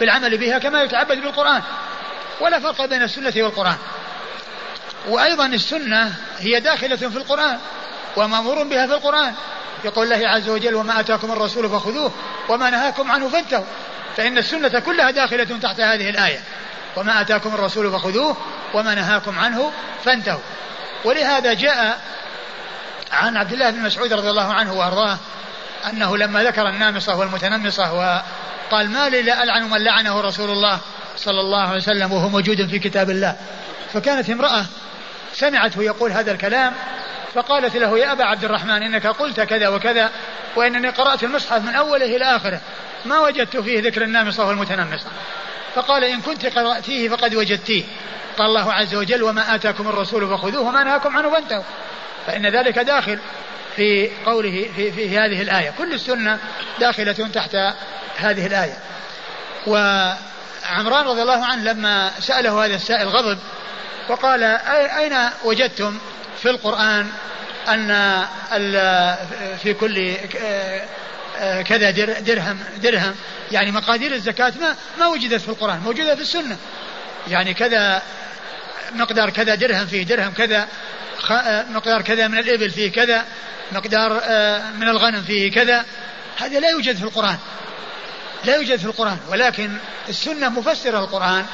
بالعمل 0.00 0.38
بها 0.38 0.58
كما 0.58 0.82
يتعبد 0.82 1.18
بالقرآن. 1.18 1.62
ولا 2.40 2.60
فرق 2.60 2.84
بين 2.84 3.02
السنة 3.02 3.32
والقرآن. 3.36 3.76
وأيضا 5.08 5.46
السنة 5.46 6.14
هي 6.38 6.60
داخلة 6.60 6.96
في 6.96 7.16
القرآن 7.16 7.58
ومأمور 8.16 8.62
بها 8.62 8.86
في 8.86 8.94
القرآن. 8.94 9.34
يقول 9.84 10.12
الله 10.12 10.28
عز 10.28 10.48
وجل 10.48 10.74
وما 10.74 11.00
أتاكم 11.00 11.32
الرسول 11.32 11.68
فخذوه 11.68 12.12
وما 12.48 12.70
نهاكم 12.70 13.12
عنه 13.12 13.28
فانتهوا. 13.28 13.64
فإن 14.16 14.38
السنة 14.38 14.78
كلها 14.78 15.10
داخلة 15.10 15.58
تحت 15.62 15.80
هذه 15.80 16.10
الآية. 16.10 16.38
وما 16.96 17.20
آتاكم 17.20 17.54
الرسول 17.54 17.92
فخذوه 17.92 18.36
وما 18.74 18.94
نهاكم 18.94 19.38
عنه 19.38 19.72
فانتهوا. 20.04 20.40
ولهذا 21.04 21.52
جاء 21.52 22.00
عن 23.12 23.36
عبد 23.36 23.52
الله 23.52 23.70
بن 23.70 23.82
مسعود 23.82 24.12
رضي 24.12 24.30
الله 24.30 24.52
عنه 24.52 24.72
وأرضاه 24.72 25.18
أنه 25.90 26.16
لما 26.16 26.42
ذكر 26.42 26.68
النامصة 26.68 27.16
والمتنمصة 27.16 27.92
وقال 27.92 28.90
ما 28.90 29.08
لي 29.08 29.22
لا 29.22 29.42
ألعن 29.42 29.70
من 29.70 29.84
لعنه 29.84 30.20
رسول 30.20 30.50
الله 30.50 30.80
صلى 31.16 31.40
الله 31.40 31.68
عليه 31.68 31.76
وسلم 31.76 32.12
وهو 32.12 32.28
موجود 32.28 32.66
في 32.66 32.78
كتاب 32.78 33.10
الله. 33.10 33.36
فكانت 33.92 34.30
امرأة 34.30 34.64
سمعته 35.34 35.82
يقول 35.82 36.12
هذا 36.12 36.32
الكلام 36.32 36.72
فقالت 37.34 37.76
له 37.76 37.98
يا 37.98 38.12
أبا 38.12 38.24
عبد 38.24 38.44
الرحمن 38.44 38.82
إنك 38.82 39.06
قلت 39.06 39.40
كذا 39.40 39.68
وكذا 39.68 40.10
وإنني 40.56 40.88
قرأت 40.88 41.22
المصحف 41.22 41.62
من 41.62 41.74
أوله 41.74 42.16
إلى 42.16 42.24
آخره. 42.24 42.60
ما 43.04 43.20
وجدت 43.20 43.56
فيه 43.56 43.82
ذكر 43.82 44.02
النامصة 44.02 44.46
والمتنمصة 44.46 45.06
فقال 45.74 46.04
إن 46.04 46.20
كنت 46.20 46.46
قرأتيه 46.46 47.08
فقد 47.08 47.34
وجدتيه. 47.34 47.84
قال 48.38 48.46
الله 48.46 48.72
عز 48.72 48.94
وجل 48.94 49.22
وما 49.22 49.54
آتاكم 49.54 49.88
الرسول 49.88 50.28
فخذوه 50.28 50.68
وما 50.68 50.84
نهاكم 50.84 51.16
عنه 51.16 51.30
فانتهوا 51.30 51.62
فإن 52.26 52.46
ذلك 52.46 52.78
داخل 52.78 53.18
في 53.76 54.10
قوله 54.26 54.70
في, 54.76 54.92
في 54.92 55.18
هذه 55.18 55.42
الآية. 55.42 55.70
كل 55.78 55.92
السنة 55.92 56.38
داخلة 56.80 57.12
تحت 57.12 57.56
هذه 58.16 58.46
الآية. 58.46 58.78
وعمران 59.66 61.06
رضي 61.06 61.22
الله 61.22 61.44
عنه 61.44 61.62
لما 61.62 62.10
سأله 62.20 62.64
هذا 62.64 62.74
السائل 62.74 63.08
غضب 63.08 63.38
وقال 64.08 64.42
أين 64.42 65.16
وجدتم 65.44 65.98
في 66.42 66.50
القرآن 66.50 67.10
أن 67.68 68.24
في 69.62 69.74
كل 69.74 70.16
كذا 71.66 71.90
درهم 72.20 72.58
درهم. 72.82 73.14
يعني 73.52 73.70
مقادير 73.70 74.12
الزكاة 74.12 74.52
ما 74.60 74.76
ما 74.98 75.06
وجدت 75.06 75.40
في 75.40 75.48
القرآن 75.48 75.80
موجودة 75.80 76.14
في 76.14 76.22
السنة. 76.22 76.56
يعني 77.28 77.54
كذا 77.54 78.02
مقدار 78.92 79.30
كذا 79.30 79.54
درهم 79.54 79.86
فيه 79.86 80.02
درهم 80.02 80.32
كذا 80.32 80.68
مقدار 81.70 82.02
كذا 82.02 82.28
من 82.28 82.38
الإبل 82.38 82.70
فيه 82.70 82.92
كذا 82.92 83.24
مقدار 83.72 84.20
آه، 84.24 84.70
من 84.70 84.88
الغنم 84.88 85.22
فيه 85.22 85.52
كذا. 85.52 85.84
هذا 86.38 86.60
لا 86.60 86.68
يوجد 86.68 86.96
في 86.96 87.02
القرآن. 87.02 87.38
لا 88.44 88.56
يوجد 88.56 88.76
في 88.76 88.84
القرآن. 88.84 89.18
ولكن 89.28 89.70
السنة 90.08 90.48
مفسرة 90.48 90.98
القرآن 90.98 91.46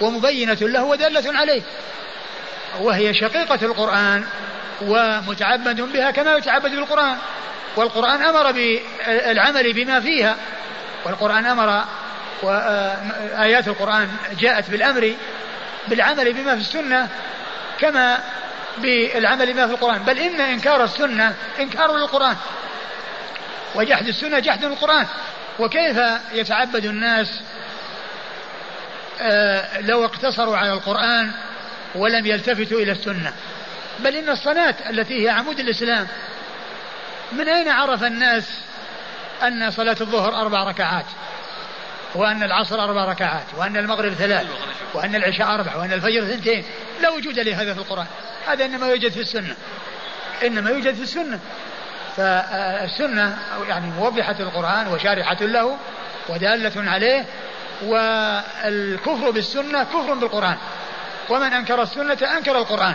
ومبينة 0.00 0.58
له 0.60 0.84
ودالة 0.84 1.38
عليه. 1.38 1.62
وهي 2.80 3.14
شقيقة 3.14 3.58
القرآن 3.62 4.24
ومتعبد 4.82 5.80
بها 5.80 6.10
كما 6.10 6.36
يتعبد 6.36 6.70
بالقرآن. 6.70 7.16
والقرآن 7.76 8.22
أمر 8.22 8.52
بالعمل 8.52 9.72
بما 9.72 10.00
فيها. 10.00 10.36
والقرآن 11.04 11.46
أمر 11.46 11.84
وآيات 12.42 13.68
القرآن 13.68 14.08
جاءت 14.38 14.70
بالأمر 14.70 15.14
بالعمل 15.88 16.32
بما 16.32 16.54
في 16.54 16.60
السنة 16.60 17.08
كما 17.78 18.18
بالعمل 18.78 19.52
بما 19.52 19.66
في 19.66 19.72
القرآن. 19.72 20.02
بل 20.02 20.18
إن 20.18 20.40
إنكار 20.40 20.84
السنة 20.84 21.34
إنكار 21.60 21.96
للقرآن. 21.96 22.36
وجحد 23.74 24.08
السنة 24.08 24.38
جحد 24.38 24.64
للقرآن. 24.64 25.06
وكيف 25.58 25.98
يتعبد 26.32 26.84
الناس 26.84 27.40
آه، 29.20 29.80
لو 29.80 30.04
اقتصروا 30.04 30.56
على 30.56 30.72
القرآن 30.72 31.30
ولم 31.94 32.26
يلتفتوا 32.26 32.80
إلى 32.80 32.92
السنة؟ 32.92 33.32
بل 33.98 34.16
إن 34.16 34.28
الصلاة 34.28 34.74
التي 34.90 35.24
هي 35.24 35.28
عمود 35.28 35.60
الإسلام 35.60 36.06
من 37.32 37.48
أين 37.48 37.68
عرف 37.68 38.04
الناس 38.04 38.60
أن 39.42 39.70
صلاة 39.70 39.96
الظهر 40.00 40.40
أربع 40.40 40.64
ركعات؟ 40.64 41.06
وأن 42.14 42.42
العصر 42.42 42.84
أربع 42.84 43.04
ركعات 43.04 43.44
وأن 43.56 43.76
المغرب 43.76 44.12
ثلاث 44.12 44.46
وأن 44.94 45.14
العشاء 45.14 45.54
أربع 45.54 45.76
وأن 45.76 45.92
الفجر 45.92 46.22
اثنتين 46.22 46.64
لا 47.00 47.10
وجود 47.10 47.38
لهذا 47.38 47.74
في 47.74 47.80
القرآن. 47.80 48.06
هذا 48.46 48.64
إنما 48.64 48.86
يوجد 48.86 49.12
في 49.12 49.20
السنة. 49.20 49.56
إنما 50.46 50.70
يوجد 50.70 50.94
في 50.94 51.02
السنة. 51.02 51.40
فالسنة 52.16 53.38
يعني 53.68 53.90
موضحة 53.90 54.36
القرآن 54.40 54.86
وشارحة 54.86 55.36
له 55.40 55.78
ودالة 56.28 56.90
عليه 56.90 57.24
والكفر 57.82 59.30
بالسنة 59.30 59.84
كفر 59.84 60.14
بالقرآن. 60.14 60.56
ومن 61.28 61.52
أنكر 61.52 61.82
السنة 61.82 62.18
أنكر 62.36 62.58
القرآن. 62.58 62.94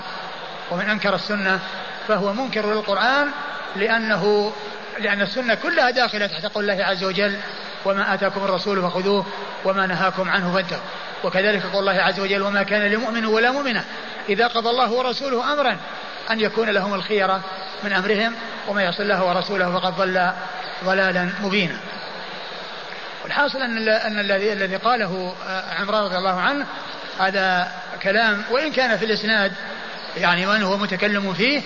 ومن 0.72 0.90
أنكر 0.90 1.16
السنة 1.16 1.60
فهو 2.08 2.34
منكر 2.34 2.74
للقرآن 2.74 3.32
لأنه 3.76 4.52
لأن 5.00 5.22
السنة 5.22 5.56
كلها 5.56 5.90
داخلة 5.90 6.28
تحت 6.28 6.46
قول 6.46 6.70
الله 6.70 6.86
عز 6.86 7.04
وجل 7.04 7.38
وما 7.86 8.14
آتاكم 8.14 8.44
الرسول 8.44 8.82
فخذوه 8.82 9.26
وما 9.66 9.86
نهاكم 9.86 10.30
عنه 10.30 10.54
فانتهوا. 10.54 10.82
وكذلك 11.24 11.64
قول 11.64 11.90
الله 11.90 12.02
عز 12.02 12.20
وجل 12.20 12.42
وما 12.42 12.64
كان 12.64 12.82
لمؤمن 12.82 13.26
ولا 13.26 13.52
مؤمنة 13.52 13.86
إذا 14.30 14.48
قضى 14.48 14.70
الله 14.70 14.92
ورسوله 14.92 15.54
أمرا 15.54 15.78
أن 16.32 16.40
يكون 16.40 16.70
لهم 16.70 16.94
الخيرة 16.94 17.42
من 17.84 17.94
أمرهم 17.94 18.34
وما 18.68 18.84
يصل 18.84 19.04
الله 19.04 19.24
ورسوله 19.24 19.80
فقد 19.80 19.98
ضل 19.98 20.32
ضلالا 20.86 21.30
مبينا. 21.44 21.78
والحاصل 23.24 23.62
أن 23.62 23.90
أن 23.90 24.20
الذي 24.20 24.54
الذي 24.54 24.76
قاله 24.76 25.34
عمران 25.80 26.04
رضي 26.04 26.18
الله 26.18 26.40
عنه 26.40 26.66
هذا 27.20 27.72
كلام 28.04 28.44
وإن 28.52 28.72
كان 28.72 28.98
في 28.98 29.06
الإسناد 29.06 29.54
يعني 30.18 30.46
من 30.46 30.64
هو 30.64 30.78
متكلم 30.78 31.34
فيه 31.34 31.62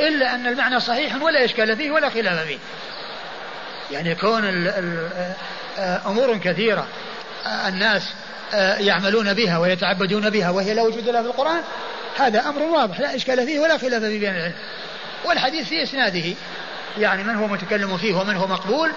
إلا 0.00 0.34
أن 0.34 0.46
المعنى 0.46 0.80
صحيح 0.80 1.22
ولا 1.22 1.44
إشكال 1.44 1.76
فيه 1.76 1.90
ولا 1.90 2.10
خلاف 2.10 2.46
فيه. 2.46 2.58
يعني 3.90 4.14
كون 4.14 4.44
أمور 5.78 6.38
كثيرة 6.38 6.86
الناس 7.66 8.02
يعملون 8.78 9.34
بها 9.34 9.58
ويتعبدون 9.58 10.30
بها 10.30 10.50
وهي 10.50 10.74
لا 10.74 10.82
وجود 10.82 11.08
لها 11.08 11.22
في 11.22 11.28
القرآن 11.28 11.60
هذا 12.18 12.48
أمر 12.48 12.62
واضح 12.62 13.00
لا 13.00 13.16
إشكال 13.16 13.46
فيه 13.46 13.60
ولا 13.60 13.78
خلاف 13.78 14.02
فيه 14.02 14.20
بين 14.20 14.34
العلم. 14.36 14.54
والحديث 15.24 15.68
في 15.68 15.82
إسناده 15.82 16.34
يعني 16.98 17.24
من 17.24 17.34
هو 17.34 17.46
متكلم 17.46 17.96
فيه 17.96 18.14
ومن 18.14 18.36
هو 18.36 18.46
مقبول 18.46 18.92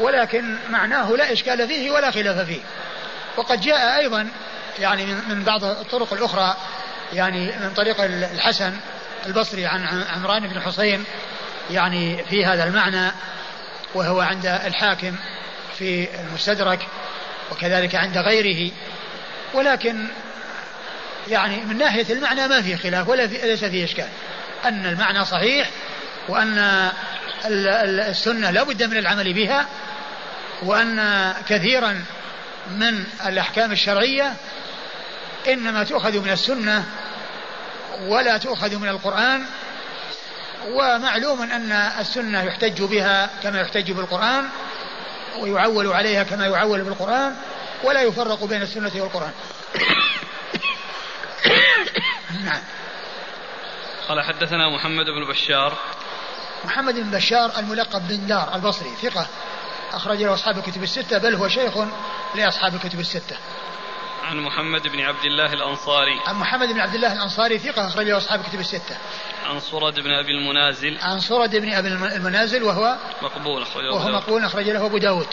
ولكن 0.00 0.56
معناه 0.70 1.10
لا 1.10 1.32
إشكال 1.32 1.68
فيه 1.68 1.90
ولا 1.90 2.10
خلاف 2.10 2.46
فيه. 2.46 2.60
وقد 3.36 3.60
جاء 3.60 3.98
أيضا 3.98 4.28
يعني 4.78 5.06
من 5.28 5.44
بعض 5.44 5.64
الطرق 5.64 6.12
الأخرى 6.12 6.56
يعني 7.12 7.46
من 7.46 7.70
طريق 7.76 8.00
الحسن 8.00 8.72
البصري 9.26 9.66
عن 9.66 10.04
عمران 10.08 10.48
بن 10.48 10.60
حسين 10.60 11.04
يعني 11.70 12.24
في 12.24 12.46
هذا 12.46 12.64
المعنى 12.64 13.12
وهو 13.94 14.20
عند 14.20 14.46
الحاكم 14.46 15.16
في 15.78 16.08
المستدرك 16.20 16.86
وكذلك 17.52 17.94
عند 17.94 18.18
غيره. 18.18 18.72
ولكن 19.54 20.08
يعني 21.28 21.64
من 21.64 21.78
ناحية 21.78 22.12
المعنى 22.12 22.48
ما 22.48 22.62
في 22.62 22.76
خلاف 22.76 23.08
ولا 23.08 23.28
في 23.28 23.46
ليس 23.46 23.64
فيه 23.64 23.84
إشكال. 23.84 24.08
أن 24.64 24.86
المعنى 24.86 25.24
صحيح 25.24 25.70
وأن 26.28 26.88
السنة 28.08 28.50
لا 28.50 28.62
بد 28.62 28.82
من 28.82 28.96
العمل 28.96 29.32
بها 29.32 29.66
وأن 30.62 31.32
كثيرا 31.48 32.04
من 32.70 33.04
الأحكام 33.26 33.72
الشرعية 33.72 34.34
إنما 35.48 35.84
تؤخذ 35.84 36.18
من 36.18 36.30
السنة 36.30 36.84
ولا 38.00 38.36
تؤخذ 38.36 38.76
من 38.76 38.88
القرآن 38.88 39.46
ومعلوم 40.68 41.42
أن 41.42 41.72
السنة 41.72 42.42
يحتج 42.42 42.82
بها 42.82 43.30
كما 43.42 43.60
يحتج 43.60 43.92
بالقرآن 43.92 44.48
ويعول 45.38 45.92
عليها 45.92 46.22
كما 46.22 46.46
يعول 46.46 46.82
بالقرآن 46.82 47.36
ولا 47.84 48.02
يفرق 48.02 48.44
بين 48.44 48.62
السنة 48.62 48.92
والقرآن. 48.94 49.32
نعم. 52.44 52.62
قال 54.08 54.24
حدثنا 54.24 54.68
محمد 54.68 55.04
بن 55.04 55.24
بشار. 55.30 55.78
محمد 56.64 56.94
بن 56.94 57.10
بشار 57.10 57.58
الملقب 57.58 58.08
بن 58.08 58.26
دار 58.26 58.54
البصري 58.54 58.90
ثقة 59.02 59.26
أخرج 59.92 60.22
له 60.22 60.34
أصحاب 60.34 60.58
الكتب 60.58 60.82
الستة 60.82 61.18
بل 61.18 61.34
هو 61.34 61.48
شيخ 61.48 61.72
لأصحاب 62.34 62.74
الكتب 62.74 63.00
الستة. 63.00 63.36
عن 64.22 64.36
محمد 64.36 64.88
بن 64.88 65.00
عبد 65.00 65.24
الله 65.24 65.52
الأنصاري. 65.52 66.20
عن 66.26 66.34
محمد 66.34 66.68
بن 66.68 66.80
عبد 66.80 66.94
الله 66.94 67.12
الأنصاري 67.12 67.58
ثقة 67.58 67.88
أخرج 67.88 68.06
له 68.06 68.16
أصحاب 68.16 68.40
الكتب 68.40 68.60
الستة. 68.60 68.96
عن 69.46 69.60
صرد 69.60 70.00
بن 70.00 70.10
أبي 70.10 70.32
المنازل. 70.32 70.98
عن 71.02 71.20
صرد 71.20 71.56
بن 71.56 71.72
أبي 71.72 71.88
المنازل 71.88 72.62
وهو 72.62 72.96
مقبول 73.22 73.62
أخرج 73.62 73.84
وهو 73.84 74.08
مقبول 74.08 74.44
أخرج 74.44 74.68
له 74.70 74.86
أبو 74.86 74.98
داود. 74.98 75.26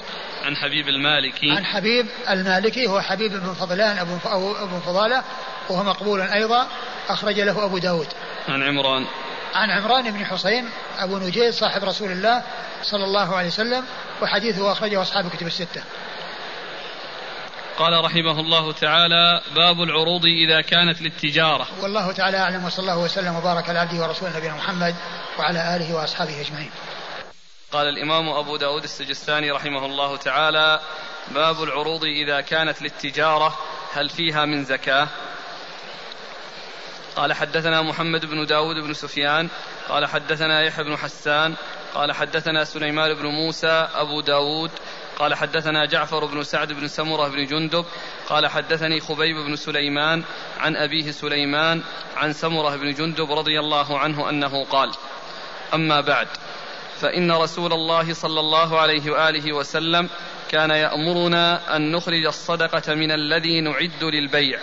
عن 0.43 0.55
حبيب 0.55 0.87
المالكي. 0.87 1.51
عن 1.51 1.65
حبيب 1.65 2.07
المالكي 2.29 2.87
هو 2.87 3.01
حبيب 3.01 3.31
بن 3.31 3.53
فضلان 3.53 3.97
أبو 3.97 4.15
ابن 4.63 4.79
فضالة 4.79 5.23
وهو 5.69 5.83
مقبول 5.83 6.21
أيضا 6.21 6.67
أخرج 7.09 7.39
له 7.39 7.65
أبو 7.65 7.77
داود. 7.77 8.07
عن 8.47 8.63
عمران. 8.63 9.05
عن 9.55 9.69
عمران 9.69 10.11
بن 10.11 10.25
حسين 10.25 10.69
أبو 10.99 11.17
نجيد 11.17 11.53
صاحب 11.53 11.83
رسول 11.83 12.11
الله 12.11 12.43
صلى 12.83 13.03
الله 13.03 13.35
عليه 13.35 13.47
وسلم 13.47 13.85
وحديثه 14.21 14.71
أخرجه 14.71 15.01
أصحاب 15.01 15.25
الكتب 15.25 15.47
الستة. 15.47 15.83
قال 17.79 18.05
رحمه 18.05 18.39
الله 18.39 18.71
تعالى 18.71 19.41
باب 19.55 19.81
العروض 19.81 20.25
إذا 20.25 20.61
كانت 20.61 21.01
للتجارة. 21.01 21.67
والله 21.81 22.11
تعالى 22.11 22.37
أعلم 22.37 22.65
وصلى 22.65 22.79
الله 22.79 22.97
وسلم 23.03 23.35
وبارك 23.35 23.69
على 23.69 23.79
عبده 23.79 24.03
ورسوله 24.03 24.37
نبينا 24.37 24.55
محمد 24.55 24.95
وعلى 25.39 25.75
آله 25.75 25.95
وأصحابه 25.95 26.41
أجمعين. 26.41 26.71
قال 27.71 27.87
الإمام 27.87 28.29
أبو 28.29 28.57
داود 28.57 28.83
السجستاني 28.83 29.51
رحمه 29.51 29.85
الله 29.85 30.17
تعالى 30.17 30.79
باب 31.31 31.63
العروض 31.63 32.03
إذا 32.03 32.41
كانت 32.41 32.81
للتجارة 32.81 33.57
هل 33.93 34.09
فيها 34.09 34.45
من 34.45 34.65
زكاة؟ 34.65 35.07
قال 37.15 37.33
حدثنا 37.33 37.81
محمد 37.81 38.25
بن 38.25 38.45
داود 38.45 38.75
بن 38.75 38.93
سفيان. 38.93 39.49
قال 39.89 40.05
حدثنا 40.05 40.61
يحيى 40.61 40.83
بن 40.83 40.97
حسان. 40.97 41.55
قال 41.93 42.11
حدثنا 42.11 42.63
سليمان 42.63 43.13
بن 43.13 43.25
موسى 43.25 43.87
أبو 43.95 44.21
داود. 44.21 44.71
قال 45.19 45.35
حدثنا 45.35 45.85
جعفر 45.85 46.25
بن 46.25 46.43
سعد 46.43 46.73
بن 46.73 46.87
سمرة 46.87 47.27
بن 47.27 47.45
جندب 47.45 47.85
قال 48.29 48.47
حدثني 48.47 48.99
خبيب 48.99 49.35
بن 49.35 49.55
سليمان 49.55 50.23
عن 50.59 50.75
أبيه 50.75 51.11
سليمان 51.11 51.81
عن 52.17 52.33
سمرة 52.33 52.75
بن 52.75 52.93
جندب 52.93 53.31
رضي 53.31 53.59
الله 53.59 53.99
عنه 53.99 54.29
أنه 54.29 54.65
قال 54.65 54.91
أما 55.73 56.01
بعد 56.01 56.27
فإن 57.01 57.31
رسول 57.31 57.73
الله 57.73 58.13
صلى 58.13 58.39
الله 58.39 58.79
عليه 58.79 59.11
وآله 59.11 59.53
وسلم 59.53 60.09
كان 60.51 60.69
يأمرنا 60.69 61.75
أن 61.75 61.91
نخرج 61.91 62.25
الصدقة 62.25 62.95
من 62.95 63.11
الذي 63.11 63.61
نعد 63.61 64.03
للبيع. 64.03 64.59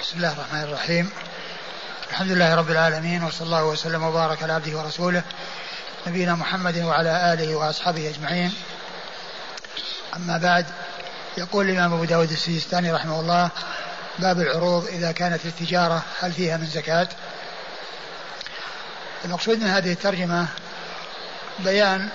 بسم 0.00 0.16
الله 0.16 0.32
الرحمن 0.32 0.62
الرحيم. 0.62 1.10
الحمد 2.10 2.30
لله 2.30 2.54
رب 2.54 2.70
العالمين 2.70 3.22
وصلى 3.24 3.46
الله 3.46 3.64
وسلم 3.64 4.02
وبارك 4.02 4.42
على 4.42 4.52
عبده 4.52 4.78
ورسوله 4.78 5.22
نبينا 6.06 6.34
محمد 6.34 6.78
وعلى 6.78 7.32
آله 7.32 7.56
وأصحابه 7.56 8.08
أجمعين. 8.08 8.52
أما 10.16 10.38
بعد 10.38 10.66
يقول 11.38 11.70
الإمام 11.70 11.92
أبو 11.92 12.04
داود 12.04 12.30
السيستاني 12.30 12.92
رحمه 12.92 13.20
الله 13.20 13.50
باب 14.18 14.40
العروض 14.40 14.86
إذا 14.86 15.12
كانت 15.12 15.46
التجارة 15.46 16.02
هل 16.20 16.32
فيها 16.32 16.56
من 16.56 16.66
زكاة؟ 16.66 17.08
المقصود 19.24 19.58
من 19.58 19.66
هذه 19.66 19.92
الترجمة 19.92 20.46
بيان 21.58 22.08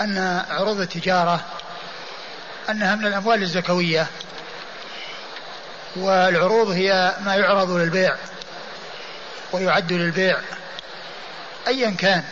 أن 0.00 0.44
عروض 0.50 0.80
التجارة 0.80 1.40
أنها 2.70 2.94
من 2.94 3.06
الأموال 3.06 3.42
الزكوية 3.42 4.06
والعروض 5.96 6.70
هي 6.70 7.14
ما 7.20 7.34
يعرض 7.34 7.70
للبيع 7.70 8.16
ويعد 9.52 9.92
للبيع 9.92 10.38
أيا 11.66 11.90
كان. 11.90 12.24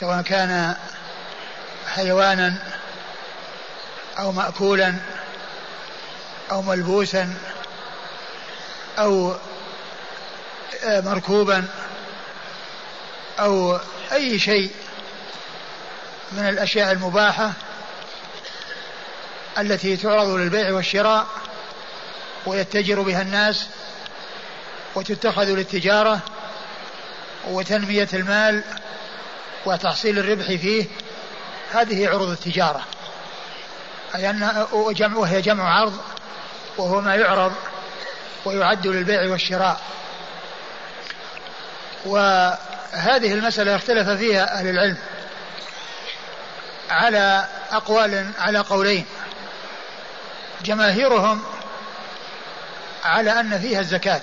سواء 0.00 0.22
كان 0.22 0.76
حيوانا 1.94 2.54
أو 4.18 4.32
مأكولا 4.32 4.94
أو 6.50 6.62
ملبوسا 6.62 7.34
أو 8.98 9.36
آه، 10.84 11.00
مركوبا 11.00 11.64
أو 13.38 13.80
أي 14.12 14.38
شيء 14.38 14.70
من 16.32 16.48
الأشياء 16.48 16.92
المباحة 16.92 17.52
التي 19.58 19.96
تعرض 19.96 20.28
للبيع 20.28 20.72
والشراء 20.72 21.26
ويتجر 22.46 23.00
بها 23.00 23.22
الناس 23.22 23.66
وتتخذ 24.94 25.44
للتجارة 25.44 26.20
وتنمية 27.48 28.08
المال 28.14 28.64
وتحصيل 29.66 30.18
الربح 30.18 30.46
فيه 30.46 30.86
هذه 31.72 32.08
عروض 32.08 32.28
التجارة. 32.28 32.84
أي 34.14 34.30
أن 34.30 34.66
وهي 35.14 35.40
جمع 35.40 35.80
عرض 35.80 35.98
وهو 36.78 37.00
ما 37.00 37.14
يعرض 37.14 37.52
ويعد 38.44 38.86
للبيع 38.86 39.30
والشراء. 39.30 39.80
وهذه 42.04 43.32
المسألة 43.32 43.76
اختلف 43.76 44.08
فيها 44.08 44.58
أهل 44.58 44.68
العلم 44.68 44.96
على 46.90 47.44
أقوال 47.70 48.30
على 48.38 48.58
قولين. 48.58 49.06
جماهيرهم 50.62 51.42
على 53.04 53.40
أن 53.40 53.60
فيها 53.60 53.80
الزكاة 53.80 54.20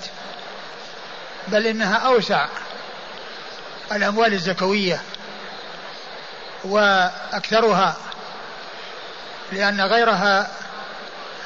بل 1.48 1.66
إنها 1.66 1.96
أوسع 1.96 2.46
الأموال 3.92 4.32
الزكوية. 4.32 5.02
وأكثرها 6.64 7.96
لأن 9.52 9.80
غيرها 9.80 10.50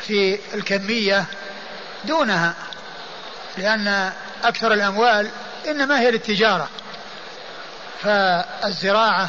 في 0.02 0.38
الكمية 0.54 1.24
دونها 2.04 2.54
لأن 3.58 4.12
أكثر 4.44 4.72
الأموال 4.72 5.30
إنما 5.66 6.00
هي 6.00 6.10
للتجارة 6.10 6.68
فالزراعة 8.02 9.28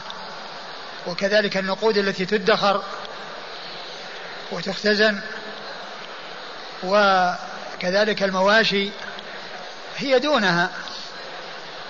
وكذلك 1.08 1.58
النقود 1.58 1.98
التي 1.98 2.26
تدخر 2.26 2.84
وتختزن 4.52 5.20
وكذلك 6.84 8.24
المواشي 8.24 8.90
هي 9.98 10.20
دونها 10.20 10.70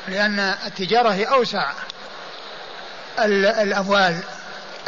لأن 0.08 0.40
التجارة 0.40 1.10
هي 1.10 1.24
أوسع. 1.24 1.72
الأموال 3.20 4.20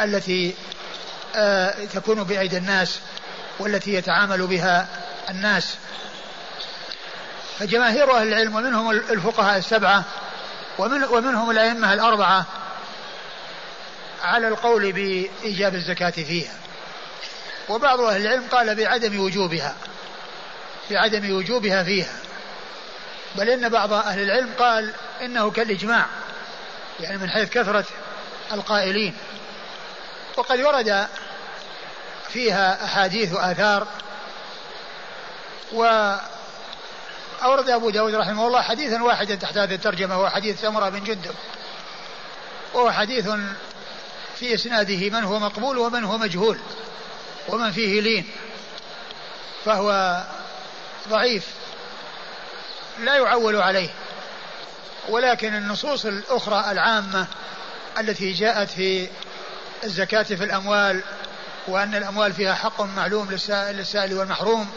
التي 0.00 0.54
آه، 1.36 1.84
تكون 1.84 2.24
بأيدي 2.24 2.56
الناس 2.56 2.98
والتي 3.58 3.94
يتعامل 3.94 4.46
بها 4.46 4.86
الناس. 5.30 5.74
فجماهير 7.58 8.16
أهل 8.16 8.28
العلم 8.28 8.56
ومنهم 8.56 8.90
الفقهاء 8.90 9.58
السبعة 9.58 10.04
ومن 10.78 11.04
ومنهم 11.04 11.50
الأئمة 11.50 11.92
الأربعة 11.92 12.46
على 14.22 14.48
القول 14.48 14.92
بإيجاب 14.92 15.74
الزكاة 15.74 16.10
فيها. 16.10 16.54
وبعض 17.68 18.00
أهل 18.00 18.20
العلم 18.20 18.44
قال 18.52 18.74
بعدم 18.74 19.20
وجوبها 19.20 19.74
بعدم 20.90 21.36
وجوبها 21.36 21.84
فيها. 21.84 22.14
بل 23.34 23.48
إن 23.48 23.68
بعض 23.68 23.92
أهل 23.92 24.22
العلم 24.22 24.50
قال 24.58 24.92
إنه 25.22 25.50
كالإجماع 25.50 26.06
يعني 27.00 27.18
من 27.18 27.30
حيث 27.30 27.50
كثرة 27.50 27.84
القائلين. 28.52 29.14
وقد 30.36 30.60
ورد 30.60 31.08
فيها 32.28 32.84
أحاديث 32.84 33.32
وآثار 33.32 33.86
وأورد 35.72 36.20
أبو 37.68 37.90
داود 37.90 38.14
رحمه 38.14 38.46
الله 38.46 38.62
حديثا 38.62 39.02
واحدا 39.02 39.34
تحت 39.34 39.58
هذه 39.58 39.74
الترجمة 39.74 40.14
هو 40.14 40.28
حديث 40.28 40.60
سمرة 40.60 40.88
بن 40.88 41.04
جندب 41.04 41.34
وهو 42.74 42.90
حديث 42.90 43.28
في 44.36 44.54
إسناده 44.54 45.10
من 45.10 45.24
هو 45.24 45.38
مقبول 45.38 45.78
ومن 45.78 46.04
هو 46.04 46.18
مجهول 46.18 46.58
ومن 47.48 47.72
فيه 47.72 48.00
لين. 48.00 48.30
فهو 49.64 50.20
ضعيف 51.08 51.46
لا 52.98 53.16
يعول 53.16 53.56
عليه 53.56 53.90
ولكن 55.08 55.54
النصوص 55.54 56.06
الأخرى 56.06 56.64
العامة 56.70 57.26
التي 57.98 58.32
جاءت 58.32 58.70
في 58.70 59.08
الزكاة 59.84 60.22
في 60.22 60.44
الأموال 60.44 61.02
وأن 61.68 61.94
الأموال 61.94 62.32
فيها 62.32 62.54
حق 62.54 62.80
معلوم 62.80 63.30
للسائل 63.70 64.14
والمحروم 64.14 64.70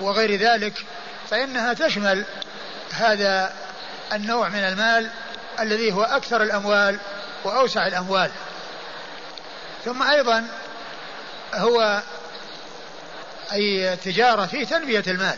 وغير 0.00 0.36
ذلك 0.36 0.84
فإنها 1.30 1.72
تشمل 1.72 2.24
هذا 2.92 3.52
النوع 4.12 4.48
من 4.48 4.58
المال 4.58 5.10
الذي 5.60 5.92
هو 5.92 6.02
أكثر 6.02 6.42
الأموال 6.42 6.98
وأوسع 7.44 7.86
الأموال. 7.86 8.30
ثم 9.84 10.02
أيضا 10.02 10.46
هو 11.54 12.02
أي 13.52 13.96
تجارة 13.96 14.46
في 14.46 14.64
تنمية 14.64 15.04
المال. 15.06 15.36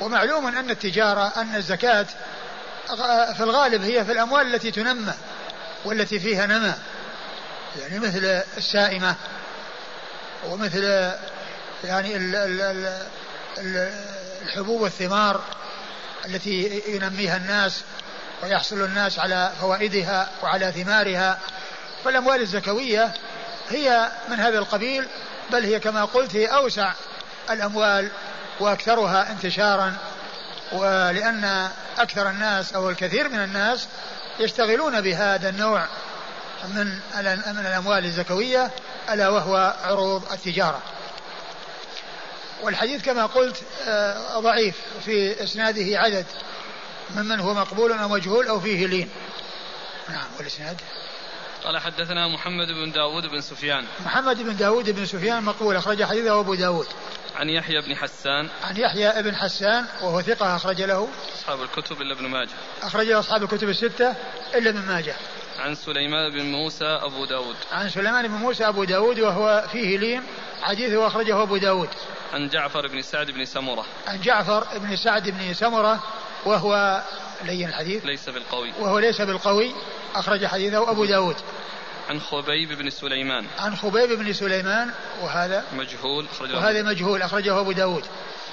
ومعلوم 0.00 0.46
أن 0.46 0.70
التجارة 0.70 1.32
أن 1.36 1.54
الزكاة 1.54 2.06
في 3.36 3.40
الغالب 3.40 3.82
هي 3.82 4.04
في 4.04 4.12
الأموال 4.12 4.54
التي 4.54 4.70
تنمى. 4.70 5.14
والتي 5.84 6.18
فيها 6.18 6.46
نمى 6.46 6.74
يعني 7.80 7.98
مثل 7.98 8.42
السائمة 8.56 9.14
ومثل 10.46 11.12
يعني 11.84 12.16
الحبوب 14.42 14.80
والثمار 14.80 15.40
التي 16.26 16.82
ينميها 16.88 17.36
الناس 17.36 17.82
ويحصل 18.42 18.84
الناس 18.84 19.18
على 19.18 19.52
فوائدها 19.60 20.30
وعلى 20.42 20.72
ثمارها. 20.72 21.38
فالأموال 22.04 22.40
الزكوية 22.40 23.14
هي 23.68 24.08
من 24.28 24.40
هذا 24.40 24.58
القبيل 24.58 25.06
بل 25.52 25.64
هي 25.64 25.80
كما 25.80 26.04
قلت 26.04 26.36
هي 26.36 26.46
أوسع 26.46 26.92
الأموال 27.50 28.08
وأكثرها 28.60 29.30
انتشارا. 29.30 29.96
ولأن 30.72 31.68
أكثر 31.98 32.30
الناس 32.30 32.72
أو 32.72 32.90
الكثير 32.90 33.28
من 33.28 33.44
الناس 33.44 33.88
يشتغلون 34.40 35.00
بهذا 35.00 35.48
النوع 35.48 35.86
من 36.74 36.86
من 37.46 37.66
الأموال 37.66 38.04
الزكوية 38.04 38.70
ألا 39.10 39.28
وهو 39.28 39.76
عروض 39.82 40.32
التجارة. 40.32 40.82
والحديث 42.62 43.04
كما 43.04 43.26
قلت 43.26 43.62
آه، 43.88 44.40
ضعيف 44.40 44.76
في 45.04 45.44
إسناده 45.44 45.98
عدد 45.98 46.26
ممن 47.16 47.40
هو 47.40 47.54
مقبول 47.54 47.92
أو 47.92 48.08
مجهول 48.08 48.46
أو 48.46 48.60
فيه 48.60 48.86
لين. 48.86 49.10
نعم 50.08 50.26
والإسناد؟ 50.38 50.80
قال 51.64 51.78
حدثنا 51.78 52.28
محمد 52.28 52.66
بن 52.66 52.92
داود 52.92 53.26
بن 53.26 53.40
سفيان. 53.40 53.84
محمد 54.06 54.42
بن 54.42 54.56
داود 54.56 54.90
بن 54.90 55.06
سفيان 55.06 55.42
مقبول 55.42 55.76
أخرج 55.76 56.02
حديثه 56.02 56.40
أبو 56.40 56.54
داود. 56.54 56.86
عن 57.34 57.50
يحيى 57.50 57.80
بن 57.80 57.96
حسان. 57.96 58.48
عن 58.62 58.76
يحيى 58.76 59.22
بن 59.22 59.36
حسان 59.36 59.86
وهو 60.02 60.22
ثقة 60.22 60.56
أخرج 60.56 60.82
له. 60.82 61.08
أصحاب 61.34 61.62
الكتب 61.62 62.00
إلا 62.00 62.14
ابن 62.14 62.26
ماجه. 62.26 62.50
أخرج 62.82 63.06
له 63.06 63.18
أصحاب 63.18 63.42
الكتب 63.42 63.68
الستة 63.68 64.14
إلا 64.54 64.70
ابن 64.70 64.80
ماجه. 64.80 65.14
عن 65.58 65.74
سليمان 65.74 66.32
بن 66.32 66.44
موسى 66.44 66.84
أبو 66.84 67.24
داود. 67.24 67.56
عن 67.72 67.88
سليمان 67.88 68.28
بن 68.28 68.34
موسى 68.34 68.68
أبو 68.68 68.84
داود 68.84 69.20
وهو 69.20 69.64
فيه 69.72 69.98
لين 69.98 70.22
حديثه 70.62 71.06
أخرجه 71.06 71.42
أبو 71.42 71.56
داود. 71.56 71.88
عن 72.32 72.48
جعفر 72.48 72.86
بن 72.86 73.02
سعد 73.02 73.30
بن 73.30 73.44
سمرة. 73.44 73.84
عن 74.06 74.20
جعفر 74.20 74.78
بن 74.78 74.96
سعد 74.96 75.30
بن 75.30 75.54
سمرة 75.54 76.02
وهو 76.44 77.02
لين 77.44 77.68
الحديث. 77.68 78.04
ليس 78.06 78.28
بالقوي. 78.28 78.72
وهو 78.80 78.98
ليس 78.98 79.20
بالقوي 79.20 79.74
أخرج 80.14 80.46
حديثه 80.46 80.90
أبو 80.90 81.04
داود. 81.04 81.36
عن 82.08 82.20
خبيب 82.20 82.72
بن 82.72 82.90
سليمان. 82.90 83.46
عن 83.58 83.76
خبيب 83.76 84.12
بن 84.12 84.32
سليمان 84.32 84.90
وهذا 85.22 85.64
مجهول 85.72 86.26
أخرجه 86.32 86.56
وهذا 86.56 86.82
مجهول 86.82 87.22
أخرجه 87.22 87.60
أبو 87.60 87.72
داود. 87.72 88.04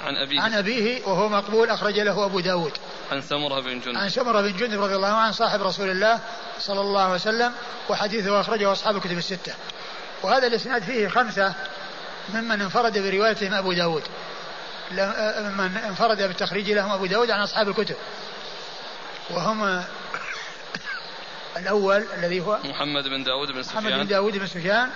عن 0.04 0.16
أبيه. 0.16 0.40
عن 0.40 0.54
أبيه 0.54 1.06
وهو 1.06 1.28
مقبول 1.28 1.70
أخرج 1.70 2.00
له 2.00 2.24
أبو 2.24 2.40
داود. 2.40 2.72
عن 3.12 3.22
سمرة 3.22 3.60
بن 3.60 3.80
جندب. 3.80 3.96
عن 3.96 4.08
سمرة 4.08 4.40
بن 4.40 4.56
جندب 4.56 4.82
رضي 4.82 4.96
الله 4.96 5.08
عنه 5.08 5.32
صاحب 5.32 5.62
رسول 5.62 5.90
الله 5.90 6.20
صلى 6.58 6.80
الله 6.80 7.02
عليه 7.02 7.14
وسلم 7.14 7.52
وحديثه 7.88 8.40
أخرجه 8.40 8.72
أصحاب 8.72 8.96
الكتب 8.96 9.18
الستة. 9.18 9.54
وهذا 10.22 10.46
الإسناد 10.46 10.82
فيه 10.82 11.08
خمسة 11.08 11.54
ممن 12.34 12.60
انفرد 12.60 12.98
بروايتهم 12.98 13.54
أبو 13.54 13.72
داود. 13.72 14.02
ممن 14.92 15.76
انفرد 15.76 16.22
بالتخريج 16.22 16.70
لهم 16.70 16.92
أبو 16.92 17.06
داود 17.06 17.30
عن 17.30 17.40
أصحاب 17.40 17.68
الكتب. 17.68 17.96
وهم 19.30 19.84
الأول 21.56 22.04
الذي 22.18 22.40
هو 22.40 22.58
محمد 22.64 23.08
بن 23.08 23.24
داود 23.24 23.52
بن 23.52 23.62
سفيان 23.62 23.84
محمد 23.84 23.92
بن 23.92 24.06
داود 24.06 24.38
بن 24.38 24.46
سفيان 24.46 24.90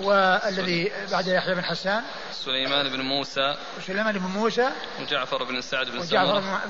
والذي 0.00 0.92
بعد 1.12 1.26
يحيى 1.26 1.54
بن 1.54 1.64
حسان. 1.64 2.02
سليمان 2.32 2.88
بن 2.88 3.00
موسى. 3.00 3.56
وسليمان 3.78 4.18
بن 4.18 4.26
موسى. 4.26 4.70
وجعفر 5.00 5.44
بن 5.44 5.60
سعد 5.60 5.86
بن 5.86 5.98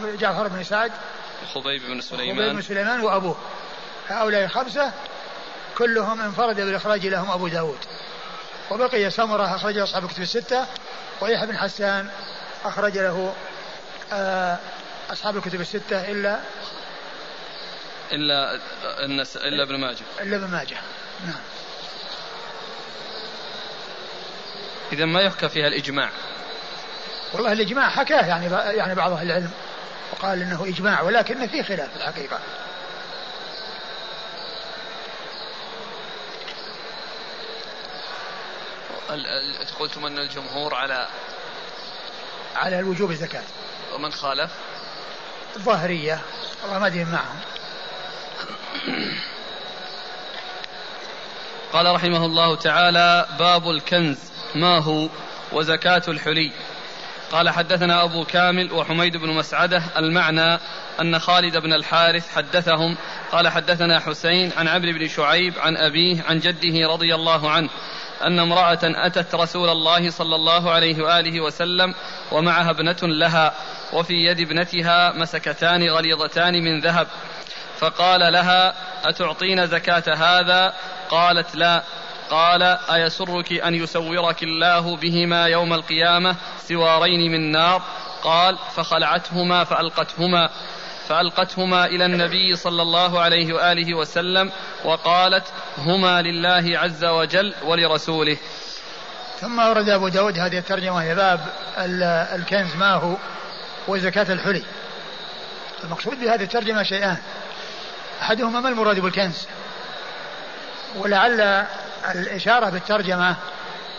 بن 0.02 0.16
جعفر 0.16 0.48
بن 0.48 0.64
سعد. 0.64 0.92
وخبيب 1.42 1.82
بن 1.82 2.00
سليمان. 2.00 2.38
وخبيب 2.38 2.54
بن 2.54 2.62
سليمان 2.62 3.00
وأبوه. 3.00 3.36
هؤلاء 4.08 4.44
الخمسة 4.44 4.92
كلهم 5.78 6.20
انفرد 6.20 6.56
بالإخراج 6.56 7.06
لهم 7.06 7.30
أبو 7.30 7.48
داود. 7.48 7.78
وبقي 8.70 9.10
سمرة 9.10 9.54
أخرجه 9.56 9.82
أصحاب 9.82 10.04
الكتب 10.04 10.22
الستة 10.22 10.66
ويحيى 11.20 11.46
بن 11.46 11.58
حسان 11.58 12.08
أخرج 12.64 12.98
له 12.98 13.34
آه، 14.12 14.58
أصحاب 15.12 15.36
الكتب 15.36 15.60
الستة 15.60 16.10
إلا 16.10 16.38
إلا 18.12 18.61
النس... 19.04 19.36
إلا 19.36 19.62
ابن 19.62 19.80
ماجه. 19.80 20.04
إلا 20.20 20.36
ابن 20.36 20.46
ماجه. 20.46 20.76
نعم. 21.26 21.40
إذا 24.92 25.04
ما 25.04 25.20
يحكى 25.20 25.48
فيها 25.48 25.66
الإجماع. 25.66 26.11
والله 27.32 27.52
الإجماع 27.52 27.90
حكاه 27.90 28.26
يعني 28.26 28.76
يعني 28.76 28.94
بعض 28.94 29.12
أهل 29.12 29.26
العلم 29.26 29.50
وقال 30.12 30.42
إنه 30.42 30.64
إجماع 30.64 31.02
ولكن 31.02 31.46
في 31.46 31.62
خلاف 31.62 31.96
الحقيقة. 31.96 32.40
قلتم 39.78 40.07
أن 40.07 40.18
الجمهور 40.18 40.74
على 40.74 41.09
على 42.57 42.78
الوجوب 42.78 43.11
الزكاة. 43.11 43.44
ومن 43.94 44.12
خالف؟ 44.12 44.50
الظاهرية 45.57 46.20
والله 46.62 46.78
معهم. 47.04 47.40
قال 51.72 51.94
رحمه 51.94 52.24
الله 52.26 52.57
تعالى 52.57 53.26
باب 53.38 53.70
الكنز 53.70 54.18
ما 54.55 54.78
هو؟ 54.78 55.09
وزكاة 55.53 56.03
الحلي. 56.09 56.53
قال 57.32 57.51
حدثنا 57.51 58.05
أبو 58.05 58.24
كامل 58.24 58.72
وحميد 58.72 59.16
بن 59.16 59.28
مسعدة 59.28 59.82
المعنى 59.97 60.59
أن 61.01 61.18
خالد 61.18 61.57
بن 61.57 61.72
الحارث 61.72 62.34
حدثهم. 62.34 62.97
قال 63.32 63.49
حدثنا 63.49 64.01
حسين 64.01 64.53
عن 64.57 64.68
عمرو 64.68 64.92
بن 64.92 65.09
شعيب 65.09 65.59
عن 65.59 65.76
أبيه 65.76 66.22
عن 66.22 66.38
جده 66.38 66.88
رضي 66.88 67.14
الله 67.14 67.51
عنه 67.51 67.68
أن 68.22 68.38
امرأة 68.38 68.78
أتت 68.82 69.34
رسول 69.34 69.68
الله 69.68 70.11
صلى 70.11 70.36
الله 70.36 70.70
عليه 70.70 71.03
وآله 71.03 71.40
وسلم 71.40 71.94
ومعها 72.32 72.70
ابنة 72.70 72.97
لها 73.03 73.55
وفي 73.92 74.14
يد 74.14 74.40
ابنتها 74.40 75.12
مسكتان 75.12 75.88
غليظتان 75.88 76.64
من 76.64 76.80
ذهب. 76.80 77.07
فقال 77.78 78.32
لها 78.32 78.74
أتعطين 79.04 79.66
زكاة 79.66 80.14
هذا؟ 80.14 80.74
قالت 81.10 81.56
لا. 81.56 81.82
قال 82.30 82.62
أيسرك 82.62 83.52
أن 83.52 83.74
يسورك 83.74 84.42
الله 84.42 84.96
بهما 84.96 85.46
يوم 85.46 85.72
القيامة 85.72 86.36
سوارين 86.58 87.32
من 87.32 87.52
نار؟ 87.52 87.82
قال 88.22 88.58
فخلعتهما 88.76 89.64
فألقتهما 89.64 90.50
فألقتهما 91.08 91.86
إلى 91.86 92.04
النبي 92.06 92.56
صلى 92.56 92.82
الله 92.82 93.20
عليه 93.20 93.54
وآله 93.54 93.94
وسلم 93.94 94.52
وقالت 94.84 95.44
هما 95.78 96.22
لله 96.22 96.78
عز 96.78 97.04
وجل 97.04 97.54
ولرسوله. 97.64 98.36
ثم 99.40 99.58
ورد 99.58 99.88
أبو 99.88 100.08
داود 100.08 100.38
هذه 100.38 100.58
الترجمة 100.58 101.02
هي 101.02 101.14
باب 101.14 101.40
الكنز 102.34 102.76
ما 102.76 102.94
هو؟ 102.94 103.16
وزكاة 103.88 104.32
الحلي. 104.32 104.62
المقصود 105.84 106.20
بهذه 106.20 106.42
الترجمة 106.42 106.82
شيئان. 106.82 107.16
أحدهما 108.22 108.60
ما 108.60 108.68
المراد 108.68 109.00
بالكنز؟ 109.00 109.46
ولعل 110.96 111.66
الإشارة 112.14 112.70
بالترجمة 112.70 113.36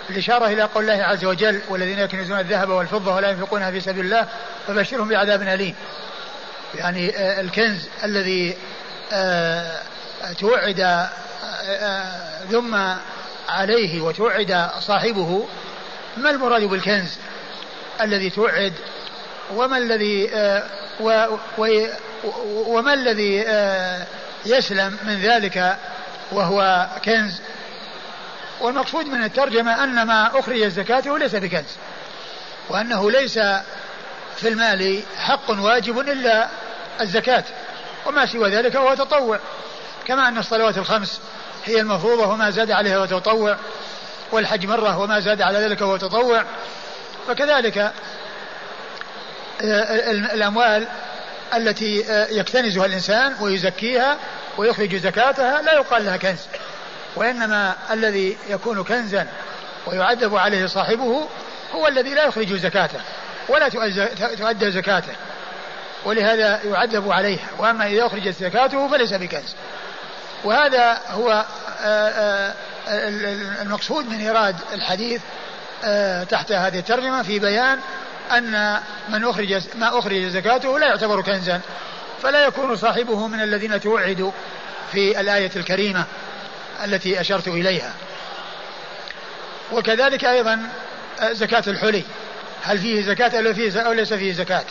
الإشارة 0.10 0.46
إلى 0.46 0.64
قول 0.64 0.90
الله 0.90 1.04
عز 1.04 1.26
وجل 1.26 1.62
والذين 1.70 2.00
يكنزون 2.00 2.40
الذهب 2.40 2.70
والفضة 2.70 3.16
ولا 3.16 3.30
ينفقونها 3.30 3.72
في 3.72 3.82
سبيل 3.82 4.06
الله 4.06 4.28
فبشرهم 4.68 5.10
بعذاب 5.10 5.42
أليم. 5.42 5.76
يعني 6.76 7.18
آه، 7.18 7.42
الكنز 7.42 7.88
الذي 8.04 8.58
آه، 9.12 9.82
توعد 10.40 10.80
آه، 10.80 12.44
ذم 12.50 12.98
عليه 13.50 14.02
وتوعد 14.02 14.70
صاحبه 14.80 15.48
ما 16.18 16.30
المراد 16.30 16.64
بالكنز 16.64 17.18
الذي 18.02 18.30
توعد؟ 18.30 18.74
وما 19.56 19.78
الذي 19.78 20.30
وما 22.68 22.94
الذي 22.94 23.46
يسلم 24.46 24.98
من 25.04 25.22
ذلك 25.22 25.78
وهو 26.32 26.88
كنز؟ 27.06 27.42
والمقصود 28.62 29.06
من 29.06 29.24
الترجمة 29.24 29.84
أن 29.84 30.04
ما 30.04 30.40
أخرج 30.40 30.64
زكاته 30.64 31.18
ليس 31.18 31.36
بكنز 31.36 31.78
وأنه 32.70 33.12
ليس 33.12 33.40
في 34.36 34.48
المال 34.48 35.02
حق 35.18 35.50
واجب 35.50 36.00
إلا 36.00 36.48
الزكاة 37.02 37.44
وما 38.06 38.26
سوى 38.26 38.50
ذلك 38.50 38.76
هو 38.76 38.94
تطوع 38.94 39.40
كما 40.06 40.28
أن 40.28 40.38
الصلوات 40.38 40.78
الخمس 40.78 41.22
هي 41.66 41.82
المفروضة 41.82 42.28
وما 42.28 42.50
زاد 42.50 42.72
عليها 42.72 42.98
هو 42.98 43.06
تطوع 43.06 43.58
والحج 44.32 44.66
مرة 44.66 44.98
وما 44.98 45.20
زاد 45.20 45.42
على 45.42 45.60
ذلك 45.60 45.82
هو 45.82 45.98
تطوع 45.98 46.44
فكذلك 47.28 47.78
آه، 49.62 50.12
الأموال 50.12 50.88
التي 51.54 52.12
آه، 52.12 52.28
يكتنزها 52.28 52.86
الإنسان 52.86 53.36
ويزكيها 53.42 54.18
ويخرج 54.58 54.96
زكاتها 54.96 55.62
لا 55.62 55.74
يقال 55.74 56.06
لها 56.06 56.18
كنز. 56.18 56.40
وإنما 57.16 57.76
الذي 57.92 58.38
يكون 58.50 58.84
كنزا 58.84 59.28
ويعذب 59.88 60.36
عليه 60.36 60.66
صاحبه 60.66 61.28
هو 61.72 61.88
الذي 61.88 62.14
لا 62.14 62.26
يخرج 62.26 62.54
زكاته 62.54 63.00
ولا 63.50 63.70
تؤدى 64.38 64.72
زكاته 64.72 65.14
ولهذا 66.06 66.60
يعذب 66.64 67.12
عليها 67.12 67.48
وأما 67.60 67.88
إذا 67.88 68.06
أخرجت 68.06 68.36
زكاته 68.40 68.88
فليس 68.88 69.14
بكنز. 69.14 69.56
وهذا 70.44 71.02
هو 71.10 71.46
آه، 71.84 72.10
آه، 72.10 72.54
المقصود 73.62 74.10
من 74.10 74.20
إيراد 74.20 74.56
الحديث 74.74 75.22
تحت 76.30 76.52
هذه 76.52 76.80
الترجمة 76.80 77.24
في 77.24 77.40
بيان 77.40 77.80
أن 78.32 78.80
من 79.10 79.24
أخرج 79.24 79.62
ما 79.76 80.00
أخرج 80.00 80.28
زكاته 80.28 80.80
لا 80.80 80.88
يعتبر 80.88 81.22
كنزا 81.22 81.62
فلا 82.24 82.44
يكون 82.44 82.76
صاحبه 82.76 83.28
من 83.28 83.42
الذين 83.42 83.82
توعدوا 83.82 84.32
في 84.92 85.20
الآية 85.20 85.52
الكريمة 85.56 86.06
التي 86.84 87.22
أشرت 87.22 87.48
إليها. 87.48 87.94
وكذلك 89.72 90.26
أيضا 90.26 90.70
زكاة 91.32 91.64
الحلي. 91.68 92.04
هل 92.64 92.78
فيه 92.78 93.02
زكاة 93.02 93.40
أو, 93.40 93.54
فيه 93.54 93.82
أو 93.82 93.94
ليس 93.94 94.14
فيه 94.14 94.34
زكاة؟ 94.34 94.64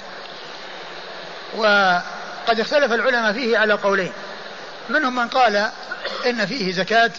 وقد 1.56 2.60
اختلف 2.60 2.92
العلماء 2.92 3.32
فيه 3.32 3.58
على 3.58 3.74
قولين. 3.74 4.12
منهم 4.88 5.16
من 5.16 5.28
قال 5.28 5.70
إن 6.26 6.46
فيه 6.46 6.72
زكاة 6.72 7.10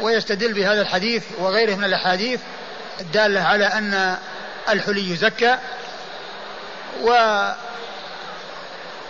ويستدل 0.00 0.52
بهذا 0.52 0.80
الحديث 0.82 1.24
وغيره 1.38 1.74
من 1.74 1.84
الأحاديث 1.84 2.40
الدالة 3.00 3.40
على 3.40 3.64
أن 3.64 4.16
الحلي 4.68 5.10
يزكى 5.10 5.58
و 7.02 7.14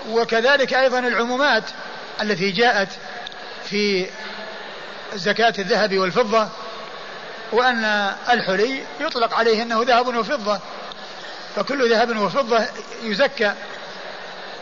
وكذلك 0.09 0.75
أيضا 0.75 0.99
العمومات 0.99 1.65
التي 2.23 2.51
جاءت 2.51 2.89
في 3.65 4.07
زكاة 5.15 5.55
الذهب 5.59 5.99
والفضة 5.99 6.49
وأن 7.53 8.13
الحلي 8.31 8.83
يطلق 9.01 9.35
عليه 9.35 9.63
أنه 9.63 9.83
ذهب 9.83 10.07
وفضة 10.07 10.61
فكل 11.57 11.91
ذهب 11.91 12.17
وفضة 12.17 12.67
يزكى. 13.03 13.53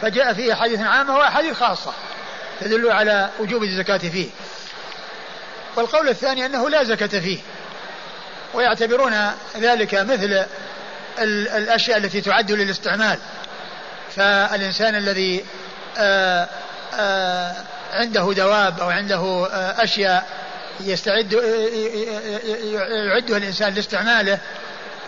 فجاء 0.02 0.34
فيه 0.34 0.52
أحاديث 0.52 0.80
عامة 0.80 1.16
وأحاديث 1.16 1.58
خاصة 1.58 1.92
تدل 2.60 2.90
على 2.90 3.30
وجوب 3.38 3.62
الزكاة 3.62 3.98
فيه. 3.98 4.28
والقول 5.76 6.08
الثاني 6.08 6.46
أنه 6.46 6.70
لا 6.70 6.84
زكاة 6.84 7.20
فيه 7.20 7.38
ويعتبرون 8.54 9.30
ذلك 9.56 9.94
مثل 9.94 10.44
الأشياء 11.22 11.98
التي 11.98 12.20
تعد 12.20 12.52
للاستعمال. 12.52 13.18
فالإنسان 14.16 14.94
الذي 14.94 15.44
آآ 15.98 16.48
آآ 16.94 17.54
عنده 17.92 18.32
دواب 18.32 18.80
أو 18.80 18.90
عنده 18.90 19.48
أشياء 19.82 20.26
يستعد 20.80 21.32
يعدها 23.08 23.36
الإنسان 23.36 23.74
لاستعماله 23.74 24.38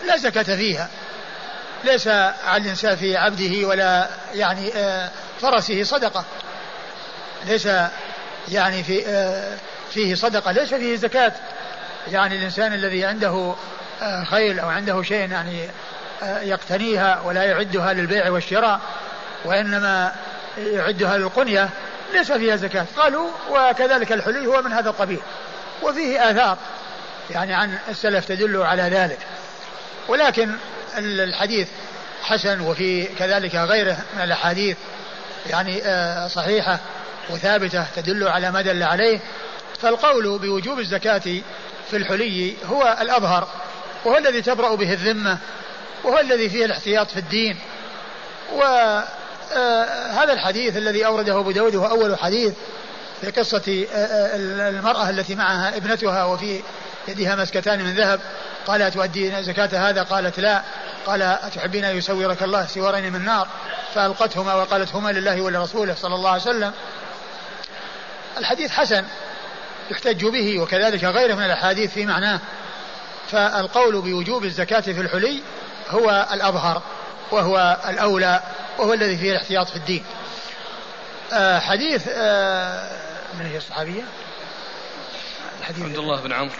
لا 0.07 0.17
زكاة 0.17 0.55
فيها. 0.55 0.89
ليس 1.83 2.07
على 2.07 2.63
الإنسان 2.63 2.95
في 2.95 3.17
عبده 3.17 3.67
ولا 3.67 4.07
يعني 4.33 4.71
فرسه 5.41 5.83
صدقة. 5.83 6.25
ليس 7.45 7.69
يعني 8.51 8.83
في 8.83 9.03
فيه 9.93 10.15
صدقة 10.15 10.51
ليس 10.51 10.73
فيه 10.73 10.95
زكاة. 10.95 11.33
يعني 12.11 12.37
الإنسان 12.37 12.73
الذي 12.73 13.05
عنده 13.05 13.55
خيل 14.31 14.59
أو 14.59 14.69
عنده 14.69 15.03
شيء 15.03 15.31
يعني 15.31 15.69
يقتنيها 16.23 17.21
ولا 17.21 17.43
يعدها 17.43 17.93
للبيع 17.93 18.29
والشراء 18.29 18.79
وإنما 19.45 20.11
يعدها 20.57 21.17
للقنية 21.17 21.69
ليس 22.13 22.31
فيها 22.31 22.55
زكاة. 22.55 22.85
قالوا 22.97 23.29
وكذلك 23.49 24.11
الحلي 24.11 24.47
هو 24.47 24.61
من 24.61 24.73
هذا 24.73 24.89
القبيل 24.89 25.19
وفيه 25.83 26.31
آثار 26.31 26.57
يعني 27.29 27.53
عن 27.53 27.77
السلف 27.89 28.25
تدل 28.25 28.61
على 28.61 28.83
ذلك. 28.83 29.19
ولكن 30.07 30.51
الحديث 30.97 31.67
حسن 32.23 32.59
وفي 32.59 33.05
كذلك 33.05 33.55
غيره 33.55 33.97
من 34.15 34.21
الأحاديث 34.23 34.77
يعني 35.49 35.81
صحيحة 36.29 36.79
وثابتة 37.29 37.85
تدل 37.95 38.27
على 38.27 38.51
ما 38.51 38.61
دل 38.61 38.83
عليه. 38.83 39.19
فالقول 39.81 40.39
بوجوب 40.39 40.79
الزكاة 40.79 41.41
في 41.89 41.97
الحلي 41.97 42.53
هو 42.65 42.97
الأظهر 43.01 43.47
وهو 44.05 44.17
الذي 44.17 44.41
تبرأ 44.41 44.75
به 44.75 44.93
الذمة 44.93 45.37
وهو 46.03 46.19
الذي 46.19 46.49
فيه 46.49 46.65
الاحتياط 46.65 47.11
في 47.11 47.17
الدين. 47.17 47.57
وهذا 48.53 50.33
الحديث 50.33 50.77
الذي 50.77 51.05
أورده 51.05 51.39
أبو 51.39 51.51
داود 51.51 51.75
هو 51.75 51.85
أول 51.85 52.17
حديث 52.17 52.53
في 53.21 53.31
قصة 53.31 53.85
المرأة 54.69 55.09
التي 55.09 55.35
معها 55.35 55.77
ابنتها 55.77 56.23
وفي 56.25 56.61
يدها 57.07 57.35
مسكتان 57.35 57.83
من 57.83 57.95
ذهب. 57.95 58.19
قال 58.67 58.81
أتؤدين 58.81 59.43
زكاة 59.43 59.89
هذا؟ 59.89 60.03
قالت 60.03 60.39
لا. 60.39 60.61
قال 61.05 61.21
أتحبين 61.21 61.85
أن 61.85 61.97
يسورك 61.97 62.43
الله 62.43 62.65
سوارين 62.65 63.13
من 63.13 63.25
نار؟ 63.25 63.47
فألقتهما 63.95 64.53
وقالت 64.53 64.95
هما 64.95 65.11
لله 65.11 65.41
ولرسوله 65.41 65.95
صلى 65.95 66.15
الله 66.15 66.29
عليه 66.29 66.41
وسلم. 66.41 66.71
الحديث 68.37 68.71
حسن 68.71 69.05
يحتج 69.91 70.25
به 70.25 70.59
وكذلك 70.59 71.03
غيره 71.03 71.35
من 71.35 71.45
الأحاديث 71.45 71.93
في 71.93 72.05
معناه. 72.05 72.39
فالقول 73.31 74.01
بوجوب 74.01 74.45
الزكاة 74.45 74.79
في 74.79 75.01
الحلي 75.01 75.41
هو 75.91 76.27
الأظهر 76.33 76.81
وهو 77.31 77.77
الأولى 77.89 78.41
وهو 78.77 78.93
الذي 78.93 79.17
فيه 79.17 79.31
الاحتياط 79.31 79.69
في 79.69 79.75
الدين. 79.75 80.03
آه 81.33 81.59
حديث 81.59 82.07
آه 82.07 82.89
من 83.39 83.45
هي 83.45 83.57
الصحابية؟ 83.57 84.03
حديث 85.61 85.85
عبد 85.85 85.97
الله 85.97 86.21
بن 86.21 86.33
عمرو. 86.33 86.55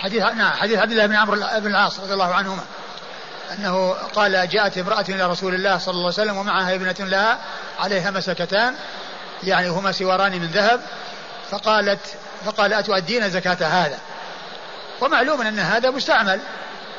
حديث 0.00 0.22
نعم 0.22 0.52
حديث 0.52 0.78
عبد 0.78 0.90
الله 0.90 1.06
بن 1.06 1.16
عمرو 1.16 1.36
بن 1.36 1.66
العاص 1.66 2.00
رضي 2.00 2.12
الله 2.12 2.34
عنهما 2.34 2.64
أنه 3.58 3.92
قال 3.92 4.48
جاءت 4.48 4.78
امرأة 4.78 5.04
إلى 5.08 5.26
رسول 5.26 5.54
الله 5.54 5.78
صلى 5.78 5.92
الله 5.92 6.04
عليه 6.04 6.22
وسلم 6.22 6.36
ومعها 6.36 6.74
ابنة 6.74 6.96
لها 6.98 7.38
عليها 7.78 8.10
مسكتان 8.10 8.74
يعني 9.42 9.68
هما 9.68 9.92
سواران 9.92 10.32
من 10.32 10.46
ذهب 10.46 10.80
فقالت 11.50 12.00
فقال 12.44 12.72
أتؤدين 12.72 13.30
زكاة 13.30 13.66
هذا؟ 13.66 13.98
ومعلوم 15.00 15.40
أن 15.40 15.58
هذا 15.58 15.90
مستعمل. 15.90 16.40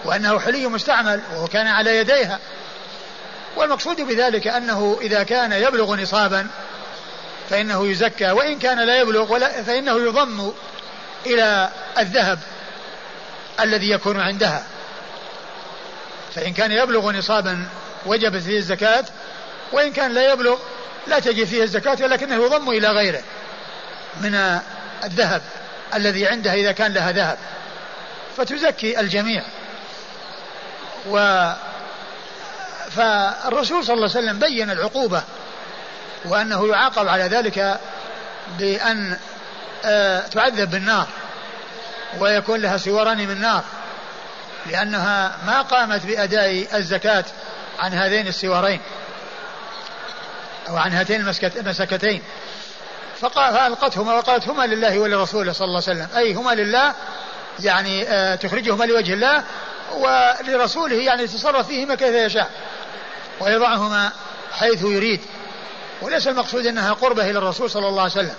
وأنه 0.05 0.39
حلي 0.39 0.67
مستعمل 0.67 1.21
وهو 1.33 1.47
كان 1.47 1.67
على 1.67 1.97
يديها. 1.97 2.39
والمقصود 3.55 4.01
بذلك 4.01 4.47
أنه 4.47 4.97
إذا 5.01 5.23
كان 5.23 5.51
يبلغ 5.51 5.95
نصابا 5.95 6.47
فإنه 7.49 7.87
يزكى 7.87 8.31
وإن 8.31 8.59
كان 8.59 8.87
لا 8.87 8.99
يبلغ 8.99 9.33
ولا 9.33 9.63
فإنه 9.63 9.99
يضم 9.99 10.51
إلى 11.25 11.69
الذهب 11.97 12.39
الذي 13.59 13.89
يكون 13.89 14.19
عندها. 14.19 14.63
فإن 16.35 16.53
كان 16.53 16.71
يبلغ 16.71 17.11
نصابا 17.11 17.67
وجب 18.05 18.39
فيه 18.39 18.57
الزكاة 18.57 19.05
وإن 19.71 19.91
كان 19.91 20.13
لا 20.13 20.33
يبلغ 20.33 20.57
لا 21.07 21.19
تجي 21.19 21.45
فيه 21.45 21.63
الزكاة 21.63 21.97
ولكنه 22.01 22.35
يضم 22.35 22.69
إلى 22.69 22.87
غيره 22.87 23.21
من 24.21 24.59
الذهب 25.03 25.41
الذي 25.93 26.27
عندها 26.27 26.53
إذا 26.53 26.71
كان 26.71 26.93
لها 26.93 27.11
ذهب. 27.11 27.37
فتزكي 28.37 28.99
الجميع. 28.99 29.43
و 31.09 31.51
فالرسول 32.91 33.85
صلى 33.85 33.93
الله 33.93 34.09
عليه 34.15 34.19
وسلم 34.19 34.39
بين 34.39 34.71
العقوبة 34.71 35.23
وأنه 36.25 36.67
يعاقب 36.67 37.07
على 37.07 37.23
ذلك 37.23 37.79
بأن 38.59 39.17
آه، 39.85 40.19
تعذب 40.19 40.71
بالنار 40.71 41.07
ويكون 42.19 42.59
لها 42.61 42.77
سواران 42.77 43.17
من 43.17 43.41
نار 43.41 43.63
لأنها 44.65 45.37
ما 45.45 45.61
قامت 45.61 46.05
بأداء 46.05 46.67
الزكاة 46.73 47.25
عن 47.79 47.93
هذين 47.93 48.27
السوارين 48.27 48.81
أو 50.69 50.77
عن 50.77 50.93
هاتين 50.93 51.21
المسكتين. 51.21 52.21
فألقتهما 53.21 54.13
وقالت 54.13 54.47
هما 54.47 54.63
لله 54.63 54.99
ولرسوله 54.99 55.51
صلى 55.51 55.65
الله 55.65 55.83
عليه 55.87 56.01
وسلم 56.01 56.17
أي 56.17 56.33
هما 56.33 56.51
لله 56.51 56.93
يعني 57.59 58.07
آه، 58.07 58.35
تخرجهما 58.35 58.83
لوجه 58.83 59.13
الله 59.13 59.43
ولرسوله 59.97 60.95
يعني 60.95 61.23
يتصرف 61.23 61.67
فيهما 61.67 61.95
كيف 61.95 62.15
يشاء 62.15 62.49
ويضعهما 63.39 64.11
حيث 64.51 64.83
يريد. 64.83 65.21
وليس 66.01 66.27
المقصود 66.27 66.65
إنها 66.65 66.93
قربة 66.93 67.29
إلى 67.29 67.37
الرسول 67.37 67.69
صلى 67.69 67.87
الله 67.87 68.01
عليه 68.01 68.11
وسلم 68.11 68.35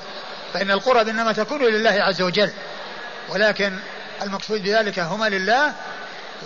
فإن 0.55 0.70
القرب 0.70 1.09
إنما 1.09 1.32
تكون 1.32 1.62
لله 1.62 1.90
عز 1.90 2.22
وجل. 2.22 2.50
ولكن 3.28 3.78
المقصود 4.22 4.62
بذلك 4.62 4.98
هما 4.98 5.28
لله 5.28 5.72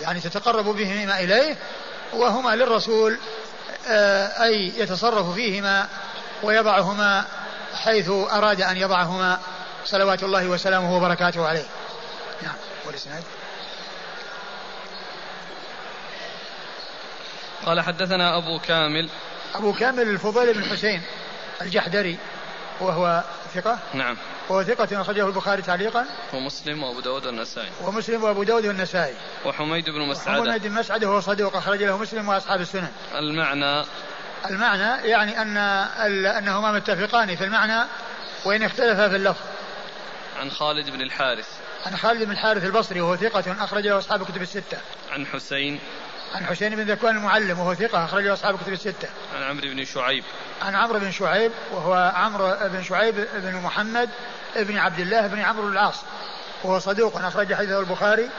يعني 0.02 0.20
تتقرب 0.20 0.64
بهما 0.64 1.20
إليه 1.20 1.57
وهما 2.12 2.57
للرسول 2.57 3.18
آه، 3.88 4.44
أي 4.44 4.72
يتصرف 4.76 5.34
فيهما 5.34 5.86
ويضعهما 6.42 7.24
حيث 7.74 8.11
أراد 8.11 8.61
أن 8.61 8.76
يضعهما 8.76 9.38
صلوات 9.84 10.22
الله 10.22 10.46
وسلامه 10.46 10.96
وبركاته 10.96 11.46
عليه. 11.46 11.66
نعم 12.42 12.54
والإسناد؟ 12.86 13.22
قال 17.64 17.80
حدثنا 17.80 18.38
أبو 18.38 18.59
كامل. 18.59 19.09
أبو 19.54 19.72
كامل 19.72 20.02
الفضيل 20.02 20.54
بن 20.54 20.64
حسين 20.64 21.02
الجحدري 21.62 22.18
وهو 22.80 23.24
ثقة. 23.54 23.78
نعم. 23.94 24.16
وهو 24.48 24.62
ثقة 24.62 25.00
أخرجه 25.00 25.26
البخاري 25.26 25.62
تعليقا. 25.62 26.07
ومسلم 26.34 26.82
وأبو 26.82 27.00
داود 27.00 27.26
والنسائي. 27.26 27.68
ومسلم 27.82 28.24
وأبو 28.24 28.42
داود 28.42 28.66
والنسائي. 28.66 29.14
وحميد 29.44 29.90
بن 29.90 30.09
مسعدة. 30.09 30.50
حميد 30.50 30.66
بن 30.66 30.72
مسعدة 30.72 31.11
وهو 31.11 31.20
صدوق 31.20 31.57
أخرج 31.57 31.82
له 31.82 31.98
مسلم 31.98 32.28
وأصحاب 32.28 32.61
السنن. 32.61 32.92
المعنى. 33.14 33.86
المعنى 34.50 35.09
يعني 35.09 35.42
أن 35.42 35.57
أنهما 36.26 36.72
متفقان 36.72 37.36
في 37.36 37.44
المعنى 37.44 37.86
وإن 38.44 38.62
اختلفا 38.62 39.09
في 39.09 39.16
اللفظ. 39.16 39.44
عن 40.40 40.50
خالد 40.50 40.90
بن 40.90 41.00
الحارث. 41.00 41.48
عن 41.86 41.96
خالد 41.96 42.22
بن 42.22 42.30
الحارث 42.30 42.64
البصري 42.64 43.00
وهو 43.00 43.16
ثقة 43.16 43.64
أخرج 43.64 43.86
له 43.86 43.98
أصحاب 43.98 44.22
الكتب 44.22 44.42
الستة. 44.42 44.78
عن 45.12 45.26
حسين. 45.26 45.80
عن 46.34 46.46
حسين 46.46 46.76
بن 46.76 46.90
ذكوان 46.90 47.16
المعلم 47.16 47.58
وهو 47.58 47.74
ثقة 47.74 48.04
أخرجه 48.04 48.32
أصحاب 48.32 48.54
الكتب 48.54 48.72
الستة. 48.72 49.08
عن 49.34 49.42
عمرو 49.42 49.68
بن 49.68 49.84
شعيب. 49.84 50.24
عن 50.62 50.74
عمرو 50.74 50.98
بن 50.98 51.10
شعيب 51.10 51.52
وهو 51.72 52.12
عمرو 52.16 52.56
بن 52.68 52.82
شعيب 52.82 53.26
بن 53.34 53.54
محمد 53.54 54.10
بن 54.56 54.78
عبد 54.78 55.00
الله 55.00 55.26
بن 55.26 55.38
عمرو 55.38 55.68
العاص 55.68 56.02
وهو 56.64 56.78
صدوق 56.78 57.16
أخرج 57.16 57.54
حديثه 57.54 57.80
البخاري 57.80 58.30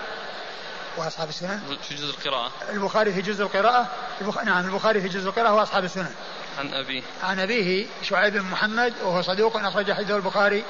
وأصحاب 0.98 1.30
السنن. 1.30 1.78
في 1.82 1.96
جزء 1.96 2.10
القراءة. 2.10 2.52
البخاري 2.70 3.14
في 3.14 3.22
جزء 3.22 3.44
القراءة 3.44 3.88
البخ... 4.22 4.44
نعم 4.44 4.66
البخاري 4.66 5.02
في 5.02 5.08
جزء 5.08 5.30
القراءة 5.30 5.54
وأصحاب 5.54 5.84
السنن. 5.84 6.14
عن 6.60 6.74
أبيه. 6.74 7.02
عن 7.24 7.40
أبيه 7.40 7.88
شعيب 8.04 8.34
بن 8.34 8.42
محمد 8.42 8.94
وهو 9.04 9.22
صدوق 9.22 9.58
أخرج 9.58 9.92
حديثه 9.92 10.16
البخاري 10.16 10.64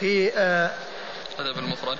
في 0.00 0.32
آه 0.36 0.70
المفرد. 1.38 1.98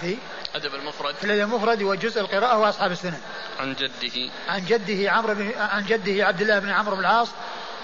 في 0.00 0.16
أدب 0.54 0.74
المفرد. 0.74 1.14
في 1.14 1.24
الأدب 1.24 1.40
المفرد 1.40 1.82
وجزء 1.82 2.20
القراءة 2.20 2.58
وأصحاب 2.58 2.92
السنن. 2.92 3.20
عن 3.60 3.74
جده. 3.74 4.30
عن 4.48 4.64
جده 4.64 5.10
عمرو 5.10 5.34
بن 5.34 5.52
عن 5.58 5.84
جده 5.84 6.26
عبد 6.26 6.40
الله 6.40 6.58
بن 6.58 6.70
عمرو 6.70 6.96
بن 6.96 7.00
العاص 7.00 7.28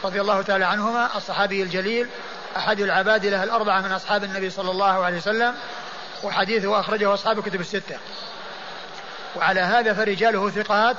رضي 0.05 0.21
الله 0.21 0.43
تعالى 0.43 0.65
عنهما 0.65 1.17
الصحابي 1.17 1.63
الجليل 1.63 2.09
أحد 2.57 2.81
العباد 2.81 3.27
له 3.27 3.45
الأربعة 3.45 3.81
من 3.81 3.93
أصحاب 3.93 4.25
النبي 4.25 4.51
صلى 4.51 4.71
الله 4.71 5.05
عليه 5.05 5.17
وسلم 5.17 5.55
وحديثه 6.23 6.81
أخرجه 6.81 7.15
أصحاب 7.15 7.41
كتب 7.43 7.61
الستة. 7.61 7.99
وعلى 9.37 9.61
هذا 9.61 9.95
فرجاله 9.95 10.51
ثقات 10.51 10.97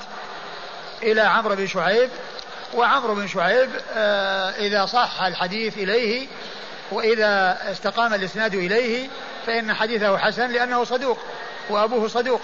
إلى 1.03 1.21
عمرو 1.21 1.55
بن 1.55 1.67
شعيب 1.67 2.09
وعمرو 2.73 3.15
بن 3.15 3.27
شعيب 3.27 3.69
آه 3.93 4.49
إذا 4.49 4.85
صح 4.85 5.21
الحديث 5.21 5.77
إليه 5.77 6.27
وإذا 6.91 7.57
استقام 7.71 8.13
الإسناد 8.13 8.55
إليه 8.55 9.07
فإن 9.45 9.73
حديثه 9.73 10.17
حسن 10.17 10.51
لأنه 10.51 10.83
صدوق 10.83 11.19
وأبوه 11.69 12.07
صدوق. 12.07 12.41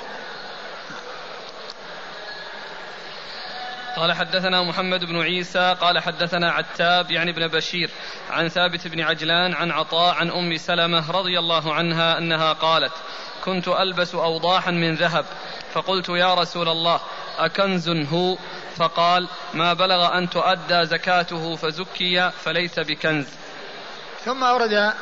قال 3.95 4.13
حدثنا 4.13 4.63
محمد 4.63 5.05
بن 5.05 5.21
عيسى 5.21 5.75
قال 5.81 5.99
حدثنا 5.99 6.51
عتاب 6.51 7.11
يعني 7.11 7.31
ابن 7.31 7.47
بشير 7.47 7.89
عن 8.29 8.47
ثابت 8.47 8.87
بن 8.87 9.01
عجلان 9.01 9.53
عن 9.53 9.71
عطاء 9.71 10.15
عن 10.15 10.29
أم 10.31 10.57
سلمة 10.57 11.11
رضي 11.11 11.39
الله 11.39 11.73
عنها 11.73 12.17
أنها 12.17 12.53
قالت 12.53 12.93
كنت 13.43 13.67
ألبس 13.67 14.15
أوضاحا 14.15 14.71
من 14.71 14.95
ذهب 14.95 15.25
فقلت 15.73 16.09
يا 16.09 16.33
رسول 16.33 16.69
الله 16.69 16.99
أكنز 17.37 17.89
هو؟ 17.89 18.37
فقال 18.75 19.27
ما 19.53 19.73
بلغ 19.73 20.17
أن 20.17 20.29
تؤدى 20.29 20.85
زكاته 20.85 21.55
فزكي 21.55 22.31
فليس 22.31 22.79
بكنز. 22.79 23.27
ثم 24.25 24.43
أورد 24.43 24.93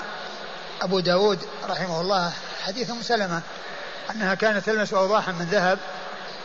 أبو 0.81 0.99
داود 0.99 1.39
رحمه 1.69 2.01
الله 2.01 2.33
حديث 2.65 2.91
أم 2.91 3.01
سلمة 3.01 3.41
أنها 4.11 4.35
كانت 4.35 4.65
تلمس 4.65 4.93
أوضاحا 4.93 5.31
من 5.31 5.45
ذهب 5.45 5.79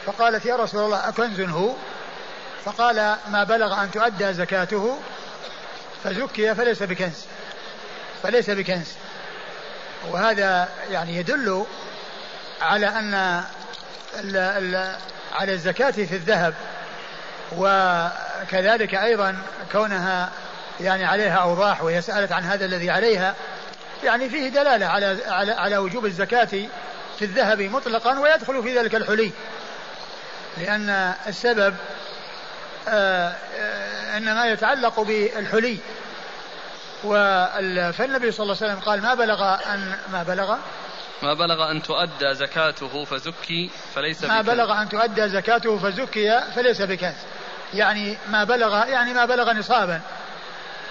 فقالت 0.06 0.46
يا 0.46 0.56
رسول 0.56 0.84
الله 0.84 1.08
أكنز 1.08 1.40
هو؟ 1.40 1.72
فقال 2.64 3.16
ما 3.28 3.44
بلغ 3.44 3.82
أن 3.82 3.90
تؤدى 3.90 4.32
زكاته 4.32 4.98
فزكي 6.04 6.54
فليس 6.54 6.82
بكنز 6.82 7.24
فليس 8.22 8.50
بكنز. 8.50 8.92
وهذا 10.10 10.68
يعني 10.90 11.16
يدل 11.16 11.66
على 12.60 12.88
أن 12.88 13.14
ال 14.14 14.36
ال 14.36 14.96
على 15.32 15.52
الزكاة 15.52 15.90
في 15.90 16.14
الذهب 16.14 16.54
وكذلك 17.52 18.94
أيضا 18.94 19.38
كونها 19.72 20.30
يعني 20.80 21.04
عليها 21.04 21.36
أوضاح 21.36 21.82
وهي 21.82 22.02
سألت 22.02 22.32
عن 22.32 22.44
هذا 22.44 22.64
الذي 22.64 22.90
عليها 22.90 23.34
يعني 24.04 24.28
فيه 24.28 24.48
دلالة 24.48 24.86
على 24.86 25.18
على, 25.26 25.52
على 25.52 25.78
وجوب 25.78 26.06
الزكاة 26.06 26.68
في 27.18 27.22
الذهب 27.22 27.62
مطلقا 27.62 28.18
ويدخل 28.18 28.62
في 28.62 28.78
ذلك 28.78 28.94
الحلي. 28.94 29.32
لأن 30.56 31.14
السبب 31.26 31.74
آه، 32.88 33.34
آه، 33.58 34.16
إنما 34.16 34.46
يتعلق 34.46 35.00
بالحلي. 35.00 35.78
فالنبي 37.92 38.32
صلى 38.32 38.42
الله 38.42 38.56
عليه 38.62 38.72
وسلم 38.72 38.80
قال 38.80 39.02
ما 39.02 39.14
بلغ 39.14 39.42
ان 39.44 39.96
ما 40.12 40.22
بلغ؟ 40.22 40.56
ما 41.22 41.34
بلغ 41.34 41.70
أن 41.70 41.82
تؤدى 41.82 42.34
زكاته 42.34 43.04
فزكي 43.04 43.70
فليس 43.94 44.24
ما. 44.24 44.42
بلغ 44.42 44.82
أن 44.82 44.88
تؤدى 44.88 45.28
زكاته 45.28 45.78
فزكي 45.78 46.40
فليس 46.54 46.82
بكنز 46.82 47.14
يعني 47.74 48.16
ما 48.28 48.44
بلغ 48.44 48.88
يعني 48.88 49.14
ما 49.14 49.24
بلغ 49.24 49.52
نصابا. 49.52 50.00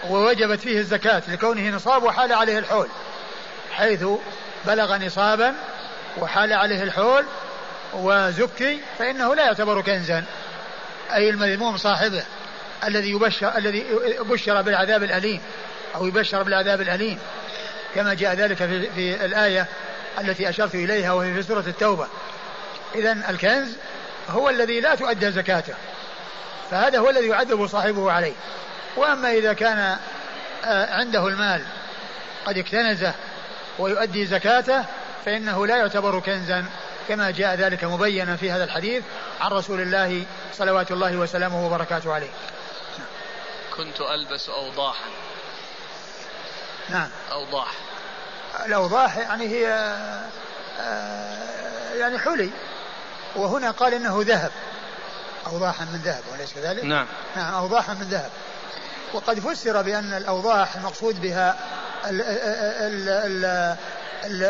ووجبت 0.10 0.60
فيه 0.60 0.80
الزكاة 0.80 1.24
لكونه 1.28 1.70
نصاب 1.70 2.04
وحال 2.04 2.34
عليه 2.34 2.60
الحول 2.60 2.88
حيث 3.72 4.06
بلغ 4.66 4.98
نصابا 4.98 5.56
وحال 6.18 6.54
عليه 6.54 6.84
الحول 6.84 7.26
وزكي 7.94 8.80
فإنه 9.00 9.36
لا 9.36 9.46
يعتبر 9.46 9.82
كنزا. 9.82 10.24
أي 11.14 11.30
المذموم 11.30 11.78
صاحبه 11.78 12.24
الذي 12.84 13.10
يبشر 13.10 13.58
الذي 13.58 13.86
بشر 14.20 14.62
بالعذاب 14.62 15.04
الأليم 15.04 15.42
أو 15.96 16.08
يبشر 16.08 16.44
بالعذاب 16.44 16.82
الأليم. 16.82 17.20
كما 17.96 18.14
جاء 18.14 18.34
ذلك 18.34 18.58
في, 18.58 18.90
في 18.90 19.26
الآية 19.26 19.66
التي 20.22 20.50
أشرت 20.50 20.76
إليها 20.76 21.12
وهي 21.12 21.34
في 21.34 21.44
سورة 21.44 21.64
التوبة. 21.68 22.08
إذا 22.96 23.30
الكنز 23.30 23.78
هو 24.30 24.50
الذي 24.50 24.80
لا 24.80 24.96
تؤدى 24.96 25.32
زكاته 25.32 25.74
فهذا 26.72 27.00
هو 27.00 27.10
الذي 27.10 27.28
يعذب 27.28 27.68
صاحبه 27.68 28.12
عليه. 28.12 28.34
وأما 28.96 29.32
إذا 29.32 29.54
كان 29.54 29.98
آه، 30.66 30.96
عنده 30.96 31.28
المال 31.28 31.66
قد 32.46 32.58
اكتنزه 32.58 33.14
ويؤدي 33.80 34.26
زكاته 34.26 34.86
فإنه 35.26 35.68
لا 35.68 35.78
يعتبر 35.78 36.20
كنزا 36.20 36.66
كما 37.08 37.32
جاء 37.32 37.56
ذلك 37.56 37.84
مبينا 37.84 38.36
في 38.36 38.52
هذا 38.52 38.64
الحديث 38.64 39.04
عن 39.42 39.52
رسول 39.52 39.82
الله 39.82 40.26
صلوات 40.54 40.92
الله 40.92 41.16
وسلامه 41.16 41.66
وبركاته 41.66 42.14
عليه. 42.14 42.30
كنت 43.78 44.02
ألبس 44.02 44.50
أوضاحا. 44.50 45.10
نعم. 46.90 47.10
أوضاح. 47.32 47.72
الأوضاح 48.66 49.18
يعني 49.18 49.48
هي 49.48 49.68
آه، 50.80 51.94
يعني 51.94 52.20
حلي. 52.20 52.50
وهنا 53.36 53.72
قال 53.72 53.94
إنه 53.94 54.22
ذهب. 54.22 54.52
أوضاحا 55.48 55.86
من 55.86 56.02
ذهب 56.06 56.24
وليس 56.34 56.54
كذلك؟ 56.54 56.84
نعم. 56.84 57.08
نعم 57.36 57.54
أوضاحا 57.54 57.94
من 57.94 58.04
ذهب. 58.04 58.32
وقد 59.16 59.40
فسر 59.40 59.82
بأن 59.82 60.14
الأوضاح 60.14 60.76
المقصود 60.76 61.22
بها 61.22 61.56
ال 62.06 62.22
ال 62.22 63.10
ال 64.26 64.44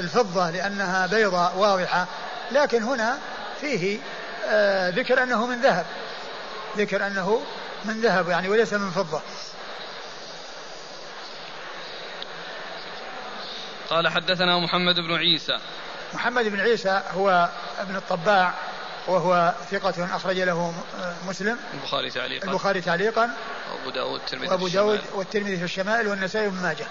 الفضة 0.00 0.50
لأنها 0.50 1.06
بيضاء 1.06 1.56
واضحة 1.56 2.06
لكن 2.52 2.82
هنا 2.82 3.18
فيه 3.60 3.98
آه، 4.48 4.90
ذكر 4.90 5.22
أنه 5.22 5.46
من 5.46 5.60
ذهب 5.60 5.86
ذكر 6.76 7.06
أنه 7.06 7.42
من 7.84 8.00
ذهب 8.00 8.28
يعني 8.28 8.48
وليس 8.48 8.72
من 8.72 8.90
فضة. 8.90 9.20
قال 13.90 14.08
حدثنا 14.08 14.58
محمد 14.58 14.94
بن 14.94 15.14
عيسى. 15.14 15.58
محمد 16.14 16.44
بن 16.44 16.60
عيسى 16.60 17.02
هو 17.14 17.48
ابن 17.80 17.96
الطباع 17.96 18.54
وهو 19.08 19.54
ثقة 19.70 20.16
أخرج 20.16 20.38
له 20.38 20.74
مسلم. 21.28 21.58
البخاري 21.74 22.10
تعليقا. 22.10 22.48
البخاري 22.48 22.80
تعليقا. 22.80 23.30
وأبو 23.72 23.90
داود 23.90 24.12
والترمذي 24.12 24.48
وأبو 24.48 24.68
داود 24.68 25.00
والترمذي 25.14 25.56
في 25.56 25.64
الشمائل 25.64 26.08
والنسائي 26.08 26.48
بن 26.48 26.62
ماجه. 26.62 26.86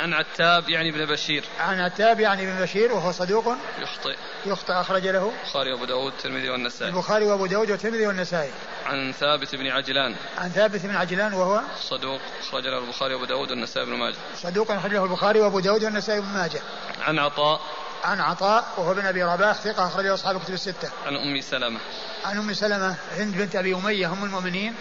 عن 0.00 0.14
عتاب 0.14 0.68
يعني 0.68 0.92
بن 0.92 1.06
بشير. 1.06 1.44
عن 1.60 1.80
عتاب 1.80 2.20
يعني 2.20 2.46
بن 2.46 2.62
بشير 2.62 2.92
وهو 2.92 3.12
صدوق 3.12 3.54
يخطئ. 3.78 4.16
يخطئ 4.46 4.72
أخرج 4.72 5.06
له. 5.06 5.32
البخاري 5.44 5.72
وأبو 5.72 5.84
داود 5.84 6.12
والترمذي 6.12 6.50
والنسائي. 6.50 6.90
البخاري 6.90 7.24
وأبو 7.24 7.46
داود 7.46 7.70
والترمذي 7.70 8.06
والنسائي. 8.06 8.50
عن 8.86 9.12
ثابت 9.12 9.54
بن 9.54 9.66
عجلان. 9.66 10.16
عن 10.38 10.48
ثابت 10.48 10.86
بن 10.86 10.96
عجلان 10.96 11.34
وهو 11.34 11.60
صدوق 11.80 12.20
أخرج 12.40 12.66
له 12.66 12.78
البخاري 12.78 13.14
وأبو 13.14 13.24
داود 13.24 13.50
والنسائي 13.50 13.86
بن 13.86 13.92
ماجه. 13.92 14.16
صدوق 14.42 14.70
أخرج 14.70 14.92
له 14.92 15.04
البخاري 15.04 15.40
وأبو 15.40 15.60
داود 15.60 15.84
والنسائي 15.84 16.20
بن 16.20 16.26
ماجه. 16.26 16.60
عن 17.00 17.18
عطاء. 17.18 17.60
عن 18.04 18.20
عطاء 18.20 18.64
وهو 18.76 18.94
بن 18.94 19.06
أبي 19.06 19.22
رباح 19.22 19.56
ثقة 19.56 19.86
أخرجه 19.86 20.14
أصحاب 20.14 20.40
كتب 20.40 20.54
الستة. 20.54 20.90
عن 21.06 21.16
أم 21.16 21.40
سلمة. 21.40 21.80
عن 22.24 22.38
أم 22.38 22.52
سلمة 22.52 22.96
هند 23.16 23.36
بنت 23.36 23.56
أبي 23.56 23.74
أمية 23.74 24.12
أم 24.12 24.24
المؤمنين 24.24 24.74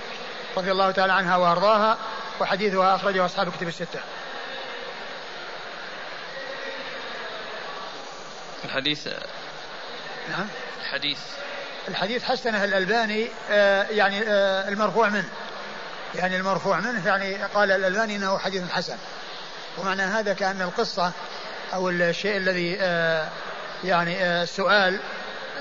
رضي 0.58 0.72
الله 0.72 0.92
تعالى 0.92 1.14
عنها 1.14 1.36
وأرضاها 1.38 1.98
وحديثها 2.40 2.96
أخرجه 2.96 3.26
أصحاب 3.26 3.52
كتب 3.52 3.68
الستة. 3.68 4.00
الحديث 8.66 9.08
نعم 10.30 10.48
الحديث 10.82 11.20
الحديث 11.88 12.24
حسنه 12.24 12.64
الألباني 12.64 13.30
آه 13.50 13.84
يعني 13.84 14.24
آه 14.28 14.70
المرفوع 14.70 15.10
منه 15.10 15.30
يعني 16.16 16.38
المرفوع 16.38 16.80
منه 16.80 17.08
يعني 17.08 17.36
قال 17.44 17.72
الألباني 17.72 18.16
إنه 18.16 18.38
حديث 18.38 18.72
حسن 18.72 18.98
ومعنى 19.78 20.02
هذا 20.02 20.34
كأن 20.34 20.62
القصة 20.62 21.12
أو 21.76 21.90
الشيء 21.90 22.38
الذي 22.38 22.78
آه 22.82 23.28
يعني 23.84 24.24
آه 24.24 24.44
السؤال 24.44 25.00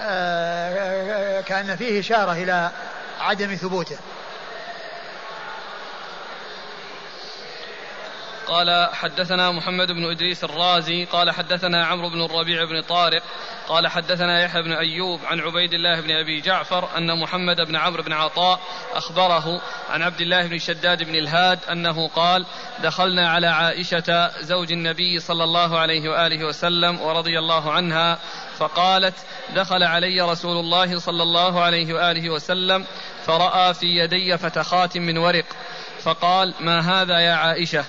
آه 0.00 1.40
كأن 1.40 1.76
فيه 1.76 2.00
إشارة 2.00 2.32
إلى 2.32 2.70
عدم 3.20 3.54
ثبوته. 3.54 3.96
قال 8.48 8.88
حدثنا 8.92 9.50
محمد 9.50 9.92
بن 9.92 10.10
إدريس 10.10 10.44
الرازي 10.44 11.04
قال 11.04 11.30
حدثنا 11.30 11.86
عمرو 11.86 12.08
بن 12.08 12.24
الربيع 12.24 12.64
بن 12.64 12.82
طارق 12.82 13.22
قال 13.68 13.88
حدثنا 13.88 14.42
يحيى 14.42 14.62
بن 14.62 14.72
أيوب 14.72 15.20
عن 15.24 15.40
عبيد 15.40 15.74
الله 15.74 16.00
بن 16.00 16.10
أبي 16.10 16.40
جعفر 16.40 16.88
أن 16.96 17.20
محمد 17.20 17.56
بن 17.60 17.76
عمرو 17.76 18.02
بن 18.02 18.12
عطاء 18.12 18.60
أخبره 18.94 19.60
عن 19.90 20.02
عبد 20.02 20.20
الله 20.20 20.46
بن 20.46 20.58
شداد 20.58 21.02
بن 21.02 21.14
الهاد 21.14 21.58
أنه 21.70 22.08
قال 22.08 22.46
دخلنا 22.82 23.28
على 23.30 23.46
عائشة 23.46 24.30
زوج 24.40 24.72
النبي 24.72 25.18
صلى 25.18 25.44
الله 25.44 25.78
عليه 25.78 26.08
وآله 26.08 26.44
وسلم 26.44 27.00
ورضي 27.00 27.38
الله 27.38 27.72
عنها 27.72 28.18
فقالت 28.58 29.14
دخل 29.54 29.82
علي 29.82 30.20
رسول 30.20 30.56
الله 30.56 30.98
صلى 30.98 31.22
الله 31.22 31.60
عليه 31.60 31.94
وآله 31.94 32.30
وسلم 32.30 32.84
فرأى 33.26 33.74
في 33.74 33.86
يدي 33.86 34.38
فتخات 34.38 34.98
من 34.98 35.18
ورق 35.18 35.46
فقال 36.02 36.54
ما 36.60 36.80
هذا 36.80 37.18
يا 37.18 37.32
عائشة؟ 37.32 37.84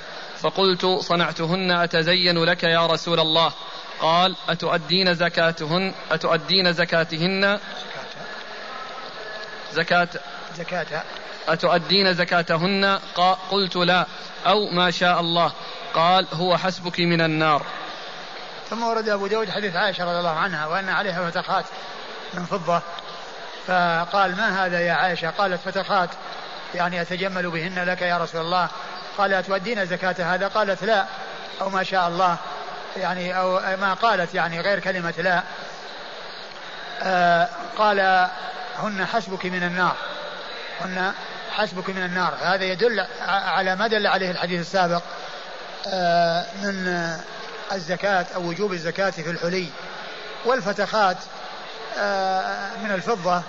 فقلت 0.46 0.86
صنعتهن 0.86 1.72
أتزين 1.72 2.44
لك 2.44 2.64
يا 2.64 2.88
رسول 2.88 3.20
الله. 3.20 3.54
قال 4.00 4.36
أتؤدين 4.50 5.14
زكاتهن؟ 5.14 5.94
أتؤدين 6.12 6.74
زكاتهن؟ 6.74 7.60
زكاة. 9.74 10.08
زكاة. 10.58 11.04
أتؤدين 11.48 12.14
زكاتهن؟ 12.14 13.00
قلت 13.52 13.76
لا. 13.76 14.06
أو 14.46 14.70
ما 14.70 14.92
شاء 14.92 15.20
الله. 15.20 15.52
قال 15.94 16.28
هو 16.34 16.58
حسبك 16.58 17.00
من 17.00 17.22
النار. 17.22 17.66
ثم 18.70 18.84
ورد 18.84 19.10
أبو 19.10 19.28
داود 19.28 19.50
حديث 19.50 19.76
عائشة 19.76 20.04
رضي 20.04 20.20
الله 20.20 20.36
عنها 20.40 20.68
وأن 20.68 20.90
عليها 20.90 21.30
فتخات 21.30 21.66
من 22.34 22.46
فضة. 22.46 22.82
فقال 23.68 24.36
ما 24.36 24.66
هذا 24.66 24.80
يا 24.80 24.94
عائشة؟ 24.94 25.30
قالت 25.30 25.62
فتخات 25.62 26.10
يعني 26.76 27.02
أتجمل 27.02 27.50
بهن 27.50 27.84
لك 27.86 28.02
يا 28.02 28.18
رسول 28.18 28.42
الله. 28.42 28.70
قال 29.18 29.34
أتؤدين 29.34 29.86
زكاة 29.86 30.16
هذا؟ 30.20 30.48
قالت 30.48 30.84
لا. 30.84 31.06
أو 31.62 31.70
ما 31.70 31.84
شاء 31.84 32.08
الله. 32.08 32.38
يعني 32.98 33.38
أو 33.38 33.60
ما 33.78 33.94
قالت 33.94 34.34
يعني 34.36 34.62
غير 34.62 34.80
كلمة 34.80 35.14
لا. 35.18 35.44
آه 37.04 37.48
قال 37.78 38.30
هن 38.78 39.06
حسبك 39.06 39.46
من 39.46 39.64
النار. 39.64 39.96
هن 40.82 41.14
حسبك 41.52 41.90
من 41.90 42.04
النار. 42.04 42.34
هذا 42.42 42.64
يدل 42.64 43.08
على 43.28 43.76
ما 43.76 43.88
دل 43.88 44.08
عليه 44.08 44.32
الحديث 44.32 44.62
السابق 44.62 45.02
آه 45.88 46.46
من 46.64 46.88
الزكاة 47.72 48.26
أو 48.36 48.42
وجوب 48.42 48.74
الزكاة 48.74 49.10
في 49.10 49.30
الحلي 49.30 49.70
والفتخات 50.46 51.18
آه 52.00 52.70
من 52.84 52.92
الفضة. 52.92 53.42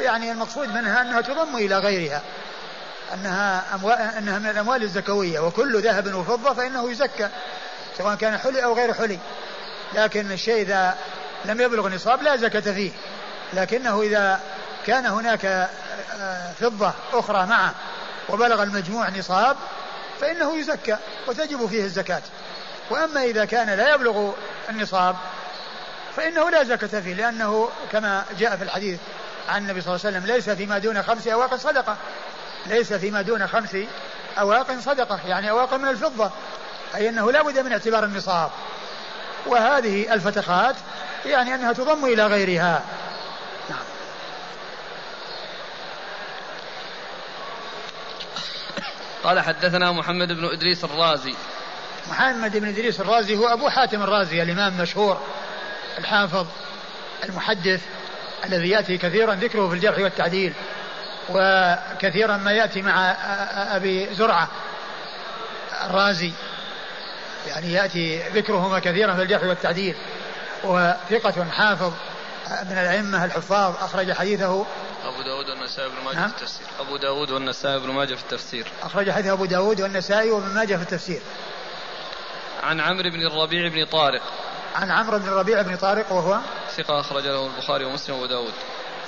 يعني 0.00 0.32
المقصود 0.32 0.68
منها 0.68 1.00
أنها 1.00 1.20
تضم 1.20 1.56
إلى 1.56 1.78
غيرها. 1.78 2.22
أنها 3.14 3.74
أموال 3.74 3.98
أنها 3.98 4.38
من 4.38 4.50
الأموال 4.50 4.82
الزكوية 4.82 5.40
وكل 5.40 5.80
ذهب 5.80 6.14
وفضة 6.14 6.54
فإنه 6.54 6.90
يزكى 6.90 7.28
سواء 7.98 8.14
كان 8.14 8.38
حلي 8.38 8.64
أو 8.64 8.74
غير 8.74 8.94
حلي. 8.94 9.18
لكن 9.94 10.32
الشيء 10.32 10.62
إذا 10.62 10.96
لم 11.44 11.60
يبلغ 11.60 11.88
نصاب 11.88 12.22
لا 12.22 12.36
زكاة 12.36 12.72
فيه. 12.72 12.92
لكنه 13.52 14.02
إذا 14.02 14.40
كان 14.86 15.06
هناك 15.06 15.44
آه، 16.20 16.52
فضة 16.60 16.92
أخرى 17.12 17.46
معه 17.46 17.74
وبلغ 18.28 18.62
المجموع 18.62 19.08
نصاب 19.08 19.56
فإنه 20.20 20.58
يزكى 20.58 20.96
وتجب 21.26 21.66
فيه 21.66 21.84
الزكاة. 21.84 22.22
وأما 22.90 23.24
إذا 23.24 23.44
كان 23.44 23.70
لا 23.70 23.94
يبلغ 23.94 24.32
النصاب 24.68 25.16
فإنه 26.16 26.50
لا 26.50 26.64
زكاة 26.64 27.00
فيه 27.00 27.14
لأنه 27.14 27.68
كما 27.92 28.24
جاء 28.38 28.56
في 28.56 28.64
الحديث 28.64 29.00
عن 29.48 29.62
النبي 29.62 29.80
صلى 29.80 29.94
الله 29.94 30.06
عليه 30.06 30.18
وسلم 30.18 30.34
ليس 30.34 30.50
فيما 30.50 30.78
دون 30.78 31.02
خمس 31.02 31.28
أواق 31.28 31.54
صدقة. 31.54 31.96
ليس 32.66 32.92
فيما 32.92 33.22
دون 33.22 33.46
خمس 33.46 33.76
أواق 34.38 34.78
صدقة 34.78 35.20
يعني 35.26 35.50
أواق 35.50 35.74
من 35.74 35.88
الفضة 35.88 36.30
أي 36.94 37.08
أنه 37.08 37.32
لا 37.32 37.42
بد 37.42 37.58
من 37.58 37.72
اعتبار 37.72 38.04
النصاب. 38.04 38.50
وهذه 39.46 40.14
الفتخات 40.14 40.76
يعني 41.26 41.54
أنها 41.54 41.72
تضم 41.72 42.04
إلى 42.04 42.26
غيرها. 42.26 42.82
نعم. 43.70 43.84
قال 49.24 49.40
حدثنا 49.40 49.92
محمد 49.92 50.28
بن 50.28 50.44
إدريس 50.44 50.84
الرازي. 50.84 51.34
محمد 52.10 52.56
بن 52.56 52.68
إدريس 52.68 53.00
الرازي 53.00 53.36
هو 53.36 53.46
أبو 53.46 53.68
حاتم 53.68 54.02
الرازي 54.02 54.42
الإمام 54.42 54.72
المشهور 54.72 55.20
الحافظ 55.98 56.46
المحدث 57.24 57.80
الذي 58.44 58.68
يأتي 58.68 58.98
كثيرا 58.98 59.34
ذكره 59.34 59.68
في 59.68 59.74
الجرح 59.74 59.98
والتعديل. 59.98 60.52
وكثيرا 61.30 62.36
ما 62.36 62.52
يأتي 62.52 62.82
مع 62.82 63.10
أبي 63.76 64.14
زرعة 64.14 64.48
الرازي. 65.84 66.32
يعني 67.46 67.72
يأتي 67.72 68.28
ذكرهما 68.28 68.78
كثيرا 68.78 69.14
في 69.14 69.22
الجرح 69.22 69.42
والتعديل 69.42 69.96
وثقة 70.64 71.44
حافظ 71.50 71.92
من 72.50 72.78
الأئمة 72.78 73.24
الحفاظ 73.24 73.74
أخرج 73.76 74.12
حديثه. 74.12 74.66
أبو 75.04 75.22
داود 75.22 75.50
والنسائي 75.50 75.88
بن 75.88 76.04
ماجه 76.04 76.16
نعم؟ 76.16 76.28
في 76.28 76.34
التفسير. 76.34 76.66
أبو 76.80 76.96
داود 76.96 77.30
والنسائي 77.30 77.78
بن 77.78 77.90
ماجه 77.90 78.14
في 78.14 78.22
التفسير. 78.22 78.66
أخرج 78.82 79.10
حديث 79.10 79.32
أبو 79.32 79.44
داود 79.44 79.80
والنسائي 79.80 80.30
وابن 80.30 80.48
ماجه 80.48 80.76
في 80.76 80.82
التفسير. 80.82 81.20
عن 82.62 82.80
عمرو 82.80 83.10
بن 83.10 83.26
الربيع 83.26 83.68
بن 83.68 83.84
طارق. 83.84 84.22
عن 84.74 84.90
عمرو 84.90 85.18
بن 85.18 85.28
الربيع 85.28 85.62
بن 85.62 85.76
طارق 85.76 86.12
وهو 86.12 86.38
ثقة 86.76 87.00
أخرج 87.00 87.26
له 87.26 87.46
البخاري 87.46 87.84
ومسلم 87.84 88.14
وأبو 88.14 88.26
داود. 88.26 88.52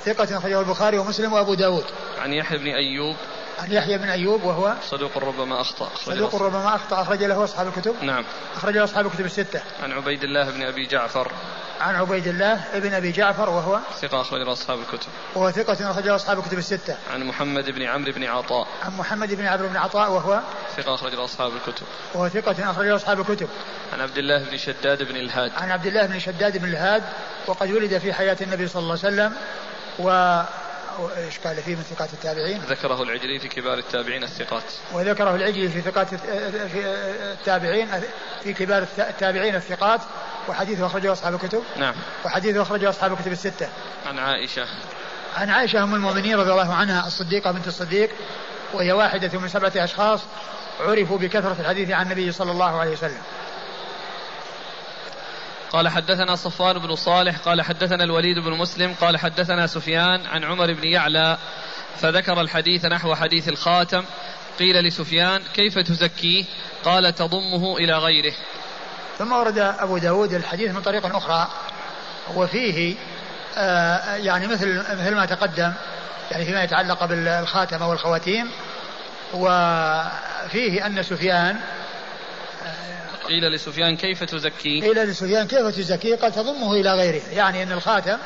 ثقة 0.05 0.37
أخرجه 0.37 0.59
البخاري 0.59 0.97
ومسلم 0.97 1.33
وأبو 1.33 1.53
داود. 1.53 1.85
عن 2.19 2.33
يحيى 2.33 2.57
بن 2.57 2.67
أيوب. 2.67 3.15
عن 3.59 3.71
يحيى 3.71 3.97
بن 3.97 4.09
أيوب 4.09 4.43
وهو 4.43 4.73
صدوق 4.89 5.17
ربما 5.17 5.61
أخطأ. 5.61 5.89
صدوق 6.05 6.35
ربما 6.35 6.75
أخطأ. 6.75 7.01
أخرج 7.01 7.23
له 7.23 7.43
أصحاب 7.43 7.67
الكتب. 7.67 7.95
نعم. 8.01 8.25
أخرج 8.55 8.77
له 8.77 8.83
أصحاب 8.83 9.05
الكتب 9.05 9.25
الستة. 9.25 9.61
عن 9.83 9.91
عبيد 9.91 10.23
الله 10.23 10.51
بن 10.51 10.63
أبي 10.63 10.85
جعفر. 10.85 11.31
عن 11.81 11.95
عبيد 11.95 12.27
الله 12.27 12.63
بن 12.73 12.93
أبي 12.93 13.11
جعفر 13.11 13.49
وهو 13.49 13.79
ثقة 14.01 14.21
أخرج 14.21 14.41
له 14.41 14.51
أصحاب 14.51 14.79
الكتب. 14.79 15.09
وهو 15.35 15.51
ثقة 15.51 15.91
أخرج 15.91 16.05
له 16.05 16.15
أصحاب 16.15 16.39
الكتب 16.39 16.57
الستة. 16.57 16.97
عن 17.13 17.23
محمد 17.23 17.69
بن 17.69 17.81
عمرو 17.81 18.11
بن 18.11 18.23
عطاء. 18.23 18.67
عن 18.83 18.97
محمد 18.97 19.33
بن 19.33 19.45
عمرو 19.45 19.67
بن 19.67 19.77
عطاء 19.77 20.11
وهو 20.11 20.39
ثقة 20.77 20.95
أخرج 20.95 21.15
له 21.15 21.25
أصحاب 21.25 21.51
الكتب. 21.55 21.85
وهو 22.13 22.29
ثقة 22.29 22.71
أخرج 22.71 22.87
له 22.87 22.95
أصحاب 22.95 23.19
الكتب. 23.19 23.49
عن 23.93 24.01
عبد 24.01 24.17
الله 24.17 24.43
بن 24.43 24.57
شداد 24.57 25.03
بن 25.03 25.15
الهاد. 25.15 25.51
عن 25.57 25.71
عبد 25.71 25.85
الله 25.85 26.05
بن 26.05 26.19
شداد 26.19 26.57
بن 26.57 26.69
الهاد 26.69 27.03
وقد 27.47 27.71
ولد 27.71 27.97
في 27.97 28.13
حياة 28.13 28.37
النبي 28.41 28.67
صلى 28.67 28.79
الله 28.79 28.97
عليه 29.03 29.13
وسلم 29.13 29.33
و 29.99 30.41
إيش 31.17 31.39
قال 31.39 31.55
فيه 31.55 31.75
من 31.75 31.83
ثقات 31.83 32.13
التابعين؟ 32.13 32.61
ذكره 32.61 33.03
العجلي 33.03 33.39
في 33.39 33.47
كبار 33.47 33.77
التابعين 33.77 34.23
الثقات. 34.23 34.63
وذكره 34.93 35.35
العجلي 35.35 35.69
في 35.69 35.81
ثقات 35.81 36.15
في 36.15 36.79
التابعين 37.33 37.87
في 38.43 38.53
كبار 38.53 38.85
التابعين 38.99 39.55
الثقات 39.55 40.01
وحديثه 40.47 40.85
أخرجه 40.85 41.11
أصحاب 41.11 41.33
الكتب. 41.33 41.63
نعم. 41.77 41.93
وحديثه 42.25 42.61
أخرجه 42.61 42.89
أصحاب 42.89 43.13
الكتب 43.13 43.31
الستة. 43.31 43.69
عن 44.05 44.19
عائشة. 44.19 44.65
عن 45.35 45.49
عائشة 45.49 45.83
أم 45.83 45.95
المؤمنين 45.95 46.35
رضي 46.35 46.51
الله 46.51 46.73
عنها 46.73 47.07
الصديقة 47.07 47.51
بنت 47.51 47.67
الصديق 47.67 48.09
وهي 48.73 48.91
واحدة 48.91 49.39
من 49.39 49.47
سبعة 49.47 49.73
أشخاص 49.75 50.21
عرفوا 50.79 51.17
بكثرة 51.17 51.55
الحديث 51.59 51.91
عن 51.91 52.05
النبي 52.05 52.31
صلى 52.31 52.51
الله 52.51 52.79
عليه 52.79 52.91
وسلم. 52.91 53.21
قال 55.71 55.89
حدثنا 55.89 56.35
صفوان 56.35 56.79
بن 56.79 56.95
صالح 56.95 57.37
قال 57.37 57.61
حدثنا 57.61 58.03
الوليد 58.03 58.39
بن 58.39 58.51
مسلم 58.51 58.93
قال 59.01 59.17
حدثنا 59.17 59.67
سفيان 59.67 60.25
عن 60.25 60.43
عمر 60.43 60.73
بن 60.73 60.83
يعلى 60.83 61.37
فذكر 61.97 62.41
الحديث 62.41 62.85
نحو 62.85 63.15
حديث 63.15 63.49
الخاتم 63.49 64.03
قيل 64.59 64.87
لسفيان 64.87 65.41
كيف 65.53 65.79
تزكيه؟ 65.79 66.45
قال 66.83 67.15
تضمه 67.15 67.77
إلى 67.77 67.97
غيره. 67.97 68.33
ثم 69.17 69.31
ورد 69.31 69.57
أبو 69.57 69.97
داود 69.97 70.33
الحديث 70.33 70.71
من 70.71 70.81
طريق 70.81 71.15
أخرى 71.15 71.47
وفيه 72.35 72.95
آه 73.57 74.15
يعني 74.15 74.47
مثل 74.47 74.77
مثل 74.77 75.15
ما 75.15 75.25
تقدم 75.25 75.73
يعني 76.31 76.45
فيما 76.45 76.63
يتعلق 76.63 77.05
بالخاتم 77.05 77.83
أو 77.83 77.93
الخواتيم 77.93 78.51
وفيه 79.33 80.85
أن 80.85 81.03
سفيان 81.03 81.59
قيل 83.27 83.51
لسفيان 83.51 83.97
كيف 83.97 84.23
تزكيه 84.23 84.81
قيل 84.81 85.03
لسفيان 85.03 85.47
كيف 85.47 85.67
تزكيه 85.67 86.15
قال 86.15 86.31
تضمه 86.31 86.73
إلى 86.73 86.93
غيره. 86.93 87.21
يعني 87.31 87.63
أن 87.63 87.71
الخاتم 87.71 88.17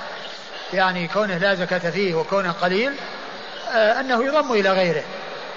يعني 0.73 1.07
كونه 1.07 1.37
لا 1.37 1.55
زكاة 1.55 1.89
فيه 1.89 2.15
وكونه 2.15 2.51
قليل 2.51 2.93
آه 3.73 3.99
أنه 3.99 4.25
يضم 4.25 4.51
إلى 4.51 4.71
غيره. 4.71 5.03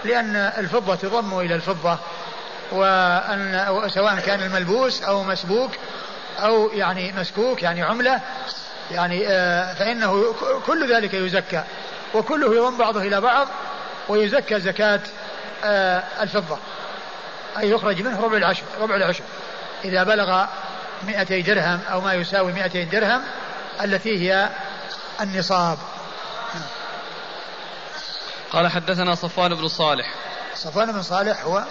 لأن 0.04 0.36
الفضة 0.36 0.94
تضم 0.94 1.38
إلى 1.40 1.54
الفضة 1.54 1.98
وأن 2.72 3.88
سواء 3.94 4.20
كان 4.20 4.42
الملبوس 4.42 5.02
أو 5.02 5.22
مسبوك 5.22 5.70
أو 6.38 6.68
يعني 6.68 7.12
مسكوك 7.12 7.62
يعني 7.62 7.82
عملة 7.82 8.20
يعني 8.90 9.28
آه 9.28 9.74
فإنه 9.74 10.34
كل 10.66 10.94
ذلك 10.94 11.14
يزكى. 11.14 11.64
وكله 12.14 12.54
يضم 12.54 12.78
بعضه 12.78 13.02
إلى 13.02 13.20
بعض 13.20 13.48
ويزكى 14.08 14.60
زكاة 14.60 15.00
آه 15.64 16.02
الفضة. 16.20 16.58
أي 17.58 17.70
يخرج 17.70 18.02
منه 18.02 18.20
ربع 18.20 18.36
العشر 18.36 18.62
ربع 18.80 18.96
العشر. 18.96 19.24
إذا 19.84 20.02
بلغ 20.02 20.44
200 21.02 21.40
درهم 21.40 21.80
أو 21.92 22.00
ما 22.00 22.14
يساوي 22.14 22.52
200 22.52 22.82
درهم 22.82 23.22
التي 23.80 24.18
هي 24.18 24.48
النصاب. 25.20 25.78
قال 28.50 28.68
حدثنا 28.68 29.14
صفوان 29.14 29.54
بن 29.54 29.68
صالح. 29.68 30.14
صفوان 30.54 30.92
بن 30.92 31.02
صالح 31.02 31.42
هو 31.42 31.64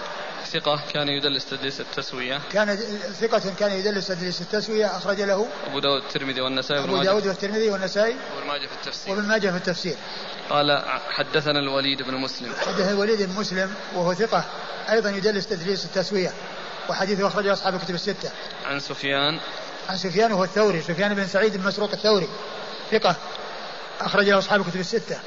ثقة 0.54 0.82
كان 0.94 1.10
يدلس 1.10 1.46
تدليس 1.46 1.82
التسوية. 1.82 2.42
كان 2.52 2.76
ثقة 3.22 3.54
كان 3.60 3.72
يدلس 3.72 4.08
تدليس 4.08 4.42
التسوية 4.42 4.98
أخرج 4.98 5.22
له 5.22 5.48
أبو 5.68 5.80
داود 5.80 6.02
الترمذي 6.02 6.42
والنسائي 6.42 6.84
أبو 6.84 7.04
داود 7.04 7.28
والترمذي 7.28 7.70
والنسائي 7.70 8.16
وابن 8.36 8.48
ماجه 8.48 8.68
في 8.68 8.74
التفسير. 8.74 9.14
وابن 9.14 9.28
ماجه 9.28 9.52
في 9.52 9.58
التفسير. 9.58 9.96
قال 10.50 10.84
حدثنا 11.10 11.60
الوليد 11.60 12.02
بن 12.02 12.14
مسلم. 12.14 12.54
حدث 12.68 12.92
الوليد 12.92 13.22
بن 13.22 13.34
مسلم 13.34 13.74
وهو 13.96 14.14
ثقة 14.14 14.46
أيضا 14.90 15.10
يدلس 15.10 15.48
تدليس 15.48 15.86
التسوية. 15.86 16.34
وحديثه 16.90 17.28
أخرجه 17.28 17.54
أصحاب 17.54 17.76
الكتب 17.76 17.96
الستة. 17.96 18.32
عن 18.66 18.80
سفيان. 18.80 19.40
عن 19.90 19.98
سفيان 19.98 20.32
وهو 20.32 20.44
الثوري 20.44 20.82
سفيان 20.82 21.14
بن 21.14 21.28
سعيد 21.28 21.58
بن 21.58 21.68
مسروق 21.68 21.92
الثوري 21.92 22.28
ثقة 22.92 23.16
أخرجه 24.02 24.38
أصحاب 24.38 24.62
الكتب 24.62 24.80
الستة. 24.80 25.20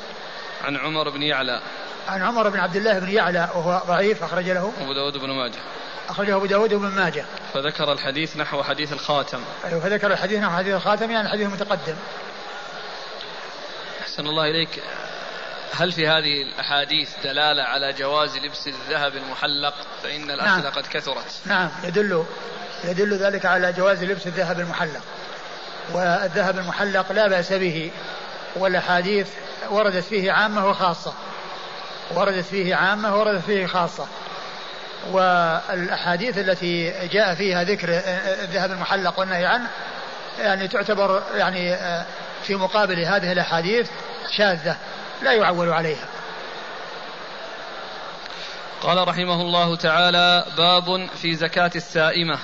عن 0.65 0.77
عمر 0.77 1.11
بن 1.11 1.23
يعلى. 1.23 1.63
عن 2.09 2.23
عمر 2.23 2.49
بن 2.49 2.59
عبد 2.61 2.77
الله 2.77 2.99
بن 2.99 3.09
يعلى 3.09 3.49
وهو 3.55 3.83
ضعيف 3.87 4.23
أخرج 4.23 4.49
له. 4.49 4.73
أبو 4.81 4.93
داود 4.93 5.17
بن 5.17 5.31
ماجه. 5.31 5.59
أخرجه 6.09 6.37
أبو 6.37 6.47
داود 6.47 6.75
بن 6.75 6.89
ماجه. 6.89 7.25
فذكر 7.55 7.93
الحديث 7.93 8.37
نحو 8.37 8.63
حديث 8.63 8.93
الخاتم. 8.93 9.41
أيوه 9.65 9.81
فذكر 9.81 10.13
الحديث 10.13 10.39
نحو 10.39 10.57
حديث 10.57 10.75
الخاتم 10.75 11.11
يعني 11.11 11.27
الحديث 11.27 11.47
المتقدم. 11.47 11.97
أحسن 14.01 14.27
الله 14.27 14.45
إليك. 14.45 14.83
هل 15.73 15.93
في 15.93 16.09
هذه 16.09 16.43
الأحاديث 16.43 17.11
دلالة 17.25 17.63
على 17.63 17.93
جواز 17.93 18.37
لبس 18.37 18.67
الذهب 18.67 19.17
المحلق؟ 19.17 19.75
فإن 20.03 20.31
الأسئلة 20.31 20.63
نعم. 20.63 20.73
قد 20.73 20.87
كثرت. 20.87 21.41
نعم 21.47 21.71
يدل 21.85 22.25
يدل 22.85 23.15
ذلك 23.15 23.47
على 23.47 23.73
جواز 23.73 24.05
لبس 24.05 24.27
الذهب 24.27 24.61
المحلق. 24.61 25.03
والذهب 25.93 26.59
المحلق 26.59 27.13
لا 27.13 27.29
بأس 27.29 27.53
به 27.53 27.91
والأحاديث 28.57 29.29
وردت 29.71 30.05
فيه 30.05 30.33
عامة 30.33 30.67
وخاصة. 30.67 31.15
وردت 32.15 32.45
فيه 32.45 32.75
عامة 32.75 33.17
وردت 33.17 33.45
فيه 33.45 33.67
خاصة. 33.67 34.07
والأحاديث 35.11 36.39
التي 36.39 36.93
جاء 37.09 37.35
فيها 37.35 37.65
ذكر 37.65 37.89
الذهب 38.43 38.71
المحلق 38.71 39.19
والنهي 39.19 39.47
عنه 39.47 39.69
يعني 40.41 40.69
تعتبر 40.69 41.23
يعني 41.35 41.77
في 42.43 42.55
مقابل 42.55 43.05
هذه 43.05 43.33
الأحاديث 43.33 43.91
شاذة 44.37 44.77
لا 45.23 45.33
يعول 45.33 45.69
عليها. 45.69 46.09
قال 48.83 49.09
رحمه 49.09 49.43
الله 49.43 49.77
تعالى 49.77 50.45
باب 50.57 51.09
في 51.23 51.35
زكاة 51.35 51.71
السائمة. 51.77 52.39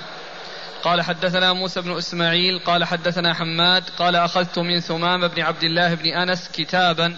قال 0.83 1.01
حدثنا 1.01 1.53
موسى 1.53 1.81
بن 1.81 1.97
إسماعيل 1.97 2.59
قال 2.65 2.83
حدثنا 2.83 3.33
حماد 3.33 3.83
قال 3.97 4.15
أخذت 4.15 4.59
من 4.59 4.79
ثمام 4.79 5.27
بن 5.27 5.41
عبد 5.41 5.63
الله 5.63 5.93
بن 5.93 6.05
أنس 6.05 6.49
كتابا 6.53 7.17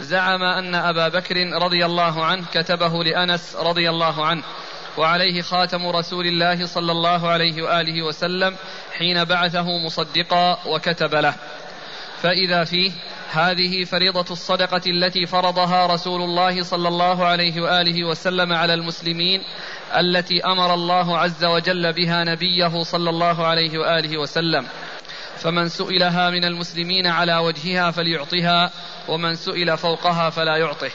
زعم 0.00 0.42
أن 0.42 0.74
أبا 0.74 1.08
بكر 1.08 1.36
رضي 1.62 1.86
الله 1.86 2.24
عنه 2.24 2.44
كتبه 2.54 3.04
لأنس 3.04 3.56
رضي 3.56 3.90
الله 3.90 4.26
عنه 4.26 4.42
وعليه 4.98 5.42
خاتم 5.42 5.86
رسول 5.88 6.26
الله 6.26 6.66
صلى 6.66 6.92
الله 6.92 7.28
عليه 7.28 7.62
وآله 7.62 8.02
وسلم 8.02 8.56
حين 8.98 9.24
بعثه 9.24 9.78
مصدقا 9.86 10.58
وكتب 10.66 11.14
له. 11.14 11.34
فإذا 12.22 12.64
فيه 12.64 12.92
هذه 13.32 13.84
فريضة 13.84 14.26
الصدقة 14.30 14.80
التي 14.86 15.26
فرضها 15.26 15.86
رسول 15.86 16.22
الله 16.22 16.62
صلى 16.62 16.88
الله 16.88 17.26
عليه 17.26 17.60
وآله 17.60 18.04
وسلم 18.04 18.52
على 18.52 18.74
المسلمين 18.74 19.42
التي 19.96 20.44
أمر 20.44 20.74
الله 20.74 21.18
عز 21.18 21.44
وجل 21.44 21.92
بها 21.92 22.24
نبيه 22.24 22.82
صلى 22.82 23.10
الله 23.10 23.46
عليه 23.46 23.78
وآله 23.78 24.18
وسلم. 24.18 24.66
فمن 25.38 25.68
سئلها 25.68 26.30
من 26.30 26.44
المسلمين 26.44 27.06
على 27.06 27.36
وجهها 27.36 27.90
فليعطها 27.90 28.70
ومن 29.08 29.34
سئل 29.34 29.78
فوقها 29.78 30.30
فلا 30.30 30.56
يعطه. 30.56 30.90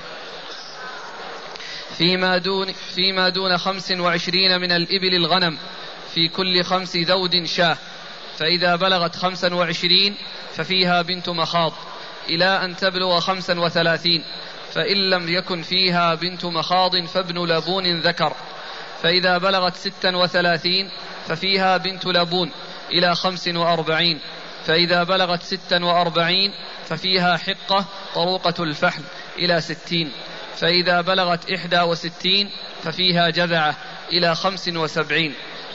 فيما 1.97 2.37
دون 2.37 2.73
فيما 2.95 3.29
دون 3.29 3.57
خمس 3.57 3.91
وعشرين 3.91 4.61
من 4.61 4.71
الإبل 4.71 5.15
الغنم 5.15 5.57
في 6.13 6.27
كل 6.27 6.63
خمس 6.63 6.95
ذود 6.95 7.45
شاة. 7.45 7.77
فإذا 8.37 8.75
بلغت 8.75 9.15
خمسا 9.15 9.53
وعشرين 9.53 10.15
ففيها 10.55 11.01
بنت 11.01 11.29
مخاض 11.29 11.73
إلى 12.29 12.65
أن 12.65 12.75
تبلغ 12.75 13.19
خمسا 13.19 13.59
وثلاثين. 13.59 14.23
فإن 14.73 15.09
لم 15.09 15.29
يكن 15.29 15.61
فيها 15.61 16.15
بنت 16.15 16.45
مخاض 16.45 17.05
فابن 17.05 17.45
لبون 17.45 17.99
ذكر. 18.01 18.33
فإذا 19.01 19.37
بلغت 19.37 19.75
ستا 19.75 20.15
وثلاثين 20.15 20.89
ففيها 21.27 21.77
بنت 21.77 22.05
لبون. 22.05 22.51
إلى 22.93 23.15
خمس 23.15 23.47
وأربعين 23.47 24.19
فإذا 24.65 25.03
بلغت 25.03 25.43
ستا 25.43 25.85
وأربعين 25.85 26.51
ففيها 26.85 27.37
حقة 27.37 27.85
طروقة 28.15 28.63
الفحل 28.63 29.03
إلى 29.37 29.61
ستين 29.61 30.11
فإذا 30.57 31.01
بلغت 31.01 31.51
إحدى 31.51 31.81
وستين 31.81 32.49
ففيها 32.83 33.29
جذعة 33.29 33.75
إلى 34.11 34.35
خمس 34.35 34.67
وسبعين 34.67 35.33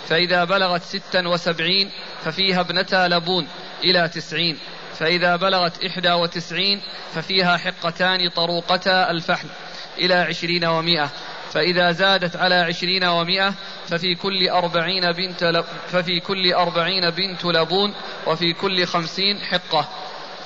فإذا 0.08 0.44
بلغت 0.44 0.82
ستا 0.82 1.28
وسبعين 1.28 1.90
ففيها 2.24 2.60
ابنتا 2.60 3.08
لبون 3.08 3.48
إلى 3.84 4.08
تسعين 4.08 4.58
فإذا 4.98 5.36
بلغت 5.36 5.84
إحدى 5.84 6.12
وتسعين 6.12 6.80
ففيها 7.14 7.56
حقتان 7.56 8.28
طروقتا 8.28 9.10
الفحل 9.10 9.48
إلى 9.98 10.14
عشرين 10.14 10.64
ومائة. 10.64 11.10
فإذا 11.52 11.90
زادت 11.92 12.36
على 12.36 12.54
عشرين 12.54 13.04
ومائة 13.04 13.54
ففي 13.88 14.14
كل 14.14 14.48
أربعين 14.48 15.12
بنت 15.12 15.64
ففي 15.88 16.20
كل 16.20 16.52
أربعين 16.52 17.10
بنت 17.10 17.44
لبون 17.44 17.94
وفي 18.26 18.52
كل 18.52 18.86
خمسين 18.86 19.38
حقة. 19.38 19.88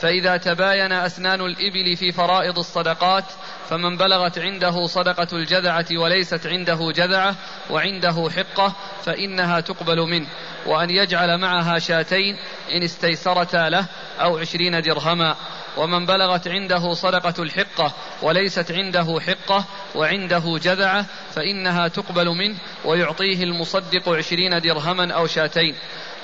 فإذا 0.02 0.36
تباين 0.36 0.92
أسنان 0.92 1.40
الإبل 1.40 1.96
في 1.96 2.12
فرائض 2.12 2.58
الصدقات 2.58 3.24
فمن 3.68 3.96
بلغت 3.96 4.38
عنده 4.38 4.86
صدقة 4.86 5.28
الجذعة 5.32 5.86
وليست 5.92 6.46
عنده 6.46 6.92
جذعة 6.94 7.36
وعنده 7.70 8.30
حقة 8.36 8.74
فإنها 9.04 9.60
تقبل 9.60 10.00
منه. 10.00 10.26
وأن 10.66 10.90
يجعل 10.90 11.38
معها 11.38 11.78
شاتين 11.78 12.36
إن 12.72 12.82
استيسرتا 12.82 13.68
له 13.68 13.86
أو 14.20 14.38
عشرين 14.38 14.80
درهما. 14.80 15.36
ومن 15.76 16.06
بلغت 16.06 16.48
عنده 16.48 16.94
صدقة 16.94 17.42
الحقة 17.42 17.94
وليست 18.22 18.72
عنده 18.72 19.20
حقة 19.20 19.64
وعنده 19.94 20.58
جذعة 20.62 21.06
فإنها 21.32 21.88
تقبل 21.88 22.28
منه 22.28 22.56
ويعطيه 22.84 23.42
المصدق 23.42 24.08
عشرين 24.08 24.60
درهما 24.60 25.12
أو 25.12 25.26
شاتين. 25.26 25.74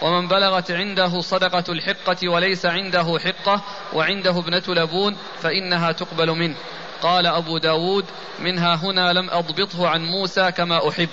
ومن 0.02 0.28
بلغت 0.28 0.70
عنده 0.70 1.20
صدقة 1.20 1.64
الحقة 1.68 2.28
وليس 2.28 2.66
عنده 2.66 3.18
حقة 3.18 3.62
وعنده 3.92 4.38
ابنة 4.38 4.62
لبون 4.68 5.16
فإنها 5.40 5.92
تقبل 5.92 6.30
منه. 6.30 6.56
قال 7.02 7.26
أبو 7.26 7.58
داود 7.58 8.04
منها 8.38 8.74
هنا 8.74 9.12
لم 9.12 9.30
أضبطه 9.30 9.88
عن 9.88 10.00
موسى 10.00 10.52
كما 10.52 10.88
أحب. 10.88 11.08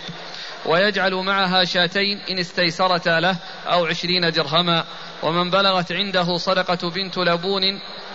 ويجعل 0.65 1.13
معها 1.13 1.63
شاتين 1.63 2.19
إن 2.29 2.39
استيسرتا 2.39 3.19
له 3.19 3.37
أو 3.67 3.85
عشرين 3.85 4.31
درهما. 4.31 4.83
ومن 5.23 5.49
بلغت 5.49 5.91
عنده 5.91 6.37
صدقة 6.37 6.89
بنت 6.89 7.17
لبون 7.17 7.61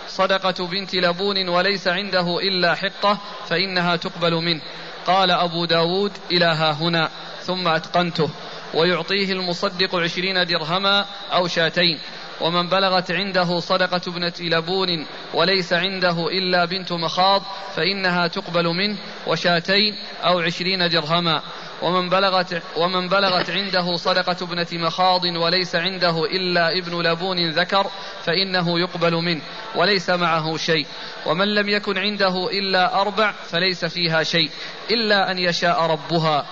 صدقة 0.07 0.67
بنت 0.67 0.95
لبون 0.95 1.49
وليس 1.49 1.87
عنده 1.87 2.39
إلا 2.39 2.75
حقة 2.75 3.17
فإنها 3.47 3.95
تقبل 3.95 4.33
منه. 4.33 4.61
قال 5.07 5.31
أبو 5.31 5.65
داود 5.65 6.11
إلى 6.31 6.45
ها 6.45 6.71
هنا. 6.71 7.09
ثم 7.41 7.67
أتقنته. 7.67 8.29
ويعطيه 8.73 9.31
المصدق 9.31 9.95
عشرين 9.95 10.45
درهما 10.45 11.05
أو 11.33 11.47
شاتين. 11.47 11.99
ومن 12.41 12.69
بلغت 12.69 13.11
عنده 13.11 13.59
صدقة 13.59 14.01
ابنة 14.07 14.33
لبون 14.39 15.05
وليس 15.33 15.73
عنده 15.73 16.27
إلا 16.27 16.65
بنت 16.65 16.91
مخاض 16.91 17.41
فإنها 17.75 18.27
تقبل 18.27 18.65
منه 18.67 18.97
وشاتين 19.27 19.95
أو 20.23 20.39
عشرين 20.39 20.89
درهما. 20.89 21.41
ومن 21.81 22.09
بلغت 22.09 22.63
ومن 22.77 23.09
بلغت 23.09 23.49
عنده 23.49 23.95
صدقة 23.95 24.37
ابنة 24.41 24.67
مخاض 24.73 25.23
وليس 25.23 25.75
عنده 25.75 26.25
إلا 26.25 26.77
ابن 26.77 27.01
لبون 27.01 27.49
ذكر 27.49 27.87
فإنه 28.23 28.79
يقبل 28.79 29.13
منه 29.13 29.41
وليس 29.75 30.09
معه 30.09 30.57
شيء. 30.57 30.85
ومن 31.25 31.47
لم 31.47 31.69
يكن 31.69 31.97
عنده 31.97 32.49
إلا 32.49 33.01
أربع 33.01 33.31
فليس 33.31 33.85
فيها 33.85 34.23
شيء 34.23 34.49
إلا 34.91 35.31
أن 35.31 35.39
يشاء 35.39 35.81
ربها. 35.81 36.45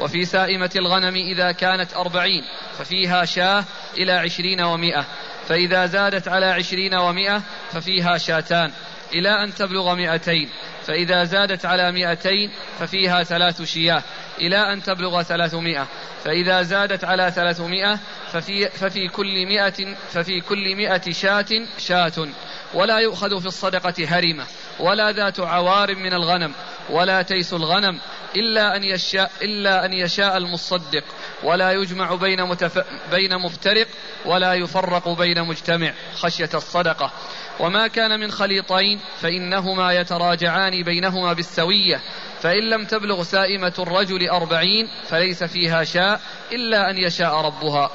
وفي 0.00 0.24
سائمة 0.24 0.70
الغنم 0.76 1.14
إذا 1.14 1.52
كانت 1.52 1.96
أربعين 1.96 2.42
ففيها 2.78 3.24
شاة 3.24 3.64
إلى 3.98 4.12
عشرين 4.12 4.60
ومائة. 4.60 5.04
فإذا 5.48 5.86
زادت 5.86 6.28
على 6.28 6.46
عشرين 6.46 6.94
ومائة 6.94 7.42
ففيها 7.72 8.18
شاتان. 8.18 8.72
إلى 9.14 9.44
أن 9.44 9.54
تبلغ 9.54 9.94
مئتين 9.94 10.48
فإذا 10.86 11.24
زادت 11.24 11.66
على 11.66 11.92
مئتين 11.92 12.50
ففيها 12.78 13.22
ثلاث 13.22 13.62
شياه. 13.62 14.02
إلى 14.38 14.72
أن 14.72 14.82
تبلغ 14.82 15.22
ثلاثمائة. 15.22 15.86
فإذا 16.24 16.62
زادت 16.62 17.04
على 17.04 17.30
ثلاثمائة 17.30 17.98
ففي, 18.32 18.68
ففي 18.68 19.08
كل 19.08 19.46
مئة 19.46 19.94
ففي 20.12 20.40
كل 20.40 20.76
مئة 20.76 21.12
شاة 21.12 21.66
شاة. 21.78 22.28
ولا 22.74 22.98
يؤخذ 22.98 23.40
في 23.40 23.46
الصدقة 23.46 23.94
هرمة 23.98 24.44
ولا 24.80 25.12
ذات 25.12 25.40
عوار 25.40 25.94
من 25.94 26.12
الغنم. 26.12 26.52
ولا 26.90 27.22
تيس 27.22 27.52
الغنم 27.52 28.00
إلا 28.36 28.76
أن 28.76 28.84
يشاء 28.84 29.30
إلا 29.42 29.84
أن 29.84 29.92
يشاء 29.92 30.36
المصدق. 30.36 31.04
ولا 31.42 31.72
يجمع 31.72 32.14
بين 32.14 32.44
متف... 32.44 32.84
بين 33.10 33.38
مفترق 33.38 33.86
ولا 34.24 34.54
يفرق 34.54 35.08
بين 35.08 35.42
مجتمع. 35.42 35.92
خشية 36.14 36.50
الصدقة. 36.54 37.12
وما 37.60 37.86
كان 37.86 38.20
من 38.20 38.30
خليطين 38.30 39.00
فإنهما 39.20 39.92
يتراجعان 39.92 40.82
بينهما 40.82 41.32
بالسوية. 41.32 42.00
فإن 42.40 42.70
لم 42.70 42.84
تبلغ 42.84 43.22
سائمة 43.22 43.74
الرجل 43.78 44.28
أربعين 44.28 44.88
فليس 45.08 45.44
فيها 45.44 45.84
شاء 45.84 46.20
إلا 46.52 46.90
أن 46.90 46.98
يشاء 46.98 47.34
ربها. 47.34 47.90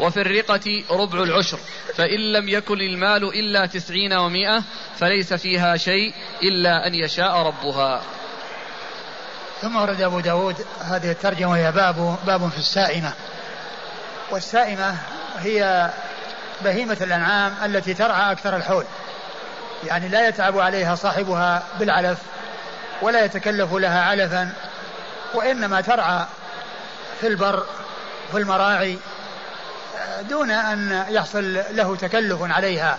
وفي 0.00 0.20
الرقة 0.20 0.84
ربع 0.90 1.22
العشر. 1.22 1.58
فإن 1.94 2.32
لم 2.32 2.48
يكن 2.48 2.80
المال 2.80 3.24
إلا 3.24 3.66
تسعين 3.66 4.12
ومائة 4.12 4.62
فليس 4.98 5.34
فيها 5.34 5.76
شيء 5.76 6.14
إلا 6.42 6.86
أن 6.86 6.94
يشاء 6.94 7.36
ربها. 7.36 8.02
ثم 9.62 9.76
ورد 9.76 10.00
أبو 10.00 10.20
داود 10.20 10.66
هذه 10.80 11.10
الترجمة 11.10 11.50
وهي 11.50 11.72
باب 11.72 12.18
باب 12.26 12.48
في 12.48 12.58
السائمة. 12.58 13.12
والسائمة 14.30 14.96
هي 15.38 15.90
بهيمة 16.64 16.96
الأنعام 17.00 17.54
التي 17.64 17.94
ترعى 17.94 18.32
أكثر 18.32 18.56
الحول. 18.56 18.84
يعني 19.86 20.08
لا 20.08 20.28
يتعب 20.28 20.58
عليها 20.58 20.94
صاحبها 20.94 21.62
بالعلف 21.78 22.18
ولا 23.02 23.24
يتكلف 23.24 23.72
لها 23.72 24.00
علفا 24.02 24.52
وإنما 25.34 25.80
ترعى 25.80 26.26
في 27.20 27.26
البر 27.26 27.66
في 28.32 28.38
المراعي 28.38 28.98
دون 30.28 30.50
أن 30.50 31.04
يحصل 31.08 31.62
له 31.70 31.96
تكلف 31.96 32.38
عليها. 32.42 32.98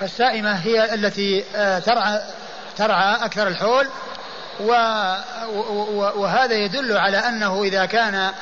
فالسائمة 0.00 0.52
هي 0.52 0.94
التي 0.94 1.44
آه، 1.56 1.78
ترعى 1.78 2.20
ترعى 2.76 3.14
أكثر 3.14 3.48
الحول 3.48 3.86
وهذا 6.16 6.54
يدل 6.54 6.96
على 6.96 7.18
أنه 7.18 7.62
إذا 7.62 7.86
كان 7.86 8.32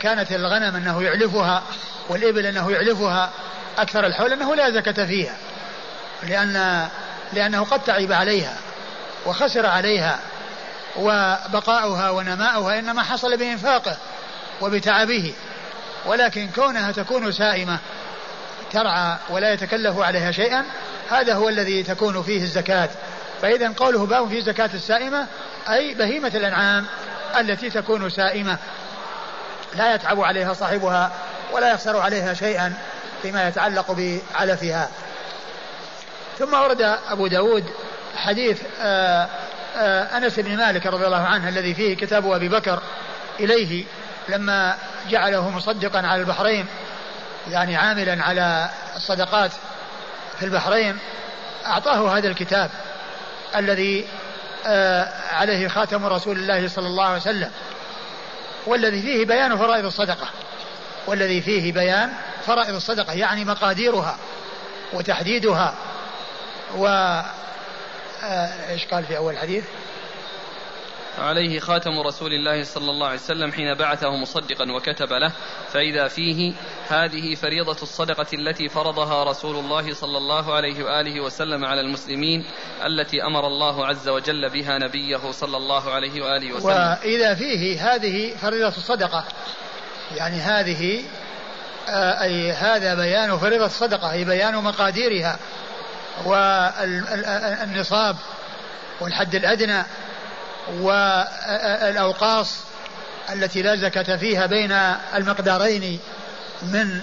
كانت 0.00 0.32
الغنم 0.32 0.76
أنه 0.76 1.02
يعلفها 1.02 1.62
والإبل 2.08 2.46
أنه 2.46 2.70
يعلفها 2.70 3.30
أكثر 3.78 4.06
الحول 4.06 4.32
أنه 4.32 4.54
لا 4.54 4.70
زكاة 4.70 5.06
فيها 5.06 5.36
لأن 6.22 6.88
لأنه 7.32 7.64
قد 7.64 7.80
تعب 7.80 8.12
عليها 8.12 8.56
وخسر 9.26 9.66
عليها 9.66 10.18
وبقاؤها 10.96 12.10
ونماؤها 12.10 12.78
إنما 12.78 13.02
حصل 13.02 13.36
بإنفاقه 13.36 13.96
وبتعبه. 14.60 15.32
ولكن 16.08 16.48
كونها 16.54 16.92
تكون 16.92 17.32
سائمة 17.32 17.78
ترعى 18.72 19.16
ولا 19.30 19.52
يتكلف 19.52 19.98
عليها 19.98 20.30
شيئا 20.30 20.64
هذا 21.10 21.34
هو 21.34 21.48
الذي 21.48 21.82
تكون 21.82 22.22
فيه 22.22 22.42
الزكاة. 22.42 22.88
فإذا 23.42 23.72
قوله 23.76 24.06
باب 24.06 24.28
في 24.28 24.40
زكاة 24.40 24.70
السائمة 24.74 25.26
أي 25.68 25.94
بهيمة 25.94 26.32
الأنعام 26.34 26.86
التي 27.40 27.70
تكون 27.70 28.10
سائمة. 28.10 28.58
لا 29.74 29.94
يتعب 29.94 30.20
عليها 30.20 30.52
صاحبها 30.52 31.12
ولا 31.52 31.72
يخسر 31.72 31.96
عليها 31.96 32.34
شيئا 32.34 32.74
فيما 33.22 33.48
يتعلق 33.48 33.90
بعلفها 33.90 34.88
ثم 36.38 36.54
ورد 36.54 36.82
أبو 37.08 37.26
داود 37.26 37.64
حديث 38.16 38.62
آآ 38.80 39.28
آآ 39.76 40.16
أنس 40.16 40.40
بن 40.40 40.56
مالك 40.56 40.86
رضي 40.86 41.06
الله 41.06 41.22
عنه 41.22 41.48
الذي 41.48 41.74
فيه 41.74 41.96
كتاب 41.96 42.30
أبي 42.30 42.48
بكر 42.48 42.82
إليه 43.40 43.84
لما 44.28 44.76
جعله 45.10 45.50
مصدقا 45.50 45.98
على 46.06 46.20
البحرين 46.20 46.66
يعني 47.50 47.76
عاملا 47.76 48.24
على 48.24 48.70
الصدقات 48.96 49.52
في 50.38 50.44
البحرين 50.44 50.98
أعطاه 51.66 52.18
هذا 52.18 52.28
الكتاب 52.28 52.70
الذي 53.56 54.06
عليه 55.30 55.68
خاتم 55.68 56.06
رسول 56.06 56.38
الله 56.38 56.68
صلى 56.68 56.86
الله 56.86 57.04
عليه 57.04 57.16
وسلم 57.16 57.50
والذي 58.66 59.02
فيه 59.02 59.24
بيان 59.24 59.56
فرائض 59.56 59.84
الصدقة 59.84 60.28
والذي 61.06 61.42
فيه 61.42 61.72
بيان 61.72 62.12
فرائض 62.46 62.74
الصدقة 62.74 63.12
يعني 63.12 63.44
مقاديرها 63.44 64.16
وتحديدها 64.92 65.74
و 66.76 66.86
إيش 68.70 68.86
قال 68.86 69.04
في 69.04 69.16
أول 69.16 69.38
حديث؟ 69.38 69.64
عليه 71.18 71.60
خاتم 71.60 72.00
رسول 72.00 72.32
الله 72.32 72.62
صلى 72.62 72.90
الله 72.90 73.06
عليه 73.06 73.18
وسلم 73.18 73.52
حين 73.52 73.74
بعثه 73.74 74.10
مصدقا 74.10 74.72
وكتب 74.72 75.12
له 75.12 75.32
فإذا 75.72 76.08
فيه 76.08 76.52
هذه 76.88 77.34
فريضة 77.34 77.76
الصدقة 77.82 78.26
التي 78.32 78.68
فرضها 78.68 79.24
رسول 79.24 79.56
الله 79.56 79.94
صلى 79.94 80.18
الله 80.18 80.54
عليه 80.54 80.84
وآله 80.84 81.20
وسلم 81.20 81.64
على 81.64 81.80
المسلمين 81.80 82.44
التي 82.86 83.22
أمر 83.22 83.46
الله 83.46 83.86
عز 83.86 84.08
وجل 84.08 84.48
بها 84.50 84.78
نبيه 84.78 85.30
صلى 85.30 85.56
الله 85.56 85.90
عليه 85.90 86.22
وآله 86.22 86.52
وسلم. 86.52 86.70
وإذا 86.70 87.34
فيه 87.34 87.94
هذه 87.94 88.36
فريضة 88.36 88.68
الصدقة 88.68 89.24
يعني 90.16 90.36
هذه 90.36 91.04
آه، 91.88 92.22
أي 92.22 92.52
هذا 92.52 92.94
بيان 92.94 93.38
فريضة 93.38 93.66
الصدقة 93.66 94.12
أي 94.12 94.24
بيان 94.24 94.54
مقاديرها 94.54 95.38
والنصاب 96.24 98.16
والحد 99.00 99.34
الأدنى 99.34 99.82
والأوقاص 100.72 102.56
التي 103.32 103.62
لا 103.62 103.76
زكاة 103.76 104.16
فيها 104.16 104.46
بين 104.46 104.72
المقدارين 105.14 106.00
من 106.62 107.02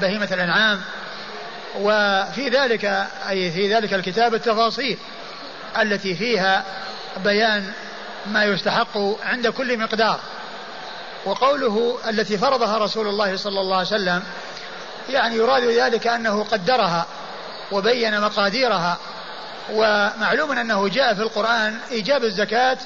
بهيمة 0.00 0.28
الأنعام. 0.32 0.80
وفي 1.80 2.48
ذلك 2.48 2.84
أي 3.28 3.50
في 3.50 3.74
ذلك 3.74 3.94
الكتاب 3.94 4.34
التفاصيل 4.34 4.98
التي 5.80 6.14
فيها 6.14 6.64
بيان 7.24 7.72
ما 8.26 8.44
يستحق 8.44 8.98
عند 9.24 9.48
كل 9.48 9.78
مقدار. 9.78 10.20
وقوله 11.24 11.98
التي 12.08 12.38
فرضها 12.38 12.78
رسول 12.78 13.08
الله 13.08 13.36
صلى 13.36 13.60
الله 13.60 13.76
عليه 13.76 13.86
وسلم 13.86 14.22
يعني 15.10 15.36
يراد 15.36 15.62
ذلك 15.64 16.06
أنه 16.06 16.44
قدرها 16.44 17.06
وبين 17.72 18.20
مقاديرها 18.20 18.98
ومعلوم 19.70 20.52
أنه 20.52 20.88
جاء 20.88 21.14
في 21.14 21.22
القرآن 21.22 21.78
إيجاب 21.90 22.24
الزكاة 22.24 22.78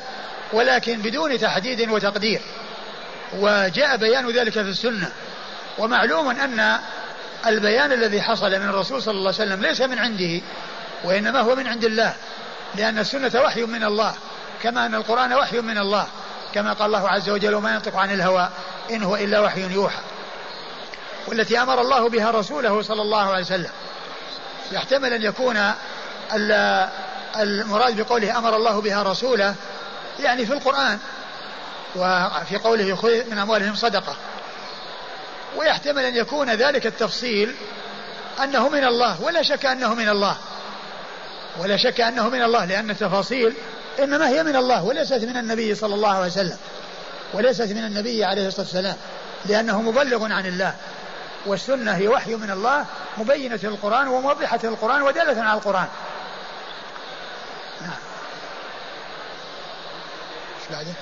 ولكن 0.52 0.98
بدون 0.98 1.38
تحديد 1.38 1.90
وتقدير. 1.90 2.40
وجاء 3.38 3.96
بيان 3.96 4.30
ذلك 4.30 4.52
في 4.52 4.60
السنة. 4.60 5.12
ومعلوم 5.78 6.28
أن 6.28 6.78
البيان 7.46 7.92
الذي 7.92 8.22
حصل 8.22 8.50
من 8.50 8.68
الرسول 8.68 9.02
صلى 9.02 9.14
الله 9.14 9.32
عليه 9.32 9.44
وسلم 9.44 9.62
ليس 9.62 9.80
من 9.80 9.98
عنده 9.98 10.40
وإنما 11.04 11.40
هو 11.40 11.54
من 11.54 11.66
عند 11.66 11.84
الله. 11.84 12.14
لأن 12.74 12.98
السنة 12.98 13.32
وحي 13.34 13.62
من 13.62 13.84
الله 13.84 14.14
كما 14.62 14.86
أن 14.86 14.94
القرآن 14.94 15.34
وحي 15.34 15.60
من 15.60 15.78
الله. 15.78 16.06
كما 16.54 16.72
قال 16.72 16.86
الله 16.86 17.08
عز 17.08 17.30
وجل 17.30 17.54
وما 17.54 17.74
ينطق 17.74 17.96
عن 17.96 18.14
الهوى 18.14 18.48
إن 18.90 19.02
هو 19.02 19.16
إلا 19.16 19.40
وحي 19.40 19.72
يوحى 19.72 20.00
والتي 21.26 21.62
أمر 21.62 21.80
الله 21.80 22.08
بها 22.08 22.30
رسوله 22.30 22.82
صلى 22.82 23.02
الله 23.02 23.30
عليه 23.30 23.44
وسلم. 23.44 23.70
يحتمل 24.72 25.12
أن 25.12 25.22
يكون 25.22 25.72
المراد 27.36 28.00
بقوله 28.00 28.38
أمر 28.38 28.56
الله 28.56 28.80
بها 28.80 29.02
رسوله 29.02 29.54
يعني 30.20 30.46
في 30.46 30.52
القرآن 30.52 30.98
وفي 31.96 32.56
قوله 32.56 32.96
خذ 32.96 33.30
من 33.30 33.38
أموالهم 33.38 33.74
صدقة. 33.74 34.16
ويحتمل 35.56 36.04
أن 36.04 36.16
يكون 36.16 36.50
ذلك 36.50 36.86
التفصيل 36.86 37.54
أنه 38.42 38.68
من 38.68 38.84
الله 38.84 39.22
ولا 39.22 39.42
شك 39.42 39.66
أنه 39.66 39.94
من 39.94 40.08
الله. 40.08 40.36
ولا 41.58 41.76
شك 41.76 42.00
أنه 42.00 42.28
من 42.28 42.42
الله 42.42 42.64
لأن 42.64 42.90
التفاصيل 42.90 43.54
إنما 43.98 44.28
هي 44.28 44.42
من 44.42 44.56
الله 44.56 44.84
وليست 44.84 45.24
من 45.24 45.36
النبي 45.36 45.74
صلى 45.74 45.94
الله 45.94 46.08
عليه 46.08 46.26
وسلم 46.26 46.56
وليست 47.34 47.72
من 47.72 47.84
النبي 47.84 48.24
عليه 48.24 48.46
الصلاة 48.48 48.66
والسلام 48.66 48.96
لأنه 49.46 49.82
مبلغ 49.82 50.32
عن 50.32 50.46
الله. 50.46 50.74
والسنة 51.46 51.92
هي 51.92 52.08
وحي 52.08 52.34
من 52.34 52.50
الله 52.50 52.84
مبينة 53.18 53.60
للقرآن 53.62 54.08
وموضحة 54.08 54.58
للقرآن 54.64 55.02
ودالة 55.02 55.42
على 55.42 55.58
القرآن. 55.58 55.86
بعده 60.70 60.93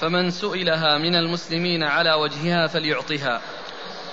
فمن 0.00 0.30
سئلها 0.30 0.98
من 0.98 1.14
المسلمين 1.14 1.82
على 1.82 2.12
وجهها 2.12 2.66
فليعطها. 2.66 3.40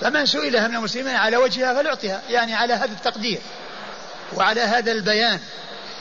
فمن 0.00 0.26
سئلها 0.26 0.68
من 0.68 0.76
المسلمين 0.76 1.14
على 1.16 1.36
وجهها 1.36 1.74
فليعطها 1.74 2.22
يعني 2.28 2.54
على 2.54 2.74
هذا 2.74 2.84
التقدير 2.92 3.40
وعلى 4.34 4.60
هذا 4.60 4.92
البيان 4.92 5.40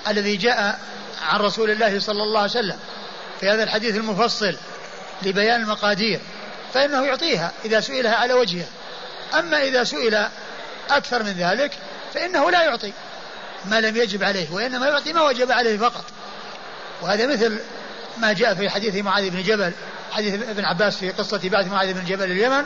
الذي 0.08 0.38
جاء 0.38 0.80
عن 1.22 1.40
رسول 1.40 1.72
الله 1.72 2.00
صلى 2.00 2.24
الله 2.24 2.40
عليه 2.40 2.52
وسلم 2.52 2.80
في 3.40 3.50
هذا 3.50 3.64
الحديث 3.64 3.96
المفصل 3.96 4.58
لبيان 5.22 5.62
المقادير 5.62 6.20
فإنه 6.74 7.06
يعطيها 7.06 7.52
إذا 7.66 7.80
سئلها 7.80 8.16
على 8.16 8.34
وجهها. 8.34 8.70
أما 9.40 9.64
إذا 9.64 9.84
سئل 9.84 10.28
أكثر 10.90 11.24
من 11.24 11.32
ذلك 11.32 11.72
فإنه 12.14 12.52
لا 12.52 12.64
يعطي 12.64 12.94
ما 13.66 13.82
لم 13.82 13.98
يجب 13.98 14.24
عليه 14.24 14.52
وإنما 14.52 14.88
يعطي 14.88 15.14
ما 15.14 15.22
وجب 15.22 15.52
عليه 15.52 15.78
فقط. 15.78 16.06
وهذا 17.02 17.28
مثل 17.28 17.60
ما 18.22 18.34
جاء 18.34 18.54
في 18.54 18.70
حديث 18.70 18.96
معاذ 18.96 19.30
بن 19.30 19.42
جبل 19.42 19.72
حديث 20.12 20.50
ابن 20.50 20.66
عباس 20.66 20.98
في 20.98 21.10
قصة 21.10 21.42
بعث 21.44 21.68
معاذ 21.68 21.94
بن 21.94 22.06
جبل 22.06 22.32
اليمن 22.32 22.64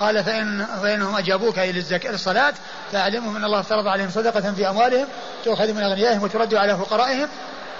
قال 0.00 0.24
فإن 0.24 0.66
فإنهم 0.82 1.16
أجابوك 1.16 1.58
إلى 1.58 1.84
الصلاة 2.04 2.54
فأعلمهم 2.92 3.36
أن 3.36 3.44
الله 3.44 3.60
افترض 3.60 3.86
عليهم 3.86 4.10
صدقة 4.10 4.52
في 4.52 4.68
أموالهم 4.68 5.06
تؤخذ 5.44 5.72
من 5.72 5.82
أغنيائهم 5.82 6.22
وترد 6.22 6.54
على 6.54 6.76
فقرائهم 6.76 7.28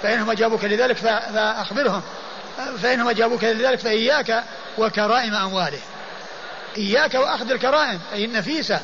فإنهم 0.03 0.29
أجابوك 0.29 0.63
لذلك 0.63 0.97
فأخبرهم. 0.97 2.01
فإنهم 2.81 3.09
أجابوك 3.09 3.43
لذلك 3.43 3.79
فإياك 3.79 4.43
وكرائم 4.77 5.33
أموالهم. 5.33 5.81
إياك 6.77 7.13
وأخذ 7.13 7.51
الكرائم 7.51 7.99
أي 8.13 8.25
النفيسة 8.25 8.79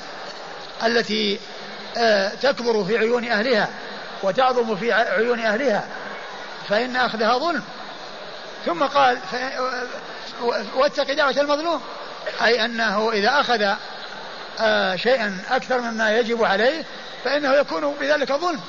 التي 0.85 1.39
آه، 1.97 2.29
تكبر 2.29 2.83
في 2.83 2.97
عيون 2.97 3.25
أهلها 3.25 3.69
وتعظم 4.23 4.75
في 4.75 4.93
عيون 4.93 5.39
أهلها 5.39 5.87
فإن 6.69 6.95
أخذها 6.95 7.37
ظلم. 7.37 7.63
ثم 8.65 8.83
قال 8.83 9.19
واتق 10.75 11.13
دعوة 11.13 11.31
المظلوم. 11.31 11.81
أي 12.43 12.65
أنه 12.65 13.11
إذا 13.11 13.39
أخذ 13.39 13.75
آه، 14.59 14.95
شيئا 14.95 15.37
أكثر 15.49 15.81
مما 15.81 16.17
يجب 16.17 16.43
عليه 16.43 16.83
فإنه 17.23 17.53
يكون 17.53 17.95
بذلك 17.99 18.31
ظلم. 18.31 18.61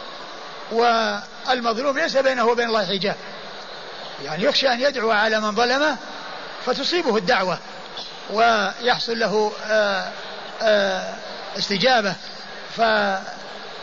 والمظلوم 0.73 1.99
ليس 1.99 2.17
بينه 2.17 2.45
وبين 2.45 2.69
الله 2.69 2.87
حجاب. 2.87 3.17
يعني 4.25 4.45
يخشى 4.45 4.73
أن 4.73 4.81
يدعو 4.81 5.11
على 5.11 5.41
من 5.41 5.55
ظلمه 5.55 5.97
فتصيبه 6.67 7.17
الدعوة 7.17 7.59
ويحصل 8.31 9.19
له 9.19 9.53
آه، 9.67 10.09
آه، 10.63 11.15
استجابة. 11.59 12.15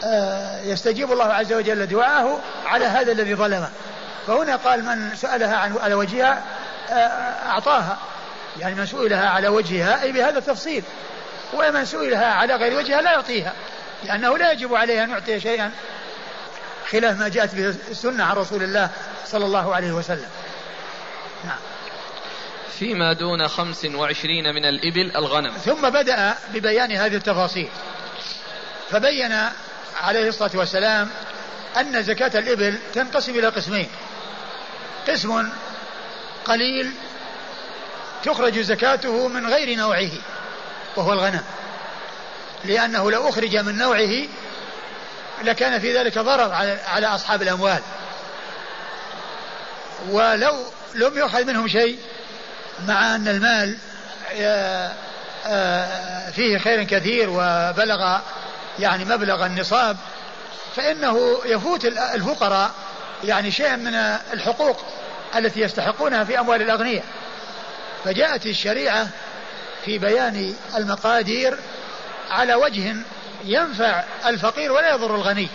فيستجيب 0.03 1.11
الله 1.11 1.33
عز 1.33 1.53
وجل 1.53 1.85
دعاءه 1.85 2.39
على 2.65 2.85
هذا 2.85 3.11
الذي 3.11 3.35
ظلمه. 3.35 3.69
فهنا 4.27 4.55
قال 4.55 4.85
من 4.85 5.15
سألها 5.15 5.55
عن 5.55 5.77
على 5.77 5.93
وجهها 5.93 6.43
آه، 6.89 6.93
أعطاها. 7.49 7.97
يعني 8.59 8.75
من 8.75 8.85
سئلها 8.85 9.29
على 9.29 9.47
وجهها 9.47 10.03
أي 10.03 10.11
بهذا 10.11 10.39
التفصيل. 10.39 10.83
ومن 11.53 11.85
سئلها 11.85 12.25
على 12.25 12.55
غير 12.55 12.77
وجهها 12.77 13.01
لا 13.01 13.11
يعطيها 13.11 13.53
لأنه 14.03 14.37
لا 14.37 14.51
يجب 14.51 14.75
عليه 14.75 15.03
أن 15.03 15.09
يعطي 15.09 15.39
شيئا 15.39 15.71
خلاف 16.91 17.19
ما 17.19 17.27
جاءت 17.27 17.55
به 17.55 17.67
السنة 17.67 18.23
عن 18.23 18.35
رسول 18.35 18.63
الله 18.63 18.89
صلى 19.25 19.45
الله 19.45 19.75
عليه 19.75 19.91
وسلم. 19.91 20.29
نعم. 21.45 21.57
فيما 22.79 23.13
دون 23.13 23.47
خمس 23.47 23.85
وعشرين 23.85 24.55
من 24.55 24.65
الإبل 24.65 25.15
الغنم. 25.15 25.51
ثم 25.51 25.89
بدأ 25.89 26.35
ببيان 26.53 26.91
هذه 26.91 27.15
التفاصيل. 27.15 27.69
فبين 28.89 29.35
عليه 30.01 30.29
الصلاة 30.29 30.51
والسلام 30.53 31.09
أن 31.77 32.03
زكاة 32.03 32.39
الإبل 32.39 32.77
تنقسم 32.93 33.31
إلى 33.31 33.47
قسمين. 33.47 33.89
قسم 35.07 35.49
قليل 36.45 36.91
تخرج 38.23 38.59
زكاته 38.59 39.27
من 39.27 39.47
غير 39.47 39.77
نوعه 39.77 40.11
وهو 40.95 41.13
الغنم. 41.13 41.43
لأنه 42.65 43.11
لو 43.11 43.29
أخرج 43.29 43.57
من 43.57 43.77
نوعه 43.77 44.27
لكان 45.43 45.79
في 45.79 45.97
ذلك 45.97 46.19
ضرر 46.19 46.51
على 46.87 47.07
أصحاب 47.07 47.41
الأموال. 47.41 47.81
ولو 50.09 50.55
لم 50.95 51.17
يؤخذ 51.17 51.45
منهم 51.45 51.67
شيء 51.67 51.99
مع 52.87 53.15
أن 53.15 53.27
المال 53.27 53.77
آه، 54.35 54.91
آه، 55.45 56.29
فيه 56.31 56.57
خير 56.57 56.83
كثير 56.83 57.29
وبلغ 57.29 58.19
يعني 58.79 59.05
مبلغ 59.05 59.45
النصاب 59.45 59.97
فإنه 60.75 61.39
يفوت 61.45 61.85
الفقراء 61.85 62.71
يعني 63.23 63.51
شيئا 63.51 63.75
من 63.75 63.95
الحقوق 64.33 64.85
التي 65.35 65.59
يستحقونها 65.61 66.23
في 66.23 66.39
أموال 66.39 66.61
الأغنياء. 66.61 67.03
فجاءت 68.05 68.45
الشريعة 68.45 69.07
في 69.85 69.97
بيان 69.97 70.55
المقادير 70.75 71.59
على 72.29 72.55
وجه 72.55 72.95
ينفع 73.43 74.03
الفقير 74.25 74.71
ولا 74.71 74.89
يضر 74.89 75.15
الغني. 75.15 75.47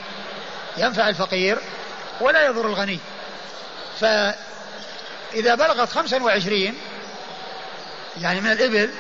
ينفع 0.77 1.09
الفقير 1.09 1.59
ولا 2.21 2.47
يضر 2.47 2.67
الغني. 2.67 2.99
فإذا 4.01 5.55
بلغت 5.55 5.93
خمسا 5.93 6.23
وعشرين 6.23 6.75
يعني 8.21 8.41
من 8.41 8.53
الإبل 8.53 8.91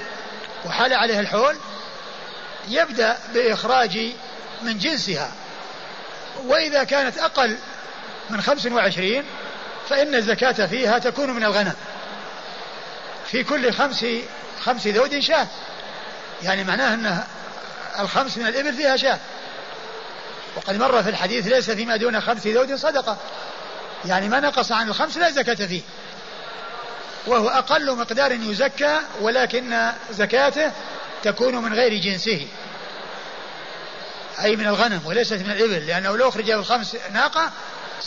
وحال 0.65 0.95
عليها 0.95 1.21
الحول 1.21 1.57
يبدأ 2.69 3.19
بإخراج 3.35 3.99
من 4.63 4.79
جنسها. 4.79 5.33
وإذا 6.45 6.85
كانت 6.85 7.19
أقل 7.19 7.57
من 8.31 8.41
خمس 8.41 8.67
وعشرين 8.67 9.25
فإن 9.89 10.15
الزكاة 10.15 10.67
فيها 10.67 10.99
تكون 10.99 11.31
من 11.31 11.45
الغنم. 11.45 11.75
في 13.27 13.45
كل 13.45 13.73
خمس 13.73 14.07
خمس 14.61 14.87
ذود 14.87 15.19
شاة. 15.19 15.47
يعني 16.43 16.65
معناه 16.65 16.95
أن 16.95 17.23
الخمس 17.99 18.39
من 18.39 18.47
الإبل 18.47 18.73
فيها 18.73 18.97
شاة. 18.97 19.19
وقد 20.57 20.77
مر 20.77 21.03
في 21.03 21.11
الحديث 21.11 21.47
ليس 21.47 21.71
فيما 21.71 21.97
دون 21.97 22.21
خمس 22.21 22.47
ذود 22.47 22.75
صدقة. 22.75 23.17
يعني 24.05 24.29
ما 24.29 24.41
نقص 24.41 24.73
عن 24.73 24.89
الخمس 24.89 25.17
لا 25.17 25.31
زكاة 25.31 25.67
فيه. 25.67 25.83
وهو 27.27 27.49
أقل 27.49 27.97
مقدار 27.97 28.33
يزكى 28.33 28.99
ولكن 29.21 29.91
زكاته 30.11 30.73
تكون 31.23 31.57
من 31.57 31.75
غير 31.75 31.95
جنسه. 31.95 32.47
أي 34.43 34.57
من 34.57 34.67
الغنم 34.67 35.01
وليست 35.05 35.33
من 35.33 35.51
الإبل 35.51 35.87
لأنه 35.87 36.17
لو 36.17 36.29
أخرج 36.29 36.51
الخمس 36.51 36.97
ناقة 37.13 37.51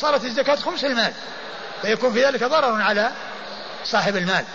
صارت 0.01 0.25
الزكاة 0.25 0.55
خمس 0.55 0.85
المال 0.85 1.13
فيكون 1.81 2.13
في 2.13 2.25
ذلك 2.25 2.43
ضرر 2.43 2.81
على 2.81 3.11
صاحب 3.85 4.15
المال. 4.15 4.45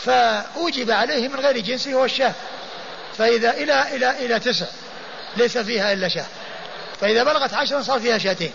فأوجب 0.00 0.90
عليه 0.90 1.28
من 1.28 1.40
غير 1.40 1.58
جنسه 1.58 1.92
هو 1.92 2.04
الشاة. 2.04 2.32
فإذا 3.18 3.50
إلى 3.50 3.96
إلى 3.96 4.10
إلى 4.10 4.40
تسع 4.40 4.66
ليس 5.36 5.58
فيها 5.58 5.92
إلا 5.92 6.08
شاة. 6.08 6.26
فإذا 7.00 7.24
بلغت 7.24 7.54
عشرا 7.54 7.82
صار 7.82 8.00
فيها 8.00 8.18
شاتين. 8.18 8.52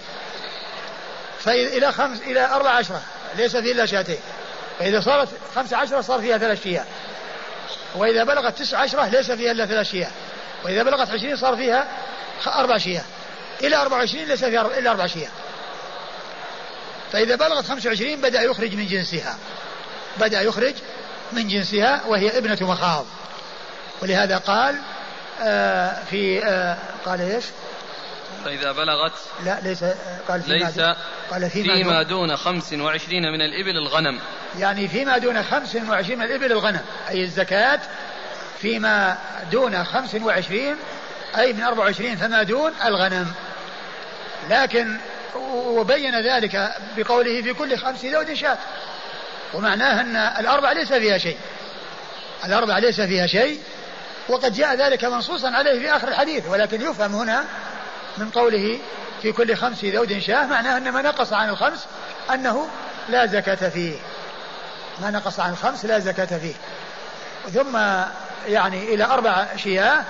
فإذا 1.39 1.77
إلى 1.77 1.91
خمس 1.91 2.21
إلى 2.21 2.45
أربع 2.45 2.69
عشرة 2.69 3.01
ليس 3.35 3.55
فيها 3.55 3.71
إلا 3.71 3.85
شاتين. 3.85 4.19
فإذا 4.79 5.01
صارت 5.01 5.29
خمس 5.55 5.73
عشرة 5.73 6.01
صار 6.01 6.21
فيها 6.21 6.37
ثلاث 6.37 6.63
شياه. 6.63 6.85
وإذا 7.95 8.23
بلغت 8.23 8.59
تسع 8.59 8.77
عشرة 8.77 9.07
ليس 9.07 9.31
فيها 9.31 9.51
إلا 9.51 9.65
ثلاث 9.65 9.91
شياه. 9.91 10.11
وإذا 10.65 10.83
بلغت 10.83 11.09
عشرين 11.09 11.35
صار 11.35 11.55
فيها 11.55 11.87
أربع 12.47 12.77
شياه. 12.77 13.03
إلى 13.63 13.75
أربع 13.75 13.97
وعشرين 13.97 14.27
ليس 14.27 14.45
فيها 14.45 14.61
إلا 14.79 14.91
أربع 14.91 15.07
شياه. 15.07 15.29
فإذا 17.13 17.35
بلغت 17.35 17.65
خمس 17.65 17.85
وعشرين 17.85 18.21
بدأ 18.21 18.41
يخرج 18.41 18.75
من 18.75 18.87
جنسها. 18.87 19.37
بدأ 20.17 20.41
يخرج 20.41 20.73
من 21.31 21.47
جنسها 21.47 22.01
وهي 22.07 22.37
ابنة 22.37 22.57
مخاض. 22.61 23.05
ولهذا 24.01 24.37
قال 24.37 24.75
آه 25.41 26.03
في 26.09 26.45
آه 26.45 26.77
قال 27.05 27.21
إيش؟ 27.21 27.45
فإذا 28.45 28.71
بلغت 28.71 29.13
لا 29.45 29.59
ليس 29.63 29.83
قال 30.27 30.41
فيما 30.41 30.55
ليس 30.55 30.75
دون 30.75 30.95
قال 31.31 31.49
فيما, 31.49 31.73
فيما 31.73 32.03
دون, 32.03 32.27
دون 32.27 32.37
خمس 32.37 32.73
وعشرين 32.73 33.23
من 33.23 33.41
الإبل 33.41 33.77
الغنم. 33.77 34.19
يعني 34.59 34.87
فيما 34.87 35.17
دون 35.17 35.43
خمس 35.43 35.75
وعشرين 35.75 36.19
من 36.19 36.25
الإبل 36.25 36.51
الغنم 36.51 36.81
أي 37.09 37.23
الزكاة 37.23 37.79
فيما 38.61 39.17
دون 39.51 39.83
خمس 39.83 40.15
وعشرين 40.15 40.75
أي 41.37 41.53
من 41.53 41.63
أربع 41.63 41.83
وعشرين 41.83 42.15
فما 42.15 42.43
دون 42.43 42.71
الغنم. 42.85 43.33
لكن 44.49 44.97
وبين 45.35 46.21
ذلك 46.21 46.73
بقوله 46.97 47.41
في 47.41 47.53
كل 47.53 47.77
خمس 47.77 48.05
ذود 48.05 48.33
شاة. 48.33 48.57
ومعناه 49.53 50.01
أن 50.01 50.15
الأربع 50.15 50.71
ليس 50.71 50.93
فيها 50.93 51.17
شيء. 51.17 51.37
الأربع 52.45 52.77
ليس 52.77 53.01
فيها 53.01 53.27
شيء. 53.27 53.59
وقد 54.29 54.53
جاء 54.53 54.75
ذلك 54.75 55.05
منصوصا 55.05 55.49
عليه 55.49 55.79
في 55.79 55.95
آخر 55.95 56.07
الحديث 56.07 56.47
ولكن 56.47 56.81
يفهم 56.81 57.15
هنا 57.15 57.45
من 58.17 58.29
قوله 58.29 58.79
في 59.21 59.31
كل 59.31 59.55
خمس 59.55 59.85
ذود 59.85 60.19
شاة 60.19 60.45
معناه 60.45 60.77
أن 60.77 60.89
ما 60.89 61.01
نقص 61.01 61.33
عن 61.33 61.49
الخمس 61.49 61.85
أنه 62.33 62.67
لا 63.09 63.25
زكاة 63.25 63.69
فيه. 63.69 63.95
ما 65.01 65.11
نقص 65.11 65.39
عن 65.39 65.51
الخمس 65.51 65.85
لا 65.85 65.99
زكاة 65.99 66.37
فيه. 66.37 66.53
ثم 67.53 67.77
يعني 68.47 68.93
إلى 68.93 69.03
أربع 69.03 69.55
شياة 69.55 70.03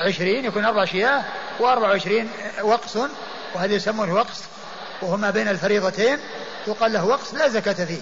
عشرين 0.00 0.44
يكون 0.44 0.64
أربع 0.64 0.84
شياة 0.84 1.22
وأربع 1.60 1.88
وعشرين 1.88 2.30
وقص 2.62 2.96
وهذا 3.54 3.74
يسمونه 3.74 4.14
وقص 4.14 4.42
وهو 5.02 5.16
ما 5.16 5.30
بين 5.30 5.48
الفريضتين 5.48 6.18
يقال 6.66 6.92
له 6.92 7.04
وقص 7.04 7.34
لا 7.34 7.48
زكاة 7.48 7.84
فيه. 7.84 8.00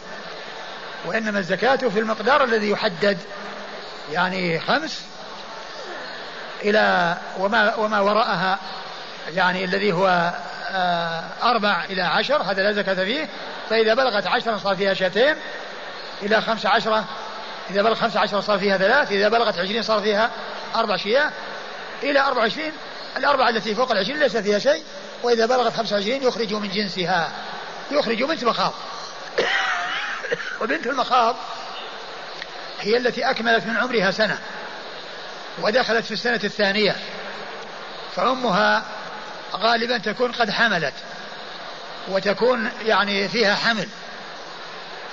وإنما 1.04 1.38
الزكاة 1.38 1.76
في 1.76 2.00
المقدار 2.00 2.44
الذي 2.44 2.70
يحدد 2.70 3.18
يعني 4.12 4.60
خمس 4.60 5.02
إلى 6.62 7.16
وما 7.38 7.74
وما 7.74 8.00
وراءها 8.00 8.58
يعني 9.34 9.64
الذي 9.64 9.92
هو 9.92 10.32
آه، 10.70 11.24
أربع 11.42 11.84
إلى 11.84 12.02
عشر 12.02 12.42
هذا 12.42 12.62
لا 12.62 12.72
زكاة 12.72 13.04
فيه. 13.04 13.28
فإذا 13.70 13.94
بلغت 13.94 14.26
عشرا 14.26 14.58
صار 14.58 14.76
فيها 14.76 14.94
شاتين 14.94 15.36
إلى 16.22 16.40
خمس 16.40 16.66
عشرة 16.66 17.04
إذا 17.70 17.82
بلغ 17.82 17.94
خمس 17.94 18.16
عشرة 18.16 18.40
صار 18.40 18.58
فيها 18.58 18.78
ثلاث 18.78 19.12
إذا 19.12 19.28
بلغت 19.28 19.58
عشرين 19.58 19.82
صار 19.82 20.00
فيها 20.00 20.30
أربع 20.76 20.96
شياه 20.96 21.30
إلى 22.02 22.20
أربع 22.20 22.40
وعشرين 22.40 22.72
الأربعة 23.16 23.48
التي 23.48 23.74
فوق 23.74 23.90
العشرين 23.90 24.18
ليس 24.18 24.36
فيها 24.36 24.58
شيء 24.58 24.84
وإذا 25.22 25.46
بلغت 25.46 25.76
خمسة 25.76 25.96
وعشرين 25.96 26.22
يخرج 26.22 26.54
من 26.54 26.68
جنسها. 26.68 27.32
يخرج 27.90 28.22
بنت 28.22 28.44
مخاض 28.44 28.72
وبنت 30.60 30.86
المخاض 30.86 31.36
هي 32.80 32.96
التي 32.96 33.30
أكملت 33.30 33.66
من 33.66 33.76
عمرها 33.76 34.10
سنة 34.10 34.38
ودخلت 35.62 36.04
في 36.04 36.14
السنة 36.14 36.40
الثانية. 36.44 36.96
فأمها 38.16 38.84
غالبا 39.52 39.98
تكون 39.98 40.32
قد 40.32 40.50
حملت 40.50 40.94
وتكون 42.08 42.70
يعني 42.84 43.28
فيها 43.28 43.54
حمل. 43.54 43.88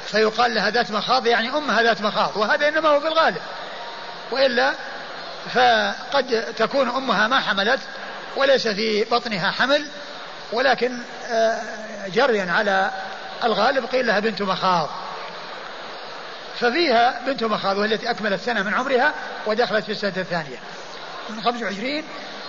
فيقال 0.05 0.55
لها 0.55 0.69
ذات 0.69 0.91
مخاض 0.91 1.27
يعني 1.27 1.49
أمها 1.49 1.83
ذات 1.83 2.01
مخاض 2.01 2.37
وهذا 2.37 2.67
إنما 2.67 2.89
هو 2.89 2.99
في 2.99 3.07
الغالب. 3.07 3.41
وإلا 4.31 4.73
فقد 5.49 6.53
تكون 6.57 6.89
أمها 6.89 7.27
ما 7.27 7.39
حملت 7.39 7.79
وليس 8.35 8.67
في 8.67 9.03
بطنها 9.03 9.51
حمل 9.51 9.85
ولكن 10.53 10.97
آه، 11.31 11.61
جريا 12.07 12.51
على 12.51 12.91
الغالب 13.43 13.85
قيل 13.85 14.07
لها 14.07 14.19
بنت 14.19 14.41
مخاض. 14.41 14.89
ففيها 16.59 17.21
بنت 17.25 17.43
مخاض 17.43 17.77
وهي 17.77 17.93
التي 17.93 18.11
أكملت 18.11 18.41
سنة 18.41 18.63
من 18.63 18.73
عمرها 18.73 19.13
ودخلت 19.45 19.85
في 19.85 19.91
السنة 19.91 20.13
الثانية 20.17 20.57
من 21.29 21.41
25 21.43 22.03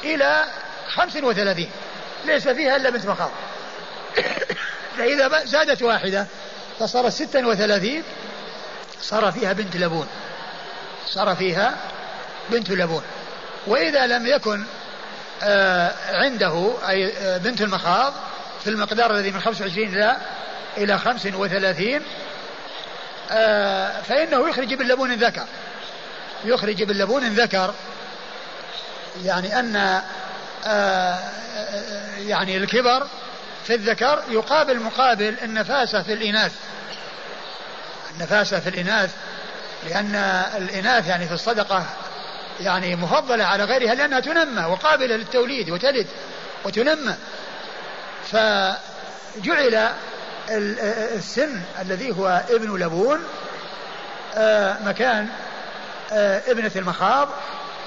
إلى 0.04 0.44
35 0.88 1.70
ليس 2.24 2.48
فيها 2.48 2.76
إلا 2.76 2.90
بنت 2.90 3.06
مخاض. 3.06 3.30
فإذا 4.98 5.44
زادت 5.44 5.82
واحدة 5.82 6.26
فصارت 6.78 7.12
36 7.12 8.02
صار 9.00 9.32
فيها 9.32 9.52
بنت 9.52 9.76
لبون. 9.76 10.06
صار 11.06 11.36
فيها 11.36 11.74
بنت 12.50 12.70
لبون. 12.70 13.02
وإذا 13.66 14.06
لم 14.06 14.26
يكن 14.26 14.64
آه، 15.42 15.92
عنده 16.12 16.72
أي 16.88 17.12
آه، 17.18 17.38
بنت 17.38 17.60
المخاض 17.60 18.12
في 18.64 18.70
المقدار 18.70 19.10
الذي 19.10 19.30
من 19.30 19.40
25 19.40 19.88
إلى 19.88 20.16
إلى 20.76 20.98
35 20.98 22.02
آه، 23.30 24.00
فإنه 24.00 24.48
يخرج 24.48 24.74
باللبون 24.74 25.14
ذكر. 25.14 25.46
يخرج 26.44 26.82
باللبون 26.82 27.24
ذكر. 27.24 27.74
يعني 29.24 29.58
أن 29.58 30.02
يعني 32.18 32.56
الكبر 32.56 33.06
في 33.64 33.74
الذكر 33.74 34.22
يقابل 34.28 34.80
مقابل 34.80 35.36
النفاسة 35.42 36.02
في 36.02 36.12
الإناث. 36.12 36.52
النفاسة 38.14 38.60
في 38.60 38.68
الإناث 38.68 39.10
لأن 39.88 40.14
الإناث 40.56 41.08
يعني 41.08 41.26
في 41.26 41.34
الصدقة 41.34 41.86
يعني 42.60 42.96
مفضلة 42.96 43.44
على 43.44 43.64
غيرها 43.64 43.94
لأنها 43.94 44.20
تنمى 44.20 44.64
وقابلة 44.64 45.16
للتوليد 45.16 45.70
وتلد 45.70 46.06
وتنمى. 46.64 47.14
فجعل 48.32 49.88
السن 50.50 51.60
الذي 51.80 52.18
هو 52.18 52.42
ابن 52.50 52.76
لبون 52.78 53.24
آه، 54.34 54.76
مكان 54.84 55.28
آه، 56.12 56.42
ابنة 56.46 56.70
المخاض 56.76 57.28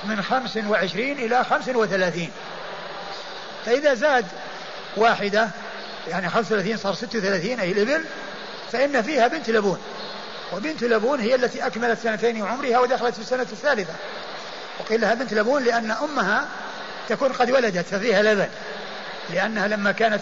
من 0.04 0.22
خمس 0.22 0.58
وعشرين 0.58 1.20
إلى 1.20 1.44
خمس 1.44 1.70
وثلاثين. 1.70 2.32
فإذا 3.66 3.94
زاد 3.94 4.26
واحدة 4.98 5.50
يعني 6.08 6.30
خمس 6.30 6.46
وثلاثين 6.46 6.78
صار 6.78 6.94
ست 6.94 7.16
وثلاثين 7.16 7.60
أي 7.60 7.72
الإبل 7.72 8.06
فإن 8.72 9.02
فيها 9.02 9.28
بنت 9.28 9.50
لبون. 9.50 9.80
وبنت 10.54 10.84
لبون 10.84 11.20
هي 11.20 11.36
التي 11.36 11.68
أكملت 11.68 12.00
سنتين 12.00 12.46
عمرها 12.46 12.80
ودخلت 12.80 13.16
في 13.16 13.22
السنة 13.22 13.42
الثالثة. 13.42 13.94
وقيل 14.80 15.02
لها 15.02 15.14
بنت 15.14 15.34
لبون 15.34 15.64
لأن 15.64 15.92
أمها 15.92 16.48
تكون 17.10 17.34
قد 17.34 17.52
ولدت 17.52 17.86
ففيها 17.88 18.22
لبن. 18.24 18.50
لأنها 19.30 19.68
لما 19.68 19.92
كانت 19.92 20.22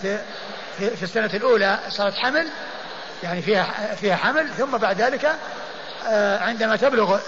في 0.78 1.04
السنة 1.04 1.30
الأولى 1.34 1.80
صارت 1.90 2.14
حمل 2.14 2.48
يعني 3.24 3.42
فيها 3.42 3.96
فيها 4.02 4.16
حمل 4.16 4.50
ثم 4.58 4.78
بعد 4.78 5.02
ذلك 5.02 5.36
آه، 6.08 6.40
عندما 6.40 6.76
تبلغ 6.76 7.20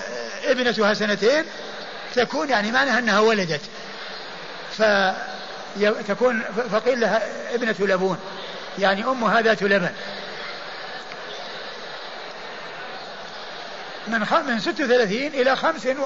ابنتها 0.45 0.93
سنتين 0.93 1.45
تكون 2.15 2.49
يعني 2.49 2.71
معناها 2.71 2.99
أنها 2.99 3.19
ولدت. 3.19 3.61
فتكون 4.77 6.43
فقيل 6.71 6.99
لها 6.99 7.21
ابنة 7.53 7.75
لبون 7.79 8.17
يعني 8.79 9.03
أمها 9.03 9.41
ذات 9.41 9.63
لبن. 9.63 9.91
من 14.07 14.19
من 14.47 14.59
36 14.59 15.27
إلى 15.27 15.55
45 15.55 15.99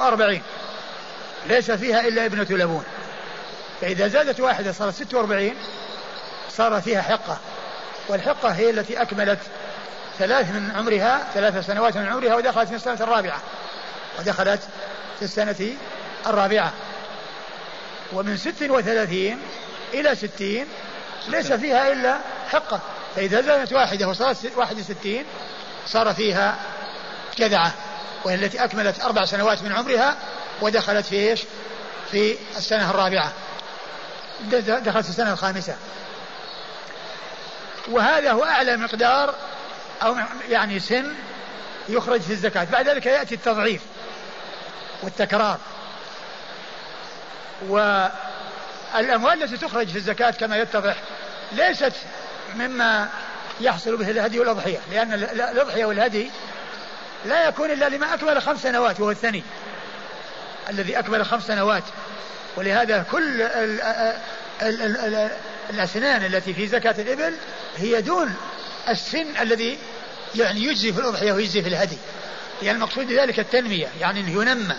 ليس 1.45 1.71
فيها 1.71 2.07
إلا 2.07 2.25
ابنة 2.25 2.47
لبون. 2.49 2.83
فإذا 3.81 4.07
زادت 4.07 4.39
واحدة 4.39 4.71
صارت 4.71 4.93
46 4.93 5.55
صار 6.49 6.81
فيها 6.81 7.01
حقة. 7.01 7.39
والحقة 8.07 8.49
هي 8.49 8.69
التي 8.69 9.01
أكملت 9.01 9.39
ثلاث 10.19 10.49
من 10.49 10.71
عمرها 10.75 11.27
ثلاث 11.33 11.65
سنوات 11.65 11.97
من 11.97 12.07
عمرها 12.07 12.35
ودخلت 12.35 12.69
في 12.69 12.75
السنة 12.75 12.97
الرابعة. 13.01 13.41
ودخلت 14.19 14.61
في 15.19 15.25
السنة 15.25 15.75
الرابعة. 16.27 16.73
ومن 18.13 18.37
ست 18.37 18.69
وثلاثين 18.69 19.39
إلى 19.93 20.15
ستين 20.15 20.67
ليس 21.27 21.53
فيها 21.53 21.91
إلا 21.91 22.17
حقة. 22.49 22.79
فإذا 23.15 23.41
زادت 23.41 23.73
واحدة 23.73 24.07
وصارت 24.07 24.51
واحد 24.55 24.79
وستين 24.79 25.25
صار 25.87 26.13
فيها 26.13 26.55
جذعة. 27.37 27.73
وهي 28.25 28.35
التي 28.35 28.63
أكملت 28.63 29.03
أربع 29.03 29.25
سنوات 29.25 29.63
من 29.63 29.71
عمرها 29.71 30.15
ودخلت 30.61 31.05
في 31.05 31.15
إيش؟ 31.29 31.41
في 32.11 32.37
السنة 32.57 32.89
الرابعة. 32.89 33.33
دخلت 34.59 35.03
في 35.03 35.09
السنة 35.09 35.33
الخامسة. 35.33 35.75
وهذا 37.87 38.31
هو 38.31 38.43
أعلى 38.43 38.77
مقدار 38.77 39.35
أو 40.03 40.15
يعني 40.49 40.79
سن 40.79 41.13
يخرج 41.89 42.21
في 42.21 42.31
الزكاة. 42.33 42.63
بعد 42.63 42.89
ذلك 42.89 43.05
يأتي 43.05 43.35
التضعيف 43.35 43.81
والتكرار. 45.03 45.59
والأموال 47.67 49.43
التي 49.43 49.57
تخرج 49.57 49.87
في 49.87 49.95
الزكاة 49.95 50.31
كما 50.31 50.57
يتضح 50.57 50.95
ليست 51.51 51.93
مما 52.55 53.09
يحصل 53.61 53.97
به 53.97 54.09
الهدي 54.09 54.39
والأضحية 54.39 54.79
لأن 54.91 55.13
الأضحية 55.13 55.85
والهدي 55.85 56.29
لا 57.25 57.47
يكون 57.47 57.71
إلا 57.71 57.89
لما 57.89 58.13
أكمل 58.13 58.41
خمس 58.41 58.61
سنوات 58.61 58.99
وهو 58.99 59.11
الثاني 59.11 59.43
الذي 60.69 60.99
أكمل 60.99 61.25
خمس 61.25 61.47
سنوات. 61.47 61.83
ولهذا 62.57 63.05
كل 63.11 63.41
ال 63.41 63.81
ال 64.61 64.81
ال 64.81 65.29
الأسنان 65.69 66.25
التي 66.25 66.53
في 66.53 66.67
زكاة 66.67 66.95
الإبل 66.99 67.33
هي 67.77 68.01
دون 68.01 68.35
السن 68.89 69.27
الذي 69.41 69.77
يعني 70.35 70.63
يجزي 70.63 70.93
في 70.93 70.99
الأضحية 70.99 71.33
ويجزي 71.33 71.61
في 71.61 71.69
الهدي. 71.69 71.97
يعني 72.61 72.77
المقصود 72.77 73.07
بذلك 73.07 73.39
التنمية 73.39 73.87
يعني 73.99 74.19
أنه 74.19 74.41
ينمى 74.41 74.75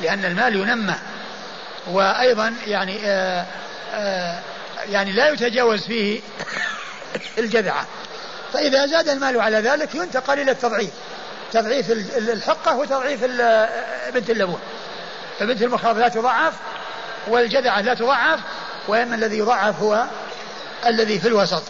لأن 0.00 0.24
المال 0.24 0.56
ينمى. 0.56 0.94
وأيضا 1.86 2.54
يعني 2.66 2.98
آآ 3.06 3.46
آآ 3.94 4.40
يعني 4.88 5.12
لا 5.12 5.28
يتجاوز 5.28 5.80
فيه 5.80 6.20
الجذعة 7.38 7.86
فإذا 8.52 8.86
زاد 8.86 9.08
المال 9.08 9.40
على 9.40 9.56
ذلك 9.56 9.94
ينتقل 9.94 10.40
إلى 10.40 10.50
التضعيف. 10.50 10.90
تضعيف 11.52 11.90
الحقة 12.18 12.76
وتضعيف 12.76 13.24
بنت 14.14 14.30
اللبون. 14.30 14.60
فبنت 15.38 15.62
المخاض 15.62 15.98
لا 15.98 16.08
تضعف 16.08 16.54
والجذعة 17.28 17.80
لا 17.80 17.94
تضعف 17.94 18.40
وإما 18.88 19.14
الذي 19.14 19.38
يضعف 19.38 19.80
هو 19.80 20.04
الذي 20.86 21.18
في 21.18 21.28
الوسط. 21.28 21.62